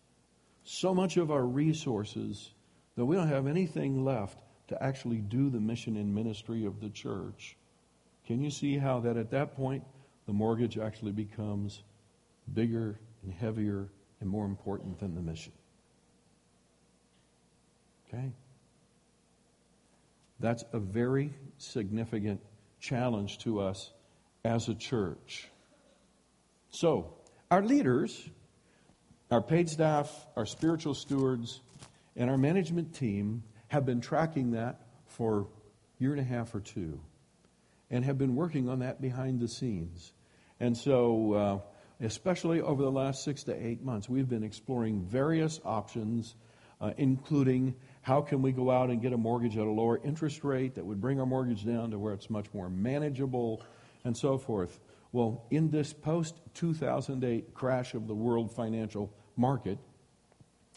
so 0.62 0.94
much 0.94 1.16
of 1.16 1.32
our 1.32 1.44
resources 1.44 2.52
that 2.98 3.04
we 3.04 3.14
don't 3.14 3.28
have 3.28 3.46
anything 3.46 4.04
left 4.04 4.36
to 4.66 4.82
actually 4.82 5.18
do 5.18 5.50
the 5.50 5.60
mission 5.60 5.96
and 5.96 6.12
ministry 6.12 6.66
of 6.66 6.80
the 6.80 6.88
church, 6.88 7.56
can 8.26 8.42
you 8.42 8.50
see 8.50 8.76
how 8.76 8.98
that 8.98 9.16
at 9.16 9.30
that 9.30 9.54
point 9.54 9.84
the 10.26 10.32
mortgage 10.32 10.76
actually 10.78 11.12
becomes 11.12 11.84
bigger 12.52 12.98
and 13.22 13.32
heavier 13.32 13.88
and 14.20 14.28
more 14.28 14.46
important 14.46 14.98
than 14.98 15.14
the 15.14 15.22
mission. 15.22 15.52
Okay? 18.08 18.32
That's 20.40 20.64
a 20.72 20.80
very 20.80 21.32
significant 21.56 22.40
challenge 22.80 23.38
to 23.38 23.60
us 23.60 23.92
as 24.44 24.68
a 24.68 24.74
church. 24.74 25.46
So, 26.70 27.14
our 27.48 27.62
leaders, 27.62 28.28
our 29.30 29.40
paid 29.40 29.70
staff, 29.70 30.26
our 30.34 30.46
spiritual 30.46 30.94
stewards, 30.94 31.60
and 32.18 32.28
our 32.28 32.36
management 32.36 32.94
team 32.94 33.44
have 33.68 33.86
been 33.86 34.00
tracking 34.00 34.50
that 34.50 34.80
for 35.06 35.42
a 35.42 36.02
year 36.02 36.12
and 36.12 36.20
a 36.20 36.24
half 36.24 36.54
or 36.54 36.60
two 36.60 37.00
and 37.90 38.04
have 38.04 38.18
been 38.18 38.34
working 38.34 38.68
on 38.68 38.80
that 38.80 39.00
behind 39.00 39.40
the 39.40 39.48
scenes. 39.48 40.12
And 40.60 40.76
so, 40.76 41.32
uh, 41.32 42.04
especially 42.04 42.60
over 42.60 42.82
the 42.82 42.90
last 42.90 43.24
six 43.24 43.44
to 43.44 43.54
eight 43.54 43.82
months, 43.82 44.08
we've 44.08 44.28
been 44.28 44.42
exploring 44.42 45.02
various 45.02 45.60
options, 45.64 46.34
uh, 46.80 46.90
including 46.98 47.74
how 48.02 48.20
can 48.20 48.42
we 48.42 48.52
go 48.52 48.70
out 48.70 48.90
and 48.90 49.00
get 49.00 49.12
a 49.12 49.16
mortgage 49.16 49.56
at 49.56 49.66
a 49.66 49.70
lower 49.70 50.00
interest 50.04 50.44
rate 50.44 50.74
that 50.74 50.84
would 50.84 51.00
bring 51.00 51.20
our 51.20 51.26
mortgage 51.26 51.64
down 51.64 51.92
to 51.92 51.98
where 51.98 52.12
it's 52.12 52.28
much 52.28 52.46
more 52.52 52.68
manageable, 52.68 53.62
and 54.04 54.16
so 54.16 54.38
forth. 54.38 54.80
Well, 55.12 55.46
in 55.50 55.70
this 55.70 55.92
post 55.92 56.34
2008 56.54 57.54
crash 57.54 57.94
of 57.94 58.06
the 58.06 58.14
world 58.14 58.54
financial 58.54 59.12
market, 59.36 59.78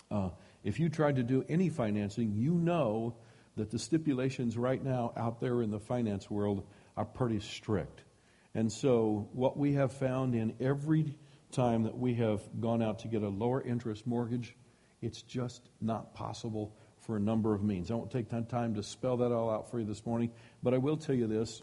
uh, 0.09 0.29
if 0.63 0.79
you 0.79 0.89
tried 0.89 1.15
to 1.15 1.23
do 1.23 1.43
any 1.49 1.69
financing, 1.69 2.33
you 2.35 2.53
know 2.53 3.15
that 3.55 3.71
the 3.71 3.79
stipulations 3.79 4.57
right 4.57 4.83
now 4.83 5.13
out 5.17 5.39
there 5.39 5.61
in 5.61 5.71
the 5.71 5.79
finance 5.79 6.29
world 6.29 6.65
are 6.95 7.05
pretty 7.05 7.39
strict. 7.39 8.03
And 8.53 8.71
so, 8.71 9.29
what 9.33 9.57
we 9.57 9.73
have 9.73 9.93
found 9.93 10.35
in 10.35 10.53
every 10.59 11.15
time 11.51 11.83
that 11.83 11.97
we 11.97 12.13
have 12.15 12.41
gone 12.59 12.81
out 12.81 12.99
to 12.99 13.07
get 13.07 13.23
a 13.23 13.29
lower 13.29 13.61
interest 13.61 14.05
mortgage, 14.05 14.55
it's 15.01 15.21
just 15.21 15.69
not 15.81 16.13
possible 16.13 16.75
for 16.99 17.17
a 17.17 17.19
number 17.19 17.53
of 17.53 17.63
means. 17.63 17.89
I 17.91 17.95
won't 17.95 18.11
take 18.11 18.29
time 18.29 18.75
to 18.75 18.83
spell 18.83 19.17
that 19.17 19.31
all 19.31 19.49
out 19.49 19.69
for 19.71 19.79
you 19.79 19.85
this 19.85 20.05
morning, 20.05 20.31
but 20.61 20.73
I 20.73 20.77
will 20.77 20.97
tell 20.97 21.15
you 21.15 21.27
this. 21.27 21.61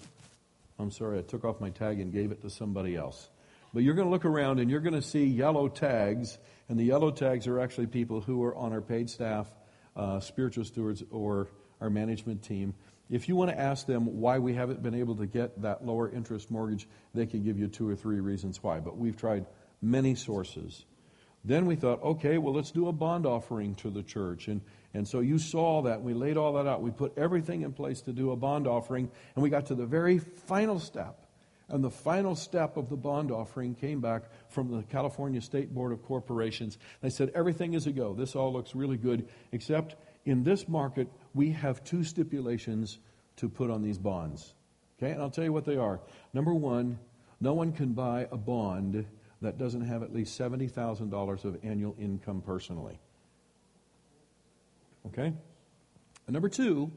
I'm 0.78 0.90
sorry, 0.90 1.18
I 1.18 1.22
took 1.22 1.44
off 1.44 1.60
my 1.60 1.70
tag 1.70 2.00
and 2.00 2.12
gave 2.12 2.32
it 2.32 2.40
to 2.42 2.50
somebody 2.50 2.96
else. 2.96 3.28
But 3.74 3.82
you're 3.82 3.94
going 3.94 4.06
to 4.06 4.10
look 4.10 4.24
around 4.24 4.60
and 4.60 4.70
you're 4.70 4.80
going 4.80 4.94
to 4.94 5.02
see 5.02 5.24
yellow 5.24 5.68
tags, 5.68 6.38
and 6.68 6.78
the 6.78 6.84
yellow 6.84 7.10
tags 7.10 7.46
are 7.46 7.60
actually 7.60 7.86
people 7.86 8.20
who 8.20 8.42
are 8.44 8.54
on 8.54 8.72
our 8.72 8.80
paid 8.80 9.10
staff, 9.10 9.46
uh, 9.96 10.20
spiritual 10.20 10.64
stewards, 10.64 11.02
or 11.10 11.48
our 11.80 11.90
management 11.90 12.42
team. 12.42 12.74
If 13.10 13.28
you 13.28 13.36
want 13.36 13.50
to 13.50 13.58
ask 13.58 13.86
them 13.86 14.20
why 14.20 14.38
we 14.38 14.54
haven't 14.54 14.82
been 14.82 14.94
able 14.94 15.16
to 15.16 15.26
get 15.26 15.62
that 15.62 15.84
lower 15.84 16.10
interest 16.10 16.50
mortgage, 16.50 16.86
they 17.14 17.26
can 17.26 17.42
give 17.42 17.58
you 17.58 17.68
two 17.68 17.88
or 17.88 17.96
three 17.96 18.20
reasons 18.20 18.62
why. 18.62 18.80
But 18.80 18.98
we've 18.98 19.16
tried 19.16 19.46
many 19.80 20.14
sources. 20.14 20.84
Then 21.44 21.66
we 21.66 21.76
thought, 21.76 22.02
okay, 22.02 22.36
well, 22.36 22.52
let's 22.52 22.70
do 22.70 22.88
a 22.88 22.92
bond 22.92 23.24
offering 23.24 23.76
to 23.76 23.90
the 23.90 24.02
church. 24.02 24.48
And, 24.48 24.60
and 24.92 25.06
so 25.06 25.20
you 25.20 25.38
saw 25.38 25.82
that. 25.82 26.02
We 26.02 26.12
laid 26.12 26.36
all 26.36 26.54
that 26.54 26.66
out. 26.66 26.82
We 26.82 26.90
put 26.90 27.16
everything 27.16 27.62
in 27.62 27.72
place 27.72 28.02
to 28.02 28.12
do 28.12 28.32
a 28.32 28.36
bond 28.36 28.66
offering. 28.66 29.10
And 29.34 29.42
we 29.42 29.48
got 29.48 29.66
to 29.66 29.74
the 29.74 29.86
very 29.86 30.18
final 30.18 30.78
step. 30.78 31.27
And 31.68 31.84
the 31.84 31.90
final 31.90 32.34
step 32.34 32.76
of 32.76 32.88
the 32.88 32.96
bond 32.96 33.30
offering 33.30 33.74
came 33.74 34.00
back 34.00 34.22
from 34.48 34.70
the 34.70 34.82
California 34.84 35.40
State 35.40 35.74
Board 35.74 35.92
of 35.92 36.02
Corporations. 36.02 36.78
They 37.02 37.10
said, 37.10 37.30
everything 37.34 37.74
is 37.74 37.86
a 37.86 37.92
go. 37.92 38.14
This 38.14 38.34
all 38.34 38.52
looks 38.52 38.74
really 38.74 38.96
good, 38.96 39.28
except 39.52 39.96
in 40.24 40.44
this 40.44 40.66
market, 40.66 41.08
we 41.34 41.50
have 41.50 41.84
two 41.84 42.04
stipulations 42.04 42.98
to 43.36 43.48
put 43.48 43.70
on 43.70 43.82
these 43.82 43.98
bonds. 43.98 44.54
Okay, 44.98 45.12
and 45.12 45.22
I'll 45.22 45.30
tell 45.30 45.44
you 45.44 45.52
what 45.52 45.64
they 45.64 45.76
are. 45.76 46.00
Number 46.32 46.54
one, 46.54 46.98
no 47.40 47.52
one 47.52 47.72
can 47.72 47.92
buy 47.92 48.26
a 48.32 48.36
bond 48.36 49.06
that 49.40 49.58
doesn't 49.58 49.82
have 49.82 50.02
at 50.02 50.12
least 50.12 50.38
$70,000 50.38 51.44
of 51.44 51.58
annual 51.62 51.94
income 51.98 52.42
personally. 52.44 52.98
Okay? 55.06 55.32
And 56.26 56.34
number 56.34 56.48
two, 56.48 56.90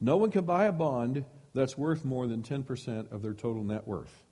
no 0.00 0.16
one 0.16 0.30
can 0.30 0.44
buy 0.44 0.66
a 0.66 0.72
bond 0.72 1.24
that's 1.54 1.76
worth 1.76 2.04
more 2.04 2.26
than 2.26 2.42
10% 2.42 3.12
of 3.12 3.22
their 3.22 3.34
total 3.34 3.62
net 3.62 3.86
worth. 3.86 4.24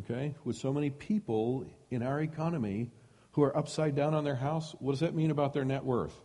Okay? 0.00 0.34
With 0.44 0.56
so 0.56 0.72
many 0.72 0.90
people 0.90 1.66
in 1.90 2.02
our 2.02 2.20
economy 2.20 2.90
who 3.32 3.42
are 3.42 3.56
upside 3.56 3.94
down 3.94 4.14
on 4.14 4.24
their 4.24 4.36
house, 4.36 4.74
what 4.78 4.92
does 4.92 5.00
that 5.00 5.14
mean 5.14 5.30
about 5.30 5.52
their 5.52 5.64
net 5.64 5.84
worth? 5.84 6.18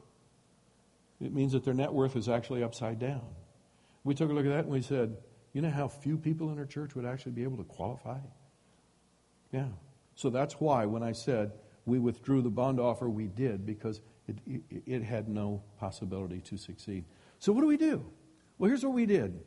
It 1.21 1.33
means 1.33 1.53
that 1.53 1.63
their 1.63 1.73
net 1.73 1.91
worth 1.91 2.15
is 2.15 2.29
actually 2.29 2.63
upside 2.63 2.99
down. 2.99 3.25
We 4.03 4.13
took 4.13 4.29
a 4.29 4.33
look 4.33 4.45
at 4.45 4.49
that 4.49 4.65
and 4.65 4.69
we 4.69 4.81
said, 4.81 5.17
you 5.53 5.61
know 5.61 5.69
how 5.69 5.87
few 5.87 6.17
people 6.17 6.51
in 6.51 6.59
our 6.59 6.65
church 6.65 6.95
would 6.95 7.05
actually 7.05 7.31
be 7.31 7.43
able 7.43 7.57
to 7.57 7.63
qualify? 7.63 8.19
Yeah. 9.51 9.67
So 10.15 10.29
that's 10.29 10.55
why 10.55 10.85
when 10.85 11.03
I 11.03 11.13
said 11.13 11.51
we 11.85 11.99
withdrew 11.99 12.41
the 12.41 12.49
bond 12.49 12.79
offer, 12.79 13.09
we 13.09 13.27
did 13.27 13.65
because 13.65 14.01
it, 14.27 14.37
it, 14.45 14.83
it 14.85 15.03
had 15.03 15.27
no 15.27 15.63
possibility 15.79 16.41
to 16.41 16.57
succeed. 16.57 17.05
So 17.39 17.51
what 17.51 17.61
do 17.61 17.67
we 17.67 17.77
do? 17.77 18.05
Well, 18.57 18.69
here's 18.69 18.83
what 18.83 18.93
we 18.93 19.05
did. 19.05 19.39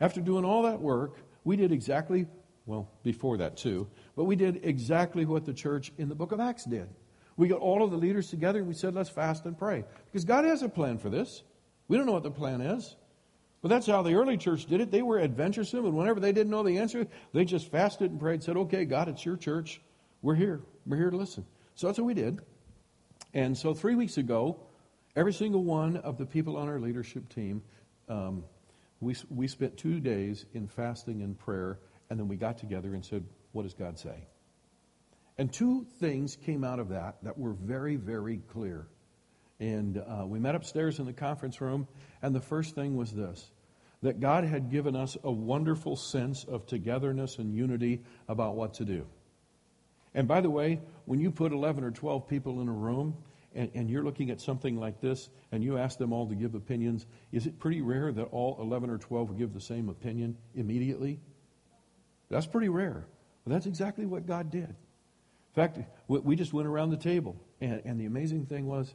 After 0.00 0.20
doing 0.20 0.44
all 0.44 0.62
that 0.62 0.80
work, 0.80 1.16
we 1.44 1.56
did 1.56 1.72
exactly, 1.72 2.26
well, 2.66 2.88
before 3.02 3.36
that 3.38 3.56
too, 3.56 3.88
but 4.16 4.24
we 4.24 4.36
did 4.36 4.60
exactly 4.64 5.24
what 5.24 5.44
the 5.44 5.54
church 5.54 5.92
in 5.98 6.08
the 6.08 6.14
book 6.14 6.32
of 6.32 6.40
Acts 6.40 6.64
did. 6.64 6.88
We 7.36 7.48
got 7.48 7.60
all 7.60 7.82
of 7.82 7.90
the 7.90 7.96
leaders 7.96 8.28
together 8.28 8.58
and 8.58 8.68
we 8.68 8.74
said, 8.74 8.94
let's 8.94 9.10
fast 9.10 9.46
and 9.46 9.56
pray. 9.56 9.84
Because 10.06 10.24
God 10.24 10.44
has 10.44 10.62
a 10.62 10.68
plan 10.68 10.98
for 10.98 11.08
this. 11.08 11.42
We 11.88 11.96
don't 11.96 12.06
know 12.06 12.12
what 12.12 12.22
the 12.22 12.30
plan 12.30 12.60
is. 12.60 12.96
But 13.62 13.68
that's 13.68 13.86
how 13.86 14.02
the 14.02 14.14
early 14.14 14.36
church 14.36 14.66
did 14.66 14.80
it. 14.80 14.90
They 14.90 15.02
were 15.02 15.20
adventuresome, 15.20 15.86
and 15.86 15.96
whenever 15.96 16.18
they 16.18 16.32
didn't 16.32 16.50
know 16.50 16.64
the 16.64 16.78
answer, 16.78 17.06
they 17.32 17.44
just 17.44 17.70
fasted 17.70 18.10
and 18.10 18.18
prayed, 18.18 18.42
said, 18.42 18.56
Okay, 18.56 18.84
God, 18.84 19.08
it's 19.08 19.24
your 19.24 19.36
church. 19.36 19.80
We're 20.20 20.34
here. 20.34 20.60
We're 20.84 20.96
here 20.96 21.10
to 21.10 21.16
listen. 21.16 21.46
So 21.76 21.86
that's 21.86 21.98
what 21.98 22.06
we 22.06 22.14
did. 22.14 22.40
And 23.34 23.56
so 23.56 23.72
three 23.72 23.94
weeks 23.94 24.18
ago, 24.18 24.58
every 25.14 25.32
single 25.32 25.62
one 25.62 25.96
of 25.98 26.18
the 26.18 26.26
people 26.26 26.56
on 26.56 26.68
our 26.68 26.80
leadership 26.80 27.28
team, 27.28 27.62
um, 28.08 28.44
we, 29.02 29.16
we 29.28 29.48
spent 29.48 29.76
two 29.76 29.98
days 29.98 30.46
in 30.54 30.68
fasting 30.68 31.22
and 31.22 31.36
prayer, 31.36 31.80
and 32.08 32.18
then 32.18 32.28
we 32.28 32.36
got 32.36 32.56
together 32.56 32.94
and 32.94 33.04
said, 33.04 33.24
What 33.50 33.64
does 33.64 33.74
God 33.74 33.98
say? 33.98 34.28
And 35.36 35.52
two 35.52 35.84
things 35.98 36.36
came 36.36 36.62
out 36.62 36.78
of 36.78 36.90
that 36.90 37.16
that 37.24 37.36
were 37.36 37.52
very, 37.52 37.96
very 37.96 38.38
clear. 38.52 38.86
And 39.58 39.98
uh, 39.98 40.24
we 40.24 40.38
met 40.38 40.54
upstairs 40.54 41.00
in 41.00 41.06
the 41.06 41.12
conference 41.12 41.60
room, 41.60 41.88
and 42.22 42.32
the 42.32 42.40
first 42.40 42.76
thing 42.76 42.96
was 42.96 43.10
this 43.12 43.50
that 44.02 44.20
God 44.20 44.44
had 44.44 44.70
given 44.70 44.96
us 44.96 45.16
a 45.22 45.30
wonderful 45.30 45.94
sense 45.94 46.44
of 46.44 46.66
togetherness 46.66 47.38
and 47.38 47.54
unity 47.54 48.02
about 48.28 48.56
what 48.56 48.74
to 48.74 48.84
do. 48.84 49.06
And 50.14 50.26
by 50.26 50.40
the 50.40 50.50
way, 50.50 50.80
when 51.04 51.20
you 51.20 51.30
put 51.30 51.52
11 51.52 51.84
or 51.84 51.92
12 51.92 52.28
people 52.28 52.60
in 52.60 52.68
a 52.68 52.72
room 52.72 53.16
and, 53.54 53.70
and, 53.74 53.90
you're 53.90 54.02
looking 54.02 54.30
at 54.30 54.40
something 54.40 54.76
like 54.76 55.00
this 55.00 55.28
and 55.50 55.62
you 55.62 55.78
ask 55.78 55.98
them 55.98 56.12
all 56.12 56.28
to 56.28 56.34
give 56.34 56.54
opinions, 56.54 57.06
is 57.32 57.46
it 57.46 57.58
pretty 57.58 57.82
rare 57.82 58.12
that 58.12 58.24
all 58.24 58.58
11 58.60 58.90
or 58.90 58.98
12 58.98 59.36
give 59.36 59.52
the 59.52 59.60
same 59.60 59.88
opinion 59.88 60.36
immediately? 60.54 61.20
That's 62.30 62.46
pretty 62.46 62.68
rare. 62.68 63.06
That's 63.46 63.66
exactly 63.66 64.06
what 64.06 64.26
God 64.26 64.50
did. 64.50 64.68
In 64.68 65.54
fact, 65.54 65.78
we 66.08 66.36
just 66.36 66.52
went 66.52 66.68
around 66.68 66.90
the 66.90 66.96
table, 66.96 67.36
and, 67.60 67.82
and 67.84 68.00
the 68.00 68.06
amazing 68.06 68.46
thing 68.46 68.66
was 68.66 68.94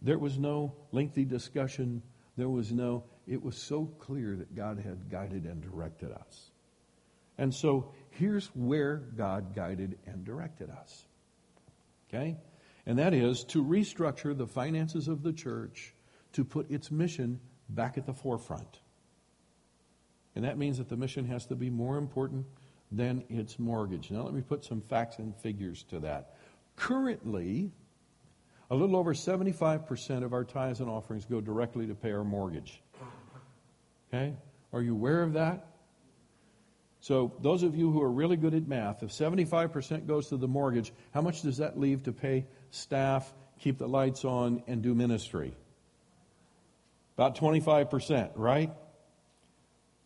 there 0.00 0.18
was 0.18 0.38
no 0.38 0.74
lengthy 0.92 1.24
discussion. 1.24 2.02
There 2.36 2.48
was 2.48 2.72
no, 2.72 3.04
it 3.26 3.42
was 3.42 3.56
so 3.56 3.86
clear 3.98 4.36
that 4.36 4.54
God 4.54 4.78
had 4.78 5.10
guided 5.10 5.44
and 5.44 5.60
directed 5.60 6.12
us. 6.12 6.50
And 7.36 7.54
so 7.54 7.92
here's 8.10 8.46
where 8.48 8.96
God 8.96 9.54
guided 9.54 9.98
and 10.06 10.24
directed 10.24 10.70
us. 10.70 11.06
Okay? 12.08 12.36
And 12.88 12.98
that 12.98 13.12
is 13.12 13.44
to 13.44 13.62
restructure 13.62 14.36
the 14.36 14.46
finances 14.46 15.08
of 15.08 15.22
the 15.22 15.32
church 15.32 15.94
to 16.32 16.42
put 16.42 16.70
its 16.70 16.90
mission 16.90 17.38
back 17.68 17.98
at 17.98 18.06
the 18.06 18.14
forefront. 18.14 18.80
And 20.34 20.42
that 20.46 20.56
means 20.56 20.78
that 20.78 20.88
the 20.88 20.96
mission 20.96 21.26
has 21.26 21.44
to 21.46 21.54
be 21.54 21.68
more 21.68 21.98
important 21.98 22.46
than 22.90 23.24
its 23.28 23.58
mortgage. 23.58 24.10
Now, 24.10 24.22
let 24.22 24.32
me 24.32 24.40
put 24.40 24.64
some 24.64 24.80
facts 24.80 25.18
and 25.18 25.36
figures 25.36 25.82
to 25.90 25.98
that. 26.00 26.36
Currently, 26.76 27.70
a 28.70 28.74
little 28.74 28.96
over 28.96 29.12
75% 29.12 30.24
of 30.24 30.32
our 30.32 30.44
tithes 30.44 30.80
and 30.80 30.88
offerings 30.88 31.26
go 31.26 31.42
directly 31.42 31.86
to 31.88 31.94
pay 31.94 32.12
our 32.12 32.24
mortgage. 32.24 32.80
Okay? 34.08 34.34
Are 34.72 34.80
you 34.80 34.94
aware 34.94 35.22
of 35.22 35.34
that? 35.34 35.66
So, 37.00 37.34
those 37.42 37.62
of 37.62 37.76
you 37.76 37.92
who 37.92 38.02
are 38.02 38.10
really 38.10 38.36
good 38.36 38.54
at 38.54 38.66
math, 38.66 39.02
if 39.02 39.10
75% 39.10 40.06
goes 40.06 40.28
to 40.28 40.38
the 40.38 40.48
mortgage, 40.48 40.92
how 41.12 41.20
much 41.20 41.42
does 41.42 41.58
that 41.58 41.78
leave 41.78 42.02
to 42.04 42.12
pay 42.12 42.46
staff, 42.70 43.32
keep 43.58 43.78
the 43.78 43.88
lights 43.88 44.24
on, 44.24 44.62
and 44.66 44.82
do 44.82 44.94
ministry? 44.94 45.54
About 47.16 47.36
25%, 47.36 48.30
right? 48.36 48.72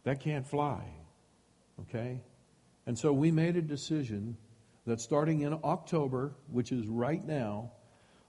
That 0.05 0.21
can't 0.21 0.47
fly. 0.47 0.85
Okay? 1.81 2.21
And 2.87 2.99
so 2.99 3.13
we 3.13 3.31
made 3.31 3.57
a 3.57 3.63
decision 3.63 4.37
that 4.87 5.01
starting 5.01 5.43
in 5.43 5.59
October, 5.63 6.33
which 6.51 6.73
is 6.73 6.87
right 6.87 7.25
now, 7.25 7.73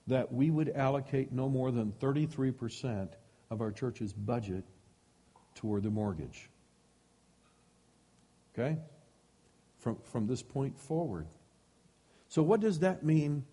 that 0.08 0.32
we 0.32 0.52
would 0.52 0.70
allocate 0.70 1.32
no 1.32 1.50
more 1.50 1.72
than 1.72 1.94
33% 1.94 3.10
of 3.50 3.62
our 3.62 3.72
church's 3.72 4.14
budget 4.14 4.64
toward 5.56 5.84
the 5.84 5.90
mortgage. 5.90 6.50
Okay? 8.54 8.78
From, 9.80 9.98
from 10.12 10.28
this 10.28 10.44
point 10.44 10.78
forward. 10.78 11.28
So, 12.28 12.42
what 12.44 12.60
does 12.60 12.80
that 12.80 13.04
mean 13.04 13.46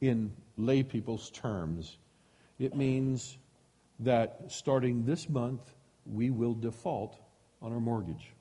in 0.00 0.32
lay 0.56 0.82
people's 0.82 1.30
terms? 1.30 1.98
It 2.58 2.74
means 2.74 3.38
that 4.00 4.44
starting 4.48 5.04
this 5.04 5.28
month, 5.28 5.60
we 6.06 6.30
will 6.30 6.54
default 6.54 7.18
on 7.62 7.72
our 7.72 7.80
mortgage. 7.80 8.32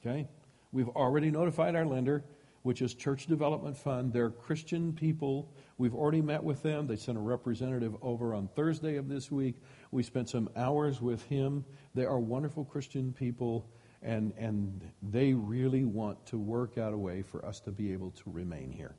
Okay? 0.00 0.28
We've 0.72 0.88
already 0.88 1.30
notified 1.30 1.76
our 1.76 1.86
lender 1.86 2.24
which 2.62 2.80
is 2.80 2.94
Church 2.94 3.26
Development 3.26 3.76
Fund. 3.76 4.12
They're 4.12 4.30
Christian 4.30 4.92
people. 4.92 5.48
We've 5.78 5.94
already 5.94 6.22
met 6.22 6.42
with 6.42 6.62
them. 6.62 6.86
They 6.86 6.96
sent 6.96 7.18
a 7.18 7.20
representative 7.20 7.94
over 8.02 8.34
on 8.34 8.48
Thursday 8.48 8.96
of 8.96 9.08
this 9.08 9.30
week. 9.30 9.56
We 9.90 10.02
spent 10.02 10.28
some 10.28 10.48
hours 10.56 11.00
with 11.00 11.22
him. 11.24 11.64
They 11.94 12.04
are 12.04 12.18
wonderful 12.18 12.64
Christian 12.64 13.12
people, 13.12 13.68
and, 14.02 14.32
and 14.38 14.88
they 15.02 15.34
really 15.34 15.84
want 15.84 16.24
to 16.26 16.38
work 16.38 16.78
out 16.78 16.92
a 16.92 16.98
way 16.98 17.22
for 17.22 17.44
us 17.44 17.60
to 17.60 17.72
be 17.72 17.92
able 17.92 18.12
to 18.12 18.22
remain 18.26 18.70
here. 18.70 18.94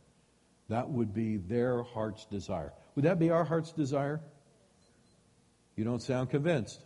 That 0.70 0.90
would 0.90 1.14
be 1.14 1.38
their 1.38 1.84
heart's 1.84 2.26
desire. 2.26 2.74
Would 2.96 3.06
that 3.06 3.20
be 3.20 3.30
our 3.30 3.44
heart's 3.44 3.72
desire? 3.72 4.22
You 5.76 5.84
don't 5.84 6.02
sound 6.02 6.30
convinced. 6.30 6.84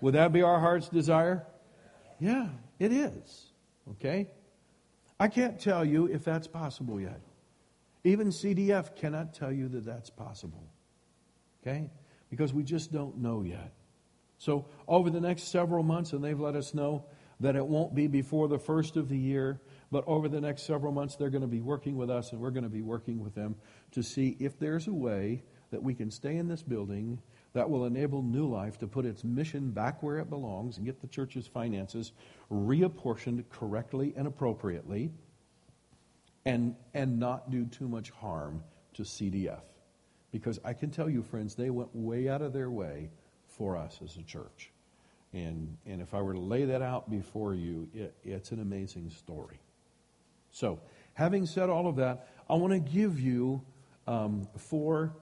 Would 0.00 0.14
that 0.14 0.32
be 0.32 0.42
our 0.42 0.60
heart's 0.60 0.88
desire? 0.88 1.46
Yeah, 2.20 2.48
it 2.78 2.92
is. 2.92 3.46
Okay? 3.92 4.28
I 5.18 5.28
can't 5.28 5.58
tell 5.58 5.84
you 5.84 6.06
if 6.06 6.24
that's 6.24 6.46
possible 6.46 7.00
yet. 7.00 7.20
Even 8.04 8.28
CDF 8.28 8.94
cannot 8.96 9.34
tell 9.34 9.50
you 9.50 9.68
that 9.68 9.84
that's 9.84 10.10
possible. 10.10 10.64
Okay? 11.62 11.90
Because 12.30 12.52
we 12.52 12.62
just 12.62 12.92
don't 12.92 13.18
know 13.18 13.42
yet. 13.42 13.72
So, 14.38 14.66
over 14.86 15.10
the 15.10 15.20
next 15.20 15.44
several 15.44 15.82
months, 15.82 16.12
and 16.12 16.22
they've 16.22 16.38
let 16.38 16.54
us 16.54 16.72
know 16.72 17.04
that 17.40 17.56
it 17.56 17.66
won't 17.66 17.94
be 17.94 18.06
before 18.06 18.46
the 18.46 18.58
first 18.58 18.96
of 18.96 19.08
the 19.08 19.18
year, 19.18 19.60
but 19.90 20.04
over 20.06 20.28
the 20.28 20.40
next 20.40 20.62
several 20.62 20.92
months, 20.92 21.16
they're 21.16 21.30
going 21.30 21.42
to 21.42 21.46
be 21.46 21.60
working 21.60 21.96
with 21.96 22.10
us, 22.10 22.32
and 22.32 22.40
we're 22.40 22.50
going 22.50 22.64
to 22.64 22.70
be 22.70 22.82
working 22.82 23.20
with 23.20 23.34
them 23.34 23.56
to 23.92 24.02
see 24.02 24.36
if 24.38 24.58
there's 24.58 24.86
a 24.86 24.92
way 24.92 25.42
that 25.70 25.82
we 25.82 25.94
can 25.94 26.10
stay 26.10 26.36
in 26.36 26.48
this 26.48 26.62
building 26.62 27.20
that 27.52 27.68
will 27.68 27.86
enable 27.86 28.22
New 28.22 28.46
Life 28.46 28.78
to 28.78 28.86
put 28.86 29.06
its 29.06 29.24
mission 29.24 29.70
back 29.70 30.02
where 30.02 30.18
it 30.18 30.30
belongs 30.30 30.76
and 30.76 30.86
get 30.86 31.00
the 31.00 31.06
church's 31.06 31.46
finances 31.46 32.12
reapportioned 32.50 33.44
correctly 33.50 34.14
and 34.16 34.26
appropriately 34.26 35.10
and, 36.44 36.74
and 36.94 37.18
not 37.18 37.50
do 37.50 37.66
too 37.66 37.88
much 37.88 38.10
harm 38.10 38.62
to 38.94 39.02
CDF. 39.02 39.62
Because 40.30 40.58
I 40.64 40.72
can 40.74 40.90
tell 40.90 41.08
you, 41.08 41.22
friends, 41.22 41.54
they 41.54 41.70
went 41.70 41.88
way 41.94 42.28
out 42.28 42.42
of 42.42 42.52
their 42.52 42.70
way 42.70 43.10
for 43.46 43.76
us 43.76 44.00
as 44.02 44.16
a 44.16 44.22
church. 44.22 44.70
And, 45.32 45.76
and 45.86 46.00
if 46.00 46.14
I 46.14 46.22
were 46.22 46.34
to 46.34 46.40
lay 46.40 46.64
that 46.66 46.82
out 46.82 47.10
before 47.10 47.54
you, 47.54 47.88
it, 47.94 48.14
it's 48.24 48.52
an 48.52 48.60
amazing 48.60 49.10
story. 49.10 49.60
So, 50.50 50.80
having 51.14 51.46
said 51.46 51.70
all 51.70 51.88
of 51.88 51.96
that, 51.96 52.28
I 52.48 52.54
want 52.54 52.72
to 52.72 52.80
give 52.80 53.20
you 53.20 53.62
um, 54.06 54.48
four 54.56 55.14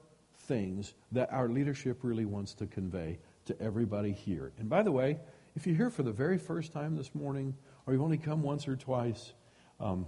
things 0.46 0.94
that 1.12 1.32
our 1.32 1.48
leadership 1.48 1.98
really 2.02 2.24
wants 2.24 2.54
to 2.54 2.66
convey 2.66 3.18
to 3.46 3.60
everybody 3.60 4.12
here. 4.12 4.52
And 4.58 4.68
by 4.68 4.82
the 4.82 4.92
way, 4.92 5.18
if 5.54 5.66
you're 5.66 5.76
here 5.76 5.90
for 5.90 6.02
the 6.02 6.12
very 6.12 6.38
first 6.38 6.72
time 6.72 6.96
this 6.96 7.14
morning, 7.14 7.54
or 7.86 7.92
you've 7.92 8.02
only 8.02 8.18
come 8.18 8.42
once 8.42 8.68
or 8.68 8.76
twice, 8.76 9.32
um, 9.80 10.06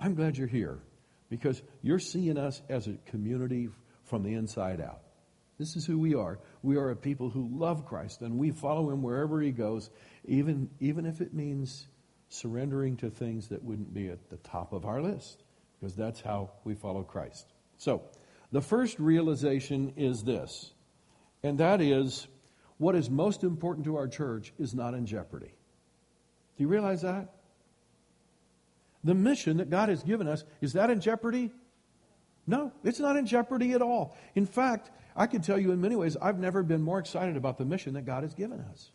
I'm 0.00 0.14
glad 0.14 0.36
you're 0.36 0.46
here 0.46 0.78
because 1.30 1.62
you're 1.82 1.98
seeing 1.98 2.36
us 2.36 2.60
as 2.68 2.86
a 2.86 2.94
community 3.06 3.68
from 4.04 4.22
the 4.22 4.34
inside 4.34 4.80
out. 4.80 5.00
This 5.58 5.74
is 5.76 5.86
who 5.86 5.98
we 5.98 6.14
are. 6.14 6.38
We 6.62 6.76
are 6.76 6.90
a 6.90 6.96
people 6.96 7.30
who 7.30 7.48
love 7.50 7.86
Christ 7.86 8.20
and 8.20 8.36
we 8.36 8.50
follow 8.50 8.90
him 8.90 9.02
wherever 9.02 9.40
he 9.40 9.52
goes, 9.52 9.90
even, 10.26 10.68
even 10.80 11.06
if 11.06 11.20
it 11.20 11.32
means 11.32 11.86
surrendering 12.28 12.96
to 12.98 13.10
things 13.10 13.48
that 13.48 13.62
wouldn't 13.62 13.94
be 13.94 14.08
at 14.08 14.30
the 14.30 14.36
top 14.38 14.72
of 14.72 14.84
our 14.84 15.00
list, 15.00 15.42
because 15.78 15.94
that's 15.94 16.20
how 16.20 16.50
we 16.64 16.74
follow 16.74 17.02
Christ. 17.02 17.46
So, 17.78 18.02
the 18.52 18.60
first 18.60 18.98
realization 18.98 19.92
is 19.96 20.22
this, 20.22 20.72
and 21.42 21.58
that 21.58 21.80
is 21.80 22.26
what 22.78 22.94
is 22.94 23.10
most 23.10 23.42
important 23.42 23.84
to 23.86 23.96
our 23.96 24.08
church 24.08 24.52
is 24.58 24.74
not 24.74 24.94
in 24.94 25.06
jeopardy. 25.06 25.54
Do 26.56 26.62
you 26.62 26.68
realize 26.68 27.02
that? 27.02 27.32
The 29.04 29.14
mission 29.14 29.58
that 29.58 29.70
God 29.70 29.88
has 29.88 30.02
given 30.02 30.26
us, 30.26 30.44
is 30.60 30.72
that 30.74 30.90
in 30.90 31.00
jeopardy? 31.00 31.52
No, 32.46 32.72
it's 32.84 33.00
not 33.00 33.16
in 33.16 33.26
jeopardy 33.26 33.72
at 33.72 33.82
all. 33.82 34.16
In 34.34 34.46
fact, 34.46 34.90
I 35.16 35.26
can 35.26 35.42
tell 35.42 35.58
you 35.58 35.72
in 35.72 35.80
many 35.80 35.96
ways, 35.96 36.16
I've 36.20 36.38
never 36.38 36.62
been 36.62 36.82
more 36.82 36.98
excited 36.98 37.36
about 37.36 37.58
the 37.58 37.64
mission 37.64 37.94
that 37.94 38.04
God 38.04 38.22
has 38.22 38.34
given 38.34 38.60
us. 38.60 38.90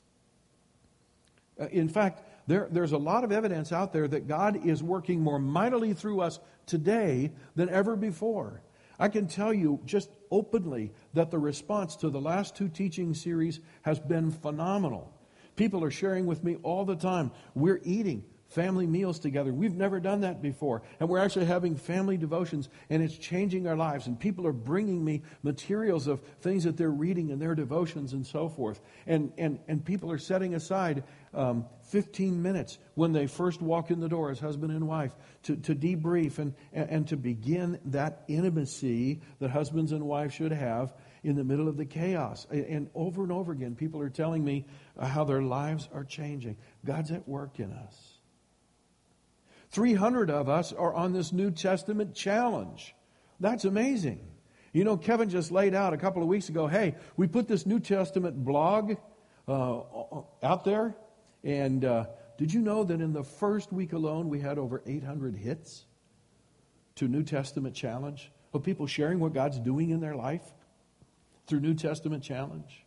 Uh, 1.59 1.67
in 1.67 1.89
fact, 1.89 2.23
there, 2.51 2.67
there's 2.69 2.91
a 2.91 2.97
lot 2.97 3.23
of 3.23 3.31
evidence 3.31 3.71
out 3.71 3.93
there 3.93 4.09
that 4.09 4.27
God 4.27 4.65
is 4.65 4.83
working 4.83 5.21
more 5.21 5.39
mightily 5.39 5.93
through 5.93 6.19
us 6.19 6.41
today 6.65 7.31
than 7.55 7.69
ever 7.69 7.95
before. 7.95 8.61
I 8.99 9.07
can 9.07 9.25
tell 9.25 9.53
you 9.53 9.79
just 9.85 10.09
openly 10.29 10.91
that 11.13 11.31
the 11.31 11.39
response 11.39 11.95
to 11.97 12.09
the 12.09 12.19
last 12.19 12.53
two 12.57 12.67
teaching 12.67 13.13
series 13.13 13.61
has 13.83 14.01
been 14.01 14.31
phenomenal. 14.31 15.13
People 15.55 15.81
are 15.81 15.91
sharing 15.91 16.25
with 16.25 16.43
me 16.43 16.57
all 16.61 16.83
the 16.83 16.97
time. 16.97 17.31
We're 17.55 17.79
eating 17.85 18.25
family 18.51 18.85
meals 18.85 19.17
together. 19.17 19.53
We've 19.53 19.75
never 19.75 19.99
done 19.99 20.21
that 20.21 20.41
before. 20.41 20.81
And 20.99 21.07
we're 21.07 21.19
actually 21.19 21.45
having 21.45 21.75
family 21.77 22.17
devotions, 22.17 22.67
and 22.89 23.01
it's 23.01 23.17
changing 23.17 23.65
our 23.65 23.77
lives. 23.77 24.07
And 24.07 24.19
people 24.19 24.45
are 24.45 24.53
bringing 24.53 25.03
me 25.03 25.23
materials 25.41 26.07
of 26.07 26.21
things 26.41 26.65
that 26.65 26.75
they're 26.75 26.89
reading 26.89 27.29
in 27.29 27.39
their 27.39 27.55
devotions 27.55 28.11
and 28.13 28.27
so 28.27 28.49
forth. 28.49 28.81
And, 29.07 29.31
and, 29.37 29.59
and 29.67 29.83
people 29.83 30.11
are 30.11 30.17
setting 30.17 30.53
aside 30.53 31.03
um, 31.33 31.65
15 31.91 32.41
minutes 32.41 32.77
when 32.95 33.13
they 33.13 33.25
first 33.25 33.61
walk 33.61 33.89
in 33.89 34.01
the 34.01 34.09
door 34.09 34.31
as 34.31 34.39
husband 34.39 34.73
and 34.73 34.85
wife 34.85 35.15
to, 35.43 35.55
to 35.55 35.73
debrief 35.73 36.37
and, 36.37 36.53
and, 36.73 36.89
and 36.89 37.07
to 37.07 37.15
begin 37.15 37.79
that 37.85 38.23
intimacy 38.27 39.21
that 39.39 39.49
husbands 39.49 39.93
and 39.93 40.03
wives 40.03 40.33
should 40.33 40.51
have 40.51 40.93
in 41.23 41.37
the 41.37 41.43
middle 41.43 41.69
of 41.69 41.77
the 41.77 41.85
chaos. 41.85 42.47
And 42.49 42.89
over 42.95 43.23
and 43.23 43.31
over 43.31 43.53
again, 43.53 43.75
people 43.75 44.01
are 44.01 44.09
telling 44.09 44.43
me 44.43 44.65
how 44.99 45.23
their 45.23 45.41
lives 45.41 45.87
are 45.93 46.03
changing. 46.03 46.57
God's 46.85 47.11
at 47.11 47.27
work 47.29 47.59
in 47.59 47.71
us. 47.71 48.10
300 49.71 50.29
of 50.29 50.49
us 50.49 50.73
are 50.73 50.93
on 50.93 51.13
this 51.13 51.31
New 51.31 51.51
Testament 51.51 52.13
challenge. 52.13 52.95
That's 53.39 53.65
amazing. 53.65 54.19
You 54.73 54.83
know, 54.83 54.97
Kevin 54.97 55.29
just 55.29 55.51
laid 55.51 55.73
out 55.73 55.93
a 55.93 55.97
couple 55.97 56.21
of 56.21 56.27
weeks 56.27 56.49
ago 56.49 56.67
hey, 56.67 56.95
we 57.17 57.27
put 57.27 57.47
this 57.47 57.65
New 57.65 57.79
Testament 57.79 58.43
blog 58.43 58.95
uh, 59.47 59.79
out 60.43 60.63
there. 60.63 60.95
And 61.43 61.83
uh, 61.83 62.05
did 62.37 62.53
you 62.53 62.61
know 62.61 62.83
that 62.83 63.01
in 63.01 63.13
the 63.13 63.23
first 63.23 63.73
week 63.73 63.93
alone, 63.93 64.29
we 64.29 64.39
had 64.39 64.57
over 64.57 64.81
800 64.85 65.35
hits 65.35 65.85
to 66.95 67.07
New 67.07 67.23
Testament 67.23 67.75
challenge 67.75 68.31
of 68.53 68.63
people 68.63 68.87
sharing 68.87 69.19
what 69.19 69.33
God's 69.33 69.59
doing 69.59 69.89
in 69.89 69.99
their 70.01 70.15
life 70.15 70.43
through 71.47 71.61
New 71.61 71.73
Testament 71.73 72.23
challenge? 72.23 72.85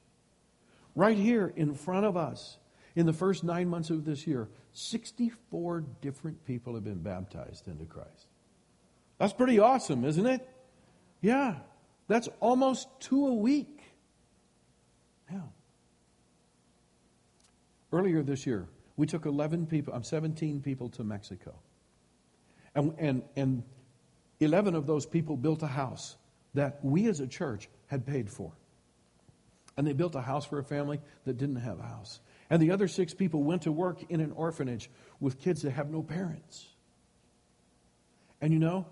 Right 0.95 1.17
here 1.17 1.53
in 1.57 1.75
front 1.75 2.07
of 2.07 2.17
us, 2.17 2.59
in 2.97 3.07
the 3.07 3.13
first 3.13 3.45
nine 3.45 3.69
months 3.69 3.91
of 3.91 4.05
this 4.05 4.27
year, 4.27 4.49
64 4.73 5.85
different 6.01 6.45
people 6.45 6.75
have 6.75 6.85
been 6.85 7.03
baptized 7.03 7.67
into 7.67 7.85
Christ. 7.85 8.27
That's 9.19 9.33
pretty 9.33 9.59
awesome, 9.59 10.05
isn't 10.05 10.27
it? 10.27 10.49
Yeah. 11.21 11.57
That's 12.09 12.29
almost 12.41 12.89
two 13.01 13.27
a 13.27 13.35
week. 13.35 13.81
Yeah. 15.31 15.41
Earlier 17.93 18.23
this 18.23 18.47
year, 18.47 18.69
we 18.97 19.07
took 19.07 19.27
11 19.27 19.67
people, 19.67 19.95
I'm 19.95 20.05
17 20.05 20.61
people 20.61 20.89
to 20.91 21.05
Mexico. 21.05 21.55
And, 22.75 22.95
and, 22.99 23.23
and 23.37 23.63
11 24.41 24.75
of 24.75 24.87
those 24.87 25.07
people 25.07 25.37
built 25.37 25.63
a 25.63 25.69
house 25.69 26.17
that 26.55 26.79
we 26.83 27.09
as 27.09 27.21
a 27.21 27.27
church 27.27 27.69
had 27.87 28.07
paid 28.07 28.31
for. 28.31 28.53
And 29.77 29.87
they 29.87 29.93
built 29.93 30.15
a 30.15 30.21
house 30.21 30.45
for 30.45 30.59
a 30.59 30.65
family 30.65 31.01
that 31.25 31.37
didn't 31.39 31.57
have 31.57 31.81
a 31.81 31.85
house. 31.85 32.21
And 32.51 32.61
the 32.61 32.71
other 32.71 32.89
six 32.89 33.15
people 33.15 33.43
went 33.43 33.63
to 33.63 33.73
work 33.73 34.03
in 34.11 34.21
an 34.21 34.33
orphanage 34.33 34.91
with 35.21 35.41
kids 35.41 35.63
that 35.63 35.73
have 35.73 35.91
no 35.91 36.03
parents. 36.03 36.69
And 38.41 38.53
you 38.53 38.59
know, 38.59 38.87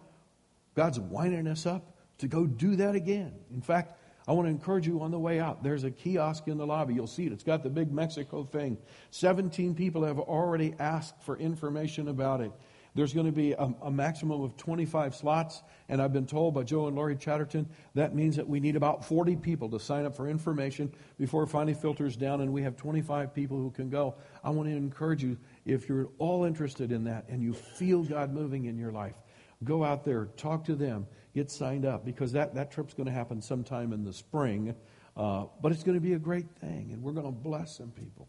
God's 0.74 0.98
winding 0.98 1.46
us 1.46 1.66
up 1.66 1.96
to 2.18 2.28
go 2.28 2.46
do 2.46 2.76
that 2.76 2.94
again. 2.94 3.34
In 3.52 3.60
fact, 3.60 3.98
I 4.26 4.32
want 4.32 4.46
to 4.46 4.50
encourage 4.50 4.86
you 4.86 5.02
on 5.02 5.10
the 5.10 5.18
way 5.18 5.40
out. 5.40 5.62
There's 5.62 5.84
a 5.84 5.90
kiosk 5.90 6.46
in 6.46 6.56
the 6.56 6.66
lobby. 6.66 6.94
You'll 6.94 7.06
see 7.08 7.26
it. 7.26 7.32
It's 7.32 7.42
got 7.42 7.62
the 7.62 7.70
big 7.70 7.92
Mexico 7.92 8.44
thing. 8.44 8.78
17 9.10 9.74
people 9.74 10.04
have 10.04 10.18
already 10.18 10.74
asked 10.78 11.20
for 11.22 11.36
information 11.36 12.08
about 12.08 12.40
it. 12.40 12.52
There's 12.94 13.14
going 13.14 13.26
to 13.26 13.32
be 13.32 13.52
a, 13.52 13.72
a, 13.82 13.90
maximum 13.90 14.42
of 14.42 14.56
25 14.58 15.14
slots, 15.14 15.62
and 15.88 16.00
I've 16.02 16.12
been 16.12 16.26
told 16.26 16.52
by 16.52 16.62
Joe 16.62 16.88
and 16.88 16.96
Lori 16.96 17.16
Chatterton 17.16 17.66
that 17.94 18.14
means 18.14 18.36
that 18.36 18.46
we 18.46 18.60
need 18.60 18.76
about 18.76 19.02
40 19.02 19.36
people 19.36 19.70
to 19.70 19.80
sign 19.80 20.04
up 20.04 20.14
for 20.14 20.28
information 20.28 20.92
before 21.18 21.44
it 21.44 21.46
finally 21.46 21.72
filters 21.72 22.16
down, 22.16 22.42
and 22.42 22.52
we 22.52 22.62
have 22.62 22.76
25 22.76 23.34
people 23.34 23.56
who 23.56 23.70
can 23.70 23.88
go. 23.88 24.14
I 24.44 24.50
want 24.50 24.68
to 24.68 24.76
encourage 24.76 25.22
you, 25.22 25.38
if 25.64 25.88
you're 25.88 26.10
all 26.18 26.44
interested 26.44 26.92
in 26.92 27.04
that 27.04 27.26
and 27.28 27.42
you 27.42 27.54
feel 27.54 28.02
God 28.02 28.34
moving 28.34 28.66
in 28.66 28.76
your 28.76 28.92
life, 28.92 29.16
go 29.64 29.84
out 29.84 30.04
there, 30.04 30.26
talk 30.36 30.62
to 30.64 30.74
them, 30.74 31.06
get 31.34 31.50
signed 31.50 31.86
up, 31.86 32.04
because 32.04 32.30
that, 32.32 32.54
that 32.54 32.70
trip's 32.70 32.92
going 32.92 33.06
to 33.06 33.12
happen 33.12 33.40
sometime 33.40 33.94
in 33.94 34.04
the 34.04 34.12
spring. 34.12 34.74
Uh, 35.16 35.44
but 35.62 35.72
it's 35.72 35.82
going 35.82 35.96
to 35.96 36.00
be 36.00 36.12
a 36.12 36.18
great 36.18 36.50
thing, 36.60 36.90
and 36.92 37.02
we're 37.02 37.12
going 37.12 37.26
to 37.26 37.32
bless 37.32 37.76
some 37.76 37.90
people. 37.90 38.28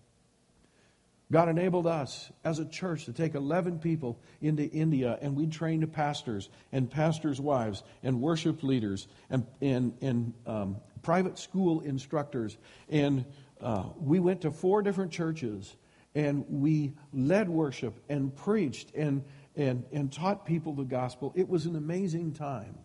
God 1.32 1.50
enabled 1.50 1.88
us 1.88 2.32
as 2.44 2.60
a 2.60 2.66
church 2.66 3.06
to 3.06 3.14
take 3.14 3.34
11 3.34 3.80
people 3.80 4.20
into 4.42 4.64
India, 4.70 5.18
and 5.22 5.36
we 5.36 5.48
trained 5.48 5.92
pastors 5.92 6.50
and 6.72 6.90
pastors' 6.90 7.42
wives 7.42 7.84
and 8.04 8.22
worship 8.22 8.62
leaders 8.62 9.08
and, 9.30 9.46
and, 9.62 9.94
and 10.02 10.34
um, 10.46 10.78
private 11.02 11.40
school 11.40 11.82
instructors. 11.82 12.58
And 12.90 13.26
uh, 13.62 13.86
we 13.98 14.20
went 14.20 14.42
to 14.42 14.52
four 14.52 14.82
different 14.82 15.12
churches 15.12 15.76
and 16.16 16.46
we 16.48 16.94
led 17.12 17.50
worship 17.50 18.00
and 18.10 18.36
preached 18.36 18.94
and, 18.94 19.24
and, 19.56 19.84
and 19.92 20.12
taught 20.12 20.46
people 20.46 20.74
the 20.74 20.84
gospel. 20.84 21.34
It 21.36 21.50
was 21.50 21.66
an 21.66 21.76
amazing 21.76 22.34
time. 22.34 22.78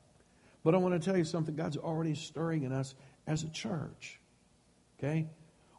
But 0.65 0.75
I 0.75 0.79
want 0.79 1.01
to 1.01 1.05
tell 1.05 1.17
you 1.17 1.25
something 1.25 1.55
God's 1.55 1.77
already 1.77 2.15
stirring 2.15 2.63
in 2.63 2.73
us 2.73 2.95
as 3.27 3.43
a 3.43 3.49
church. 3.51 4.21
Okay? 4.99 5.27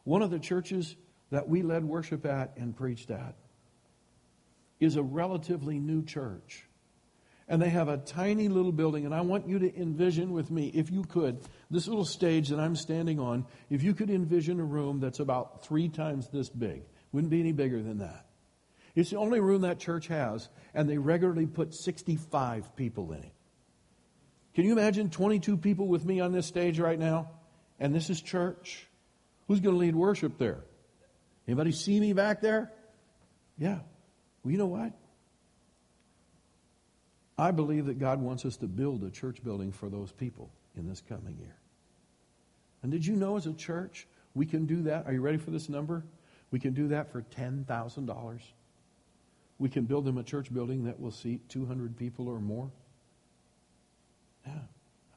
One 0.04 0.22
of 0.22 0.30
the 0.30 0.38
churches 0.38 0.96
that 1.30 1.48
we 1.48 1.62
led 1.62 1.84
worship 1.84 2.26
at 2.26 2.52
and 2.56 2.76
preached 2.76 3.10
at 3.10 3.34
is 4.80 4.96
a 4.96 5.02
relatively 5.02 5.78
new 5.78 6.04
church. 6.04 6.66
And 7.48 7.60
they 7.60 7.68
have 7.68 7.88
a 7.88 7.96
tiny 7.96 8.48
little 8.48 8.72
building, 8.72 9.04
and 9.04 9.14
I 9.14 9.22
want 9.22 9.48
you 9.48 9.58
to 9.58 9.76
envision 9.76 10.32
with 10.32 10.50
me, 10.50 10.68
if 10.68 10.90
you 10.90 11.02
could, 11.02 11.40
this 11.68 11.88
little 11.88 12.04
stage 12.04 12.48
that 12.48 12.60
I'm 12.60 12.76
standing 12.76 13.18
on, 13.18 13.44
if 13.68 13.82
you 13.82 13.92
could 13.92 14.08
envision 14.08 14.60
a 14.60 14.64
room 14.64 15.00
that's 15.00 15.18
about 15.18 15.64
three 15.64 15.88
times 15.88 16.28
this 16.28 16.48
big. 16.48 16.82
Wouldn't 17.12 17.30
be 17.30 17.40
any 17.40 17.52
bigger 17.52 17.82
than 17.82 17.98
that. 17.98 18.26
It's 18.94 19.10
the 19.10 19.16
only 19.16 19.40
room 19.40 19.62
that 19.62 19.80
church 19.80 20.06
has, 20.06 20.48
and 20.74 20.88
they 20.88 20.98
regularly 20.98 21.46
put 21.46 21.74
65 21.74 22.76
people 22.76 23.12
in 23.12 23.24
it. 23.24 23.32
Can 24.54 24.64
you 24.64 24.72
imagine 24.72 25.10
22 25.10 25.56
people 25.56 25.88
with 25.88 26.04
me 26.04 26.20
on 26.20 26.32
this 26.32 26.46
stage 26.46 26.78
right 26.78 26.98
now? 26.98 27.30
And 27.78 27.94
this 27.94 28.10
is 28.10 28.20
church? 28.20 28.86
Who's 29.48 29.60
going 29.60 29.74
to 29.74 29.78
lead 29.78 29.96
worship 29.96 30.38
there? 30.38 30.64
Anybody 31.50 31.72
see 31.72 31.98
me 31.98 32.12
back 32.12 32.40
there? 32.40 32.70
Yeah. 33.58 33.80
Well, 34.44 34.52
you 34.52 34.56
know 34.56 34.68
what? 34.68 34.92
I 37.36 37.50
believe 37.50 37.86
that 37.86 37.98
God 37.98 38.20
wants 38.20 38.44
us 38.44 38.56
to 38.58 38.68
build 38.68 39.02
a 39.02 39.10
church 39.10 39.42
building 39.42 39.72
for 39.72 39.88
those 39.88 40.12
people 40.12 40.52
in 40.76 40.86
this 40.86 41.02
coming 41.08 41.36
year. 41.40 41.56
And 42.84 42.92
did 42.92 43.04
you 43.04 43.16
know 43.16 43.36
as 43.36 43.46
a 43.46 43.52
church, 43.52 44.06
we 44.32 44.46
can 44.46 44.66
do 44.66 44.82
that? 44.82 45.06
Are 45.06 45.12
you 45.12 45.20
ready 45.22 45.38
for 45.38 45.50
this 45.50 45.68
number? 45.68 46.04
We 46.52 46.60
can 46.60 46.72
do 46.72 46.86
that 46.88 47.10
for 47.10 47.22
$10,000. 47.22 48.40
We 49.58 49.68
can 49.68 49.86
build 49.86 50.04
them 50.04 50.18
a 50.18 50.22
church 50.22 50.54
building 50.54 50.84
that 50.84 51.00
will 51.00 51.10
seat 51.10 51.48
200 51.48 51.96
people 51.96 52.28
or 52.28 52.38
more. 52.38 52.70
Yeah. 54.46 54.52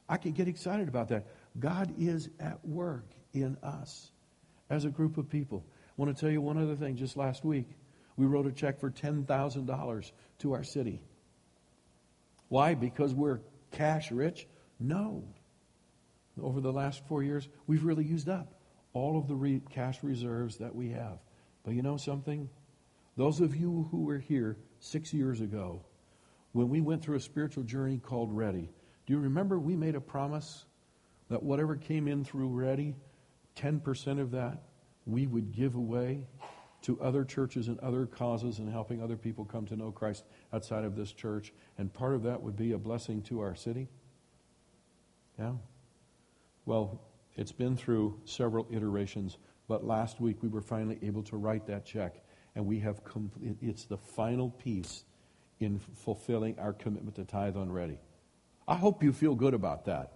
I 0.08 0.16
can 0.16 0.32
get 0.32 0.48
excited 0.48 0.88
about 0.88 1.10
that. 1.10 1.28
God 1.60 1.94
is 1.96 2.28
at 2.40 2.66
work 2.66 3.06
in 3.32 3.56
us 3.62 4.10
as 4.68 4.84
a 4.84 4.90
group 4.90 5.16
of 5.16 5.30
people. 5.30 5.64
I 5.96 6.02
want 6.02 6.16
to 6.16 6.20
tell 6.20 6.30
you 6.30 6.40
one 6.40 6.58
other 6.58 6.74
thing. 6.74 6.96
Just 6.96 7.16
last 7.16 7.44
week, 7.44 7.68
we 8.16 8.26
wrote 8.26 8.46
a 8.46 8.52
check 8.52 8.80
for 8.80 8.90
$10,000 8.90 10.12
to 10.38 10.52
our 10.52 10.64
city. 10.64 11.00
Why? 12.48 12.74
Because 12.74 13.14
we're 13.14 13.40
cash 13.70 14.10
rich? 14.10 14.46
No. 14.80 15.24
Over 16.40 16.60
the 16.60 16.72
last 16.72 17.06
four 17.06 17.22
years, 17.22 17.48
we've 17.66 17.84
really 17.84 18.04
used 18.04 18.28
up 18.28 18.54
all 18.92 19.18
of 19.18 19.28
the 19.28 19.34
re- 19.34 19.62
cash 19.70 20.02
reserves 20.02 20.56
that 20.58 20.74
we 20.74 20.90
have. 20.90 21.18
But 21.64 21.74
you 21.74 21.82
know 21.82 21.96
something? 21.96 22.48
Those 23.16 23.40
of 23.40 23.54
you 23.54 23.88
who 23.90 24.04
were 24.04 24.18
here 24.18 24.56
six 24.80 25.12
years 25.12 25.40
ago, 25.40 25.84
when 26.52 26.68
we 26.68 26.80
went 26.80 27.02
through 27.02 27.16
a 27.16 27.20
spiritual 27.20 27.62
journey 27.62 27.98
called 27.98 28.32
Ready, 28.32 28.70
do 29.06 29.12
you 29.12 29.20
remember 29.20 29.58
we 29.58 29.76
made 29.76 29.94
a 29.94 30.00
promise 30.00 30.64
that 31.28 31.42
whatever 31.42 31.76
came 31.76 32.08
in 32.08 32.24
through 32.24 32.48
Ready, 32.48 32.94
10% 33.56 34.20
of 34.20 34.32
that 34.32 34.62
we 35.06 35.26
would 35.26 35.52
give 35.52 35.74
away 35.74 36.26
to 36.82 37.00
other 37.00 37.24
churches 37.24 37.68
and 37.68 37.78
other 37.80 38.04
causes 38.04 38.58
and 38.58 38.68
helping 38.68 39.02
other 39.02 39.16
people 39.16 39.44
come 39.44 39.64
to 39.66 39.76
know 39.76 39.90
Christ 39.90 40.24
outside 40.52 40.84
of 40.84 40.96
this 40.96 41.12
church. 41.12 41.52
And 41.78 41.92
part 41.92 42.14
of 42.14 42.22
that 42.24 42.42
would 42.42 42.56
be 42.56 42.72
a 42.72 42.78
blessing 42.78 43.22
to 43.22 43.40
our 43.40 43.54
city. 43.54 43.88
Yeah. 45.38 45.52
Well, 46.66 47.00
it's 47.36 47.52
been 47.52 47.76
through 47.76 48.20
several 48.24 48.66
iterations, 48.70 49.38
but 49.66 49.84
last 49.84 50.20
week 50.20 50.42
we 50.42 50.48
were 50.48 50.60
finally 50.60 50.98
able 51.02 51.22
to 51.24 51.36
write 51.36 51.66
that 51.66 51.84
check, 51.84 52.22
and 52.54 52.66
we 52.66 52.78
have 52.80 53.02
complete, 53.02 53.56
it's 53.60 53.84
the 53.84 53.98
final 53.98 54.50
piece 54.50 55.04
in 55.60 55.78
fulfilling 55.78 56.58
our 56.58 56.72
commitment 56.72 57.16
to 57.16 57.24
tithe 57.24 57.56
on 57.56 57.72
ready. 57.72 57.98
I 58.68 58.76
hope 58.76 59.02
you 59.02 59.12
feel 59.12 59.34
good 59.34 59.54
about 59.54 59.86
that. 59.86 60.12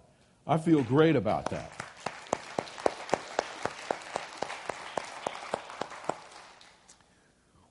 I 0.47 0.57
feel 0.57 0.81
great 0.81 1.15
about 1.15 1.49
that. 1.49 1.71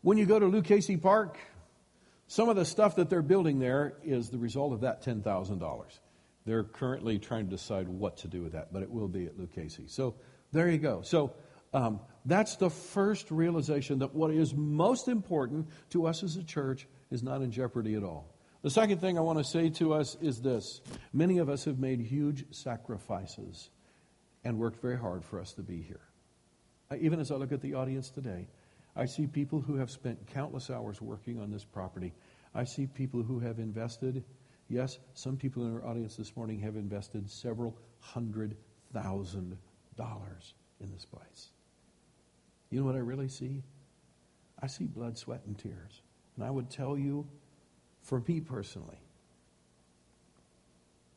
When 0.02 0.16
you 0.16 0.26
go 0.26 0.38
to 0.38 0.46
Lucchesi 0.46 1.00
Park, 1.00 1.38
some 2.28 2.48
of 2.48 2.56
the 2.56 2.64
stuff 2.64 2.96
that 2.96 3.10
they're 3.10 3.22
building 3.22 3.58
there 3.58 3.94
is 4.04 4.30
the 4.30 4.38
result 4.38 4.72
of 4.72 4.82
that 4.82 5.02
$10,000. 5.02 5.98
They're 6.44 6.64
currently 6.64 7.18
trying 7.18 7.46
to 7.46 7.50
decide 7.50 7.88
what 7.88 8.18
to 8.18 8.28
do 8.28 8.42
with 8.42 8.52
that, 8.52 8.72
but 8.72 8.82
it 8.82 8.90
will 8.90 9.08
be 9.08 9.26
at 9.26 9.38
Luke 9.38 9.54
Casey. 9.54 9.84
So 9.86 10.14
there 10.52 10.68
you 10.70 10.78
go. 10.78 11.02
So 11.02 11.34
um, 11.74 12.00
that's 12.24 12.56
the 12.56 12.70
first 12.70 13.30
realization 13.30 13.98
that 13.98 14.14
what 14.14 14.30
is 14.30 14.54
most 14.54 15.08
important 15.08 15.68
to 15.90 16.06
us 16.06 16.22
as 16.22 16.36
a 16.36 16.44
church 16.44 16.86
is 17.10 17.22
not 17.22 17.42
in 17.42 17.50
jeopardy 17.50 17.94
at 17.94 18.04
all. 18.04 18.34
The 18.62 18.70
second 18.70 19.00
thing 19.00 19.18
I 19.18 19.20
want 19.20 19.38
to 19.38 19.44
say 19.44 19.70
to 19.70 19.94
us 19.94 20.16
is 20.20 20.40
this 20.40 20.80
many 21.12 21.38
of 21.38 21.48
us 21.48 21.64
have 21.64 21.78
made 21.78 22.00
huge 22.00 22.44
sacrifices 22.50 23.70
and 24.44 24.58
worked 24.58 24.80
very 24.80 24.98
hard 24.98 25.24
for 25.24 25.40
us 25.40 25.52
to 25.54 25.62
be 25.62 25.82
here. 25.82 26.00
Even 26.98 27.20
as 27.20 27.30
I 27.30 27.36
look 27.36 27.52
at 27.52 27.60
the 27.60 27.74
audience 27.74 28.10
today, 28.10 28.48
I 28.98 29.06
see 29.06 29.28
people 29.28 29.60
who 29.60 29.76
have 29.76 29.92
spent 29.92 30.26
countless 30.26 30.70
hours 30.70 31.00
working 31.00 31.40
on 31.40 31.52
this 31.52 31.64
property. 31.64 32.12
I 32.52 32.64
see 32.64 32.86
people 32.86 33.22
who 33.22 33.38
have 33.38 33.60
invested, 33.60 34.24
yes, 34.68 34.98
some 35.14 35.36
people 35.36 35.64
in 35.64 35.72
our 35.72 35.86
audience 35.86 36.16
this 36.16 36.36
morning 36.36 36.58
have 36.60 36.74
invested 36.74 37.30
several 37.30 37.78
hundred 38.00 38.56
thousand 38.92 39.56
dollars 39.96 40.54
in 40.80 40.90
this 40.90 41.04
place. 41.04 41.50
You 42.70 42.80
know 42.80 42.86
what 42.86 42.96
I 42.96 42.98
really 42.98 43.28
see? 43.28 43.62
I 44.60 44.66
see 44.66 44.84
blood, 44.86 45.16
sweat, 45.16 45.42
and 45.46 45.56
tears. 45.56 46.02
And 46.34 46.44
I 46.44 46.50
would 46.50 46.68
tell 46.68 46.98
you, 46.98 47.24
for 48.02 48.20
me 48.26 48.40
personally, 48.40 48.98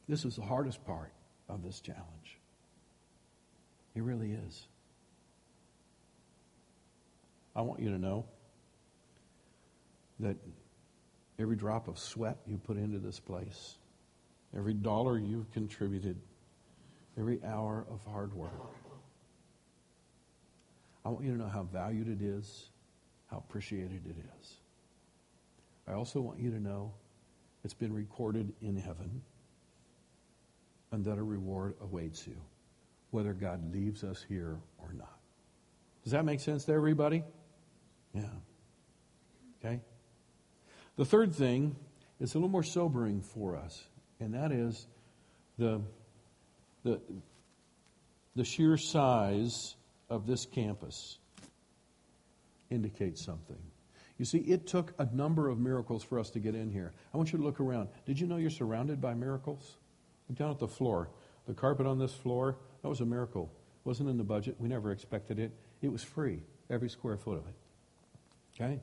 this 0.07 0.23
is 0.23 0.35
the 0.35 0.43
hardest 0.43 0.85
part 0.85 1.11
of 1.49 1.63
this 1.63 1.79
challenge. 1.79 2.39
It 3.95 4.03
really 4.03 4.33
is. 4.33 4.67
I 7.55 7.61
want 7.61 7.81
you 7.81 7.89
to 7.89 7.97
know 7.97 8.25
that 10.19 10.37
every 11.39 11.55
drop 11.55 11.87
of 11.87 11.97
sweat 11.97 12.37
you 12.47 12.57
put 12.57 12.77
into 12.77 12.99
this 12.99 13.19
place, 13.19 13.77
every 14.55 14.73
dollar 14.73 15.17
you've 15.17 15.51
contributed, 15.51 16.17
every 17.17 17.43
hour 17.43 17.85
of 17.89 18.03
hard 18.05 18.33
work, 18.33 18.51
I 21.03 21.09
want 21.09 21.25
you 21.25 21.31
to 21.31 21.37
know 21.37 21.47
how 21.47 21.63
valued 21.63 22.07
it 22.07 22.21
is, 22.21 22.69
how 23.29 23.37
appreciated 23.37 24.01
it 24.05 24.15
is. 24.39 24.53
I 25.87 25.93
also 25.93 26.21
want 26.21 26.39
you 26.39 26.51
to 26.51 26.59
know 26.59 26.93
it's 27.63 27.73
been 27.73 27.93
recorded 27.93 28.53
in 28.61 28.77
heaven 28.77 29.21
and 30.91 31.03
that 31.05 31.17
a 31.17 31.23
reward 31.23 31.75
awaits 31.81 32.27
you, 32.27 32.37
whether 33.09 33.33
God 33.33 33.73
leaves 33.73 34.03
us 34.03 34.23
here 34.27 34.59
or 34.77 34.93
not. 34.93 35.17
Does 36.03 36.11
that 36.13 36.25
make 36.25 36.39
sense 36.39 36.65
to 36.65 36.73
everybody? 36.73 37.23
Yeah. 38.13 38.23
Okay? 39.63 39.79
The 40.97 41.05
third 41.05 41.33
thing 41.33 41.75
is 42.19 42.33
a 42.33 42.37
little 42.37 42.49
more 42.49 42.63
sobering 42.63 43.21
for 43.21 43.55
us, 43.55 43.83
and 44.19 44.33
that 44.33 44.51
is 44.51 44.87
the, 45.57 45.81
the, 46.83 47.01
the 48.35 48.43
sheer 48.43 48.77
size 48.77 49.75
of 50.09 50.27
this 50.27 50.45
campus 50.45 51.17
indicates 52.69 53.23
something. 53.23 53.57
You 54.17 54.25
see, 54.25 54.39
it 54.39 54.67
took 54.67 54.93
a 54.99 55.07
number 55.15 55.49
of 55.49 55.57
miracles 55.57 56.03
for 56.03 56.19
us 56.19 56.29
to 56.31 56.39
get 56.39 56.53
in 56.53 56.69
here. 56.69 56.93
I 57.13 57.17
want 57.17 57.31
you 57.31 57.39
to 57.39 57.43
look 57.43 57.59
around. 57.59 57.89
Did 58.05 58.19
you 58.19 58.27
know 58.27 58.37
you're 58.37 58.51
surrounded 58.51 59.01
by 59.01 59.15
miracles? 59.15 59.77
Look 60.29 60.37
down 60.37 60.51
at 60.51 60.59
the 60.59 60.67
floor. 60.67 61.09
The 61.47 61.53
carpet 61.55 61.87
on 61.87 61.97
this 61.97 62.13
floor, 62.13 62.57
that 62.83 62.87
was 62.87 62.99
a 62.99 63.05
miracle. 63.05 63.51
It 63.83 63.87
wasn't 63.87 64.09
in 64.09 64.17
the 64.17 64.23
budget. 64.23 64.57
We 64.59 64.69
never 64.69 64.91
expected 64.91 65.39
it. 65.39 65.51
It 65.81 65.91
was 65.91 66.03
free, 66.03 66.43
every 66.69 66.89
square 66.89 67.17
foot 67.17 67.39
of 67.39 67.47
it. 67.47 67.55
Okay? 68.61 68.79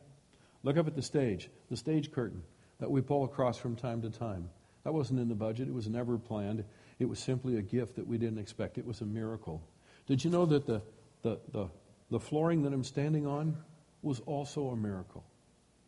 Look 0.62 0.76
up 0.76 0.87
at 0.87 0.97
the 0.97 1.03
stage, 1.03 1.51
the 1.70 1.76
stage 1.76 2.11
curtain 2.11 2.43
that 2.81 2.91
we 2.91 3.01
pull 3.01 3.24
across 3.24 3.57
from 3.57 3.76
time 3.76 4.03
to 4.03 4.11
time. 4.11 4.49
That 4.85 4.93
wasn't 4.93 5.20
in 5.20 5.29
the 5.29 5.35
budget. 5.35 5.68
It 5.68 5.74
was 5.74 5.89
never 5.89 6.18
planned. 6.18 6.64
It 6.99 7.09
was 7.09 7.18
simply 7.18 7.57
a 7.57 7.62
gift 7.62 7.97
that 7.97 8.07
we 8.07 8.18
didn't 8.18 8.39
expect. 8.39 8.79
It 8.79 8.87
was 8.87 9.01
a 9.01 9.05
miracle. 9.05 9.62
Did 10.07 10.24
you 10.24 10.31
know 10.31 10.47
that 10.47 10.66
the, 10.66 10.83
the, 11.22 11.39
the, 11.53 11.68
the 12.11 12.20
flooring 12.20 12.62
that 12.62 12.72
I'm 12.72 12.85
standing 12.85 13.26
on 13.26 13.57
was 14.03 14.20
also 14.20 14.68
a 14.68 14.76
miracle? 14.76 15.24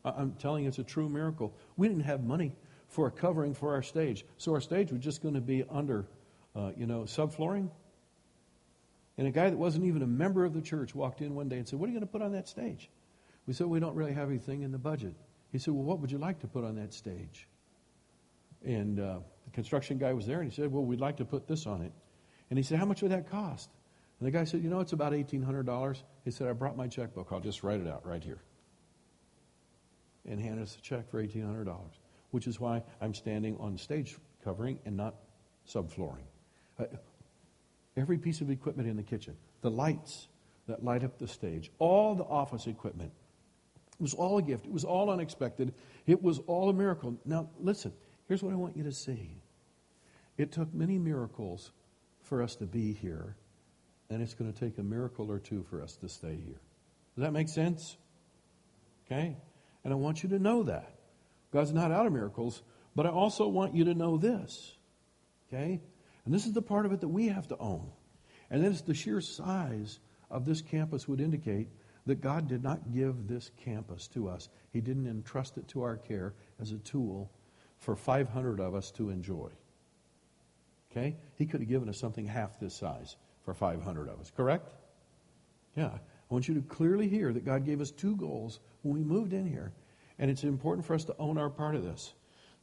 I'm 0.04 0.32
telling 0.32 0.64
you, 0.64 0.68
it's 0.68 0.78
a 0.78 0.84
true 0.84 1.08
miracle. 1.08 1.54
We 1.76 1.88
didn't 1.88 2.04
have 2.04 2.22
money 2.22 2.54
for 2.88 3.06
a 3.06 3.10
covering 3.10 3.54
for 3.54 3.74
our 3.74 3.82
stage. 3.82 4.24
So 4.38 4.52
our 4.54 4.60
stage 4.60 4.92
was 4.92 5.02
just 5.02 5.22
going 5.22 5.34
to 5.34 5.40
be 5.40 5.64
under, 5.70 6.06
uh, 6.56 6.72
you 6.76 6.86
know, 6.86 7.02
subflooring. 7.02 7.70
And 9.18 9.26
a 9.26 9.30
guy 9.30 9.50
that 9.50 9.58
wasn't 9.58 9.84
even 9.84 10.02
a 10.02 10.06
member 10.06 10.44
of 10.44 10.54
the 10.54 10.62
church 10.62 10.94
walked 10.94 11.20
in 11.20 11.34
one 11.34 11.48
day 11.48 11.58
and 11.58 11.68
said, 11.68 11.78
What 11.78 11.86
are 11.86 11.92
you 11.92 11.98
going 11.98 12.06
to 12.06 12.12
put 12.12 12.22
on 12.22 12.32
that 12.32 12.48
stage? 12.48 12.88
We 13.50 13.54
said, 13.54 13.66
We 13.66 13.80
don't 13.80 13.96
really 13.96 14.12
have 14.12 14.28
anything 14.28 14.62
in 14.62 14.70
the 14.70 14.78
budget. 14.78 15.12
He 15.50 15.58
said, 15.58 15.74
Well, 15.74 15.82
what 15.82 15.98
would 15.98 16.12
you 16.12 16.18
like 16.18 16.38
to 16.38 16.46
put 16.46 16.62
on 16.62 16.76
that 16.76 16.94
stage? 16.94 17.48
And 18.64 19.00
uh, 19.00 19.18
the 19.44 19.50
construction 19.50 19.98
guy 19.98 20.12
was 20.12 20.24
there 20.24 20.40
and 20.40 20.48
he 20.48 20.54
said, 20.54 20.70
Well, 20.70 20.84
we'd 20.84 21.00
like 21.00 21.16
to 21.16 21.24
put 21.24 21.48
this 21.48 21.66
on 21.66 21.82
it. 21.82 21.90
And 22.50 22.56
he 22.56 22.62
said, 22.62 22.78
How 22.78 22.84
much 22.84 23.02
would 23.02 23.10
that 23.10 23.28
cost? 23.28 23.68
And 24.20 24.28
the 24.28 24.30
guy 24.30 24.44
said, 24.44 24.62
You 24.62 24.70
know, 24.70 24.78
it's 24.78 24.92
about 24.92 25.12
$1,800. 25.12 26.02
He 26.24 26.30
said, 26.30 26.46
I 26.46 26.52
brought 26.52 26.76
my 26.76 26.86
checkbook. 26.86 27.30
I'll 27.32 27.40
just 27.40 27.64
write 27.64 27.80
it 27.80 27.88
out 27.88 28.06
right 28.06 28.22
here. 28.22 28.40
And 30.24 30.40
handed 30.40 30.62
us 30.62 30.76
a 30.76 30.80
check 30.80 31.10
for 31.10 31.20
$1,800, 31.20 31.74
which 32.30 32.46
is 32.46 32.60
why 32.60 32.84
I'm 33.00 33.14
standing 33.14 33.56
on 33.58 33.76
stage 33.78 34.16
covering 34.44 34.78
and 34.84 34.96
not 34.96 35.16
subflooring. 35.68 36.22
Uh, 36.78 36.84
every 37.96 38.16
piece 38.16 38.42
of 38.42 38.48
equipment 38.48 38.88
in 38.88 38.94
the 38.94 39.02
kitchen, 39.02 39.36
the 39.60 39.72
lights 39.72 40.28
that 40.68 40.84
light 40.84 41.02
up 41.02 41.18
the 41.18 41.26
stage, 41.26 41.72
all 41.80 42.14
the 42.14 42.22
office 42.22 42.68
equipment, 42.68 43.10
it 44.00 44.02
was 44.02 44.14
all 44.14 44.38
a 44.38 44.42
gift. 44.42 44.64
It 44.64 44.72
was 44.72 44.84
all 44.84 45.10
unexpected. 45.10 45.74
It 46.06 46.22
was 46.22 46.38
all 46.46 46.70
a 46.70 46.72
miracle. 46.72 47.18
Now, 47.26 47.50
listen, 47.60 47.92
here's 48.28 48.42
what 48.42 48.50
I 48.54 48.56
want 48.56 48.74
you 48.74 48.84
to 48.84 48.92
see. 48.92 49.36
It 50.38 50.52
took 50.52 50.72
many 50.72 50.98
miracles 50.98 51.70
for 52.22 52.42
us 52.42 52.56
to 52.56 52.64
be 52.64 52.94
here, 52.94 53.36
and 54.08 54.22
it's 54.22 54.32
going 54.32 54.50
to 54.50 54.58
take 54.58 54.78
a 54.78 54.82
miracle 54.82 55.30
or 55.30 55.38
two 55.38 55.66
for 55.68 55.82
us 55.82 55.96
to 55.96 56.08
stay 56.08 56.34
here. 56.34 56.62
Does 57.14 57.24
that 57.24 57.32
make 57.34 57.50
sense? 57.50 57.94
Okay? 59.04 59.36
And 59.84 59.92
I 59.92 59.96
want 59.96 60.22
you 60.22 60.30
to 60.30 60.38
know 60.38 60.62
that. 60.62 60.94
God's 61.52 61.74
not 61.74 61.92
out 61.92 62.06
of 62.06 62.12
miracles, 62.14 62.62
but 62.96 63.04
I 63.04 63.10
also 63.10 63.48
want 63.48 63.74
you 63.74 63.84
to 63.84 63.94
know 63.94 64.16
this. 64.16 64.74
Okay? 65.48 65.82
And 66.24 66.32
this 66.32 66.46
is 66.46 66.54
the 66.54 66.62
part 66.62 66.86
of 66.86 66.92
it 66.92 67.02
that 67.02 67.08
we 67.08 67.28
have 67.28 67.48
to 67.48 67.58
own. 67.58 67.90
And 68.48 68.64
then 68.64 68.70
it's 68.70 68.80
the 68.80 68.94
sheer 68.94 69.20
size 69.20 69.98
of 70.30 70.46
this 70.46 70.62
campus 70.62 71.06
would 71.06 71.20
indicate 71.20 71.68
that 72.10 72.20
God 72.20 72.48
did 72.48 72.64
not 72.64 72.92
give 72.92 73.28
this 73.28 73.52
campus 73.64 74.08
to 74.08 74.28
us. 74.28 74.48
He 74.72 74.80
didn't 74.80 75.06
entrust 75.06 75.56
it 75.58 75.68
to 75.68 75.82
our 75.84 75.96
care 75.96 76.34
as 76.60 76.72
a 76.72 76.78
tool 76.78 77.30
for 77.78 77.94
500 77.94 78.58
of 78.58 78.74
us 78.74 78.90
to 78.92 79.10
enjoy. 79.10 79.48
Okay? 80.90 81.14
He 81.36 81.46
could 81.46 81.60
have 81.60 81.68
given 81.68 81.88
us 81.88 81.98
something 81.98 82.26
half 82.26 82.58
this 82.58 82.74
size 82.74 83.14
for 83.44 83.54
500 83.54 84.08
of 84.08 84.18
us, 84.18 84.32
correct? 84.36 84.68
Yeah. 85.76 85.86
I 85.86 86.34
want 86.34 86.48
you 86.48 86.54
to 86.54 86.62
clearly 86.62 87.08
hear 87.08 87.32
that 87.32 87.44
God 87.44 87.64
gave 87.64 87.80
us 87.80 87.92
two 87.92 88.16
goals 88.16 88.58
when 88.82 88.92
we 88.94 89.04
moved 89.04 89.32
in 89.32 89.46
here, 89.46 89.72
and 90.18 90.28
it's 90.28 90.42
important 90.42 90.84
for 90.84 90.94
us 90.94 91.04
to 91.04 91.16
own 91.16 91.38
our 91.38 91.48
part 91.48 91.76
of 91.76 91.84
this. 91.84 92.12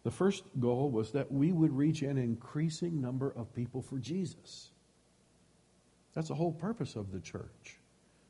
The 0.04 0.12
first 0.12 0.44
goal 0.60 0.92
was 0.92 1.12
that 1.12 1.32
we 1.32 1.54
would 1.54 1.72
reach 1.72 2.02
an 2.02 2.18
increasing 2.18 3.00
number 3.00 3.32
of 3.32 3.54
people 3.54 3.82
for 3.82 3.98
Jesus. 3.98 4.72
That's 6.14 6.28
the 6.28 6.36
whole 6.36 6.52
purpose 6.52 6.98
of 6.98 7.14
the 7.14 7.22
church 7.22 7.80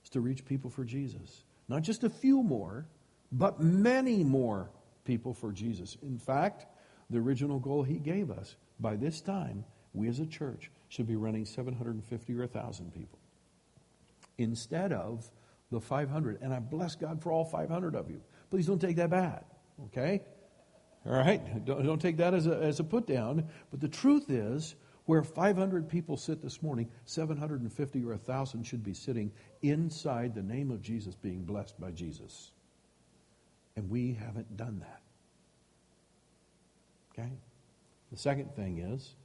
is 0.08 0.12
to 0.12 0.22
reach 0.22 0.46
people 0.46 0.70
for 0.70 0.86
Jesus. 0.86 1.44
Not 1.68 1.82
just 1.82 2.04
a 2.04 2.10
few 2.10 2.42
more, 2.42 2.86
but 3.32 3.62
many 3.62 4.24
more 4.24 4.70
people 5.04 5.34
for 5.34 5.52
Jesus. 5.52 5.98
In 6.02 6.18
fact, 6.18 6.66
the 7.10 7.20
original 7.20 7.60
goal 7.60 7.84
he 7.84 7.96
gave 7.96 8.32
us, 8.32 8.56
by 8.80 8.96
this 8.96 9.20
time, 9.20 9.66
we 9.94 10.08
as 10.08 10.20
a 10.20 10.26
church 10.26 10.72
should 10.88 11.08
be 11.08 11.16
running 11.16 11.46
750 11.46 12.34
or 12.34 12.40
1,000 12.40 12.94
people 12.94 13.20
instead 14.38 14.94
of 14.94 15.30
the 15.72 15.82
500. 15.82 16.40
And 16.42 16.54
I 16.54 16.60
bless 16.60 16.96
God 16.96 17.22
for 17.22 17.32
all 17.32 17.44
500 17.44 17.96
of 17.96 18.10
you. 18.10 18.22
Please 18.50 18.68
don't 18.68 18.80
take 18.80 18.96
that 18.98 19.10
bad, 19.10 19.44
okay? 19.88 20.22
All 21.06 21.14
right? 21.14 21.66
Don't, 21.66 21.84
don't 21.84 22.02
take 22.02 22.18
that 22.18 22.34
as 22.34 22.48
a, 22.48 22.56
as 22.58 22.80
a 22.80 22.84
put 22.84 23.08
down. 23.08 23.46
But 23.72 23.82
the 23.82 23.90
truth 23.90 24.30
is, 24.30 24.76
where 25.08 25.24
500 25.24 25.88
people 25.88 26.18
sit 26.18 26.42
this 26.42 26.62
morning, 26.62 26.90
750 27.06 28.04
or 28.04 28.10
1,000 28.10 28.64
should 28.64 28.84
be 28.84 28.94
sitting 28.94 29.32
inside 29.62 30.36
the 30.36 30.44
name 30.44 30.70
of 30.70 30.82
Jesus, 30.82 31.16
being 31.16 31.44
blessed 31.44 31.80
by 31.80 31.92
Jesus. 31.92 32.52
And 33.78 33.90
we 33.90 34.14
haven't 34.14 34.58
done 34.58 34.80
that. 34.80 35.02
Okay? 37.14 37.32
The 38.12 38.18
second 38.18 38.54
thing 38.54 38.80
is, 38.80 39.16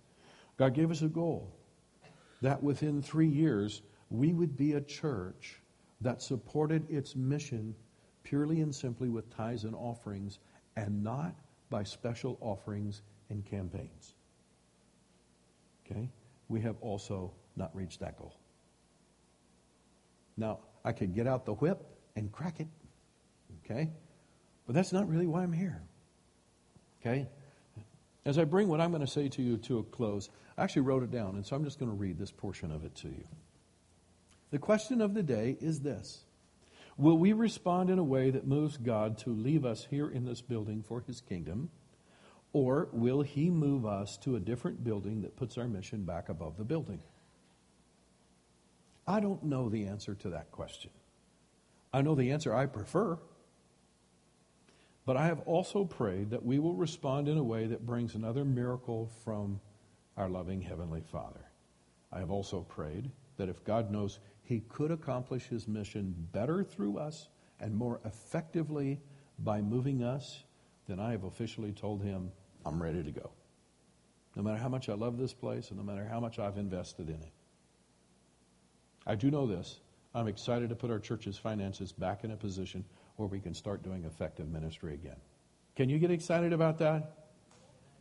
God 0.57 0.73
gave 0.73 0.93
us 0.93 1.03
a 1.03 1.09
goal 1.09 1.53
that 2.43 2.63
within 2.63 3.03
three 3.03 3.29
years, 3.29 3.83
we 4.09 4.33
would 4.33 4.57
be 4.57 4.75
a 4.75 4.81
church 4.81 5.61
that 6.01 6.23
supported 6.23 6.89
its 6.89 7.17
mission 7.17 7.75
purely 8.23 8.61
and 8.61 8.73
simply 8.73 9.09
with 9.09 9.29
tithes 9.35 9.65
and 9.65 9.75
offerings 9.75 10.39
and 10.77 11.03
not 11.03 11.35
by 11.71 11.83
special 11.83 12.39
offerings 12.41 13.03
and 13.31 13.45
campaigns. 13.45 14.15
Okay? 15.93 16.09
We 16.49 16.61
have 16.63 16.77
also 16.81 17.33
not 17.57 17.75
reached 17.75 18.01
that 18.01 18.19
goal. 18.19 18.35
Now, 20.37 20.61
I 20.85 20.93
could 20.93 21.15
get 21.15 21.27
out 21.27 21.45
the 21.45 21.55
whip 21.55 21.85
and 22.17 22.33
crack 22.33 22.61
it. 22.61 22.69
Okay? 23.65 23.91
But 24.67 24.75
that's 24.75 24.93
not 24.93 25.09
really 25.09 25.27
why 25.27 25.43
I'm 25.43 25.53
here. 25.53 25.83
Okay? 27.01 27.29
As 28.25 28.39
I 28.39 28.45
bring 28.45 28.69
what 28.69 28.81
I'm 28.81 28.91
going 28.91 29.05
to 29.05 29.11
say 29.11 29.29
to 29.29 29.43
you 29.43 29.57
to 29.59 29.79
a 29.79 29.83
close, 29.83 30.31
I 30.57 30.63
actually 30.63 30.83
wrote 30.83 31.03
it 31.03 31.11
down, 31.11 31.35
and 31.35 31.45
so 31.45 31.57
I'm 31.57 31.65
just 31.65 31.79
going 31.79 31.91
to 31.91 31.97
read 31.97 32.19
this 32.19 32.31
portion 32.31 32.71
of 32.71 32.85
it 32.85 32.95
to 32.97 33.09
you. 33.09 33.25
The 34.51 34.59
question 34.59 35.01
of 35.01 35.15
the 35.15 35.23
day 35.23 35.57
is 35.61 35.81
this 35.81 36.25
Will 36.97 37.19
we 37.19 37.33
respond 37.33 37.91
in 37.91 37.99
a 37.99 38.05
way 38.05 38.31
that 38.31 38.47
moves 38.47 38.77
God 38.77 39.19
to 39.19 39.31
leave 39.31 39.65
us 39.65 39.87
here 39.91 40.09
in 40.09 40.25
this 40.25 40.41
building 40.41 40.83
for 40.83 41.01
his 41.01 41.21
kingdom? 41.21 41.71
Or 42.53 42.89
will 42.93 43.23
he 43.23 43.49
move 43.49 43.87
us 43.87 44.17
to 44.19 44.37
a 44.37 44.41
different 44.41 44.85
building 44.85 45.23
that 45.23 45.37
puts 45.37 45.57
our 45.57 45.69
mission 45.69 46.05
back 46.05 46.29
above 46.29 46.57
the 46.57 46.65
building? 46.65 47.01
I 49.07 49.21
don't 49.21 49.43
know 49.43 49.69
the 49.69 49.87
answer 49.87 50.15
to 50.17 50.31
that 50.31 50.53
question. 50.53 50.91
I 51.93 52.03
know 52.03 52.15
the 52.15 52.31
answer 52.31 52.55
I 52.55 52.67
prefer. 52.67 53.19
But 55.05 55.17
I 55.17 55.27
have 55.27 55.41
also 55.41 55.85
prayed 55.85 56.31
that 56.31 56.45
we 56.45 56.59
will 56.59 56.75
respond 56.75 57.29
in 57.29 57.37
a 57.37 57.43
way 57.43 57.67
that 57.67 57.87
brings 57.87 58.15
another 58.15 58.45
miracle 58.45 59.11
from 59.25 59.61
our 60.17 60.29
loving 60.29 60.61
Heavenly 60.61 61.01
Father. 61.01 61.51
I 62.13 62.21
have 62.21 62.31
also 62.31 62.61
prayed 62.61 63.11
that 63.37 63.49
if 63.49 63.65
God 63.65 63.91
knows 63.91 64.21
He 64.43 64.61
could 64.61 64.93
accomplish 64.93 65.47
His 65.49 65.67
mission 65.67 66.15
better 66.33 66.63
through 66.63 66.99
us 66.99 67.29
and 67.59 67.75
more 67.75 68.01
effectively 68.05 69.01
by 69.41 69.61
moving 69.61 70.05
us, 70.05 70.45
then 70.87 71.01
I 71.01 71.11
have 71.11 71.25
officially 71.25 71.73
told 71.73 72.03
Him, 72.03 72.31
I'm 72.65 72.83
ready 72.83 73.03
to 73.03 73.11
go. 73.11 73.31
No 74.37 74.43
matter 74.43 74.59
how 74.59 74.69
much 74.69 74.89
I 74.89 74.95
love 74.95 75.19
this 75.19 75.35
place 75.35 75.71
and 75.71 75.79
no 75.79 75.85
matter 75.85 76.07
how 76.07 76.21
much 76.21 76.39
I've 76.39 76.57
invested 76.57 77.09
in 77.09 77.17
it. 77.17 77.33
I 79.07 79.15
do 79.15 79.31
know 79.31 79.47
this. 79.47 79.81
I'm 80.15 80.29
excited 80.29 80.69
to 80.69 80.75
put 80.75 80.91
our 80.91 80.99
church's 80.99 81.37
finances 81.37 81.93
back 81.93 82.25
in 82.25 82.31
a 82.31 82.37
position 82.37 82.85
where 83.17 83.29
we 83.29 83.41
can 83.41 83.55
start 83.55 83.83
doing 83.83 84.05
effective 84.05 84.49
ministry 84.49 84.95
again. 84.95 85.17
Can 85.77 85.89
you 85.89 85.99
get 85.99 86.11
excited 86.11 86.53
about 86.53 86.79
that? 86.79 87.23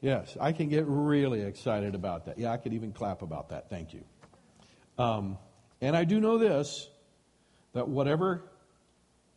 Yes, 0.01 0.36
I 0.39 0.51
can 0.51 0.68
get 0.68 0.86
really 0.88 1.41
excited 1.41 1.95
about 1.95 2.26
that. 2.26 2.38
Yeah, 2.38 2.51
I 2.51 2.57
could 2.57 2.74
even 2.74 2.91
clap 2.91 3.22
about 3.22 3.49
that. 3.49 3.70
Thank 3.70 3.93
you. 3.93 4.03
Um, 4.97 5.38
and 5.80 5.95
I 5.95 6.03
do 6.03 6.20
know 6.20 6.38
this 6.38 6.89
that 7.74 7.88
whatever, 7.88 8.43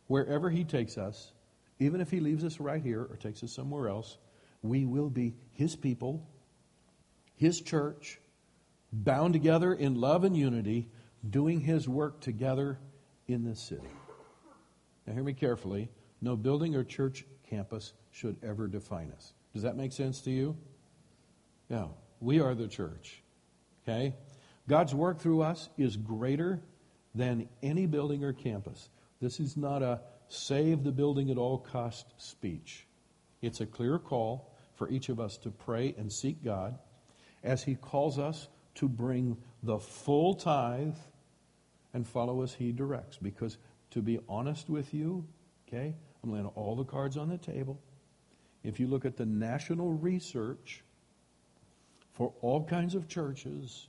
wherever 0.07 0.49
He 0.49 0.65
takes 0.65 0.97
us, 0.97 1.31
even 1.79 2.01
if 2.01 2.11
He 2.11 2.19
leaves 2.19 2.43
us 2.43 2.59
right 2.59 2.81
here 2.81 3.01
or 3.01 3.15
takes 3.15 3.43
us 3.43 3.51
somewhere 3.53 3.87
else, 3.87 4.17
we 4.69 4.85
will 4.85 5.09
be 5.09 5.35
His 5.51 5.75
people, 5.75 6.27
His 7.35 7.61
church, 7.61 8.19
bound 8.91 9.33
together 9.33 9.73
in 9.73 9.95
love 9.95 10.23
and 10.23 10.35
unity, 10.35 10.89
doing 11.27 11.61
His 11.61 11.87
work 11.87 12.21
together 12.21 12.79
in 13.27 13.43
this 13.43 13.59
city. 13.59 13.89
Now, 15.05 15.13
hear 15.13 15.23
me 15.23 15.33
carefully. 15.33 15.89
No 16.21 16.35
building 16.35 16.75
or 16.75 16.83
church 16.83 17.25
campus 17.49 17.93
should 18.11 18.37
ever 18.43 18.67
define 18.67 19.11
us. 19.11 19.33
Does 19.53 19.63
that 19.63 19.75
make 19.77 19.91
sense 19.91 20.21
to 20.21 20.31
you? 20.31 20.57
Yeah. 21.69 21.87
We 22.19 22.39
are 22.39 22.55
the 22.55 22.67
church. 22.67 23.21
Okay? 23.83 24.15
God's 24.67 24.95
work 24.95 25.19
through 25.19 25.41
us 25.41 25.69
is 25.77 25.95
greater 25.95 26.61
than 27.13 27.47
any 27.61 27.85
building 27.85 28.23
or 28.23 28.33
campus. 28.33 28.89
This 29.21 29.39
is 29.39 29.55
not 29.55 29.83
a 29.83 30.01
save 30.27 30.83
the 30.83 30.91
building 30.91 31.29
at 31.29 31.37
all 31.37 31.57
cost 31.57 32.07
speech. 32.17 32.87
It's 33.41 33.61
a 33.61 33.65
clear 33.65 33.99
call 33.99 34.51
for 34.75 34.89
each 34.89 35.09
of 35.09 35.19
us 35.19 35.37
to 35.37 35.49
pray 35.49 35.95
and 35.97 36.11
seek 36.11 36.43
God 36.43 36.77
as 37.43 37.63
He 37.63 37.75
calls 37.75 38.19
us 38.19 38.47
to 38.75 38.87
bring 38.87 39.37
the 39.63 39.79
full 39.79 40.33
tithe 40.33 40.95
and 41.93 42.07
follow 42.07 42.41
as 42.41 42.53
He 42.53 42.71
directs. 42.71 43.17
Because 43.17 43.57
to 43.91 44.01
be 44.01 44.19
honest 44.27 44.69
with 44.69 44.93
you, 44.93 45.25
okay, 45.67 45.93
I'm 46.23 46.31
laying 46.31 46.47
all 46.47 46.75
the 46.75 46.83
cards 46.83 47.17
on 47.17 47.29
the 47.29 47.37
table. 47.37 47.79
If 48.63 48.79
you 48.79 48.87
look 48.87 49.05
at 49.05 49.15
the 49.15 49.25
national 49.25 49.93
research 49.93 50.83
for 52.13 52.33
all 52.41 52.63
kinds 52.63 52.95
of 52.95 53.07
churches, 53.07 53.87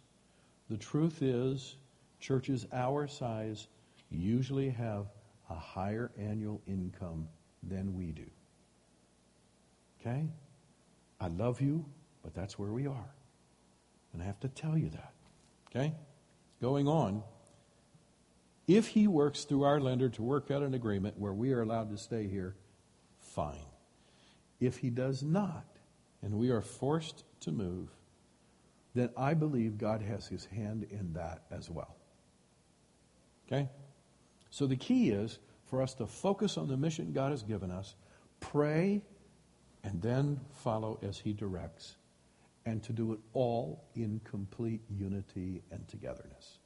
the 0.68 0.76
truth 0.76 1.22
is 1.22 1.76
churches 2.20 2.66
our 2.72 3.06
size 3.06 3.68
usually 4.10 4.70
have 4.70 5.06
a 5.50 5.54
higher 5.54 6.10
annual 6.18 6.60
income 6.66 7.28
than 7.62 7.96
we 7.96 8.06
do. 8.06 8.26
Okay? 10.00 10.26
I 11.20 11.28
love 11.28 11.60
you, 11.60 11.84
but 12.22 12.34
that's 12.34 12.58
where 12.58 12.72
we 12.72 12.86
are. 12.86 13.14
And 14.12 14.22
I 14.22 14.26
have 14.26 14.40
to 14.40 14.48
tell 14.48 14.76
you 14.76 14.90
that. 14.90 15.12
Okay? 15.70 15.94
Going 16.60 16.88
on. 16.88 17.22
If 18.66 18.88
he 18.88 19.06
works 19.06 19.44
through 19.44 19.62
our 19.62 19.80
lender 19.80 20.08
to 20.08 20.22
work 20.22 20.50
out 20.50 20.62
an 20.62 20.74
agreement 20.74 21.18
where 21.18 21.32
we 21.32 21.52
are 21.52 21.62
allowed 21.62 21.90
to 21.90 21.98
stay 21.98 22.26
here, 22.26 22.56
fine. 23.20 23.56
If 24.58 24.78
he 24.78 24.90
does 24.90 25.22
not, 25.22 25.66
and 26.22 26.34
we 26.34 26.50
are 26.50 26.62
forced 26.62 27.24
to 27.40 27.52
move, 27.52 27.90
then 28.94 29.10
I 29.16 29.34
believe 29.34 29.78
God 29.78 30.02
has 30.02 30.26
his 30.26 30.46
hand 30.46 30.86
in 30.90 31.12
that 31.12 31.42
as 31.50 31.70
well. 31.70 31.96
Okay? 33.46 33.68
So 34.50 34.66
the 34.66 34.76
key 34.76 35.10
is 35.10 35.38
for 35.66 35.82
us 35.82 35.94
to 35.94 36.06
focus 36.06 36.56
on 36.56 36.68
the 36.68 36.76
mission 36.76 37.12
God 37.12 37.30
has 37.30 37.42
given 37.42 37.70
us, 37.70 37.94
pray, 38.40 39.02
and 39.86 40.02
then 40.02 40.40
follow 40.52 40.98
as 41.00 41.16
he 41.16 41.32
directs, 41.32 41.94
and 42.66 42.82
to 42.82 42.92
do 42.92 43.12
it 43.12 43.20
all 43.32 43.84
in 43.94 44.20
complete 44.24 44.80
unity 44.90 45.62
and 45.70 45.86
togetherness. 45.86 46.58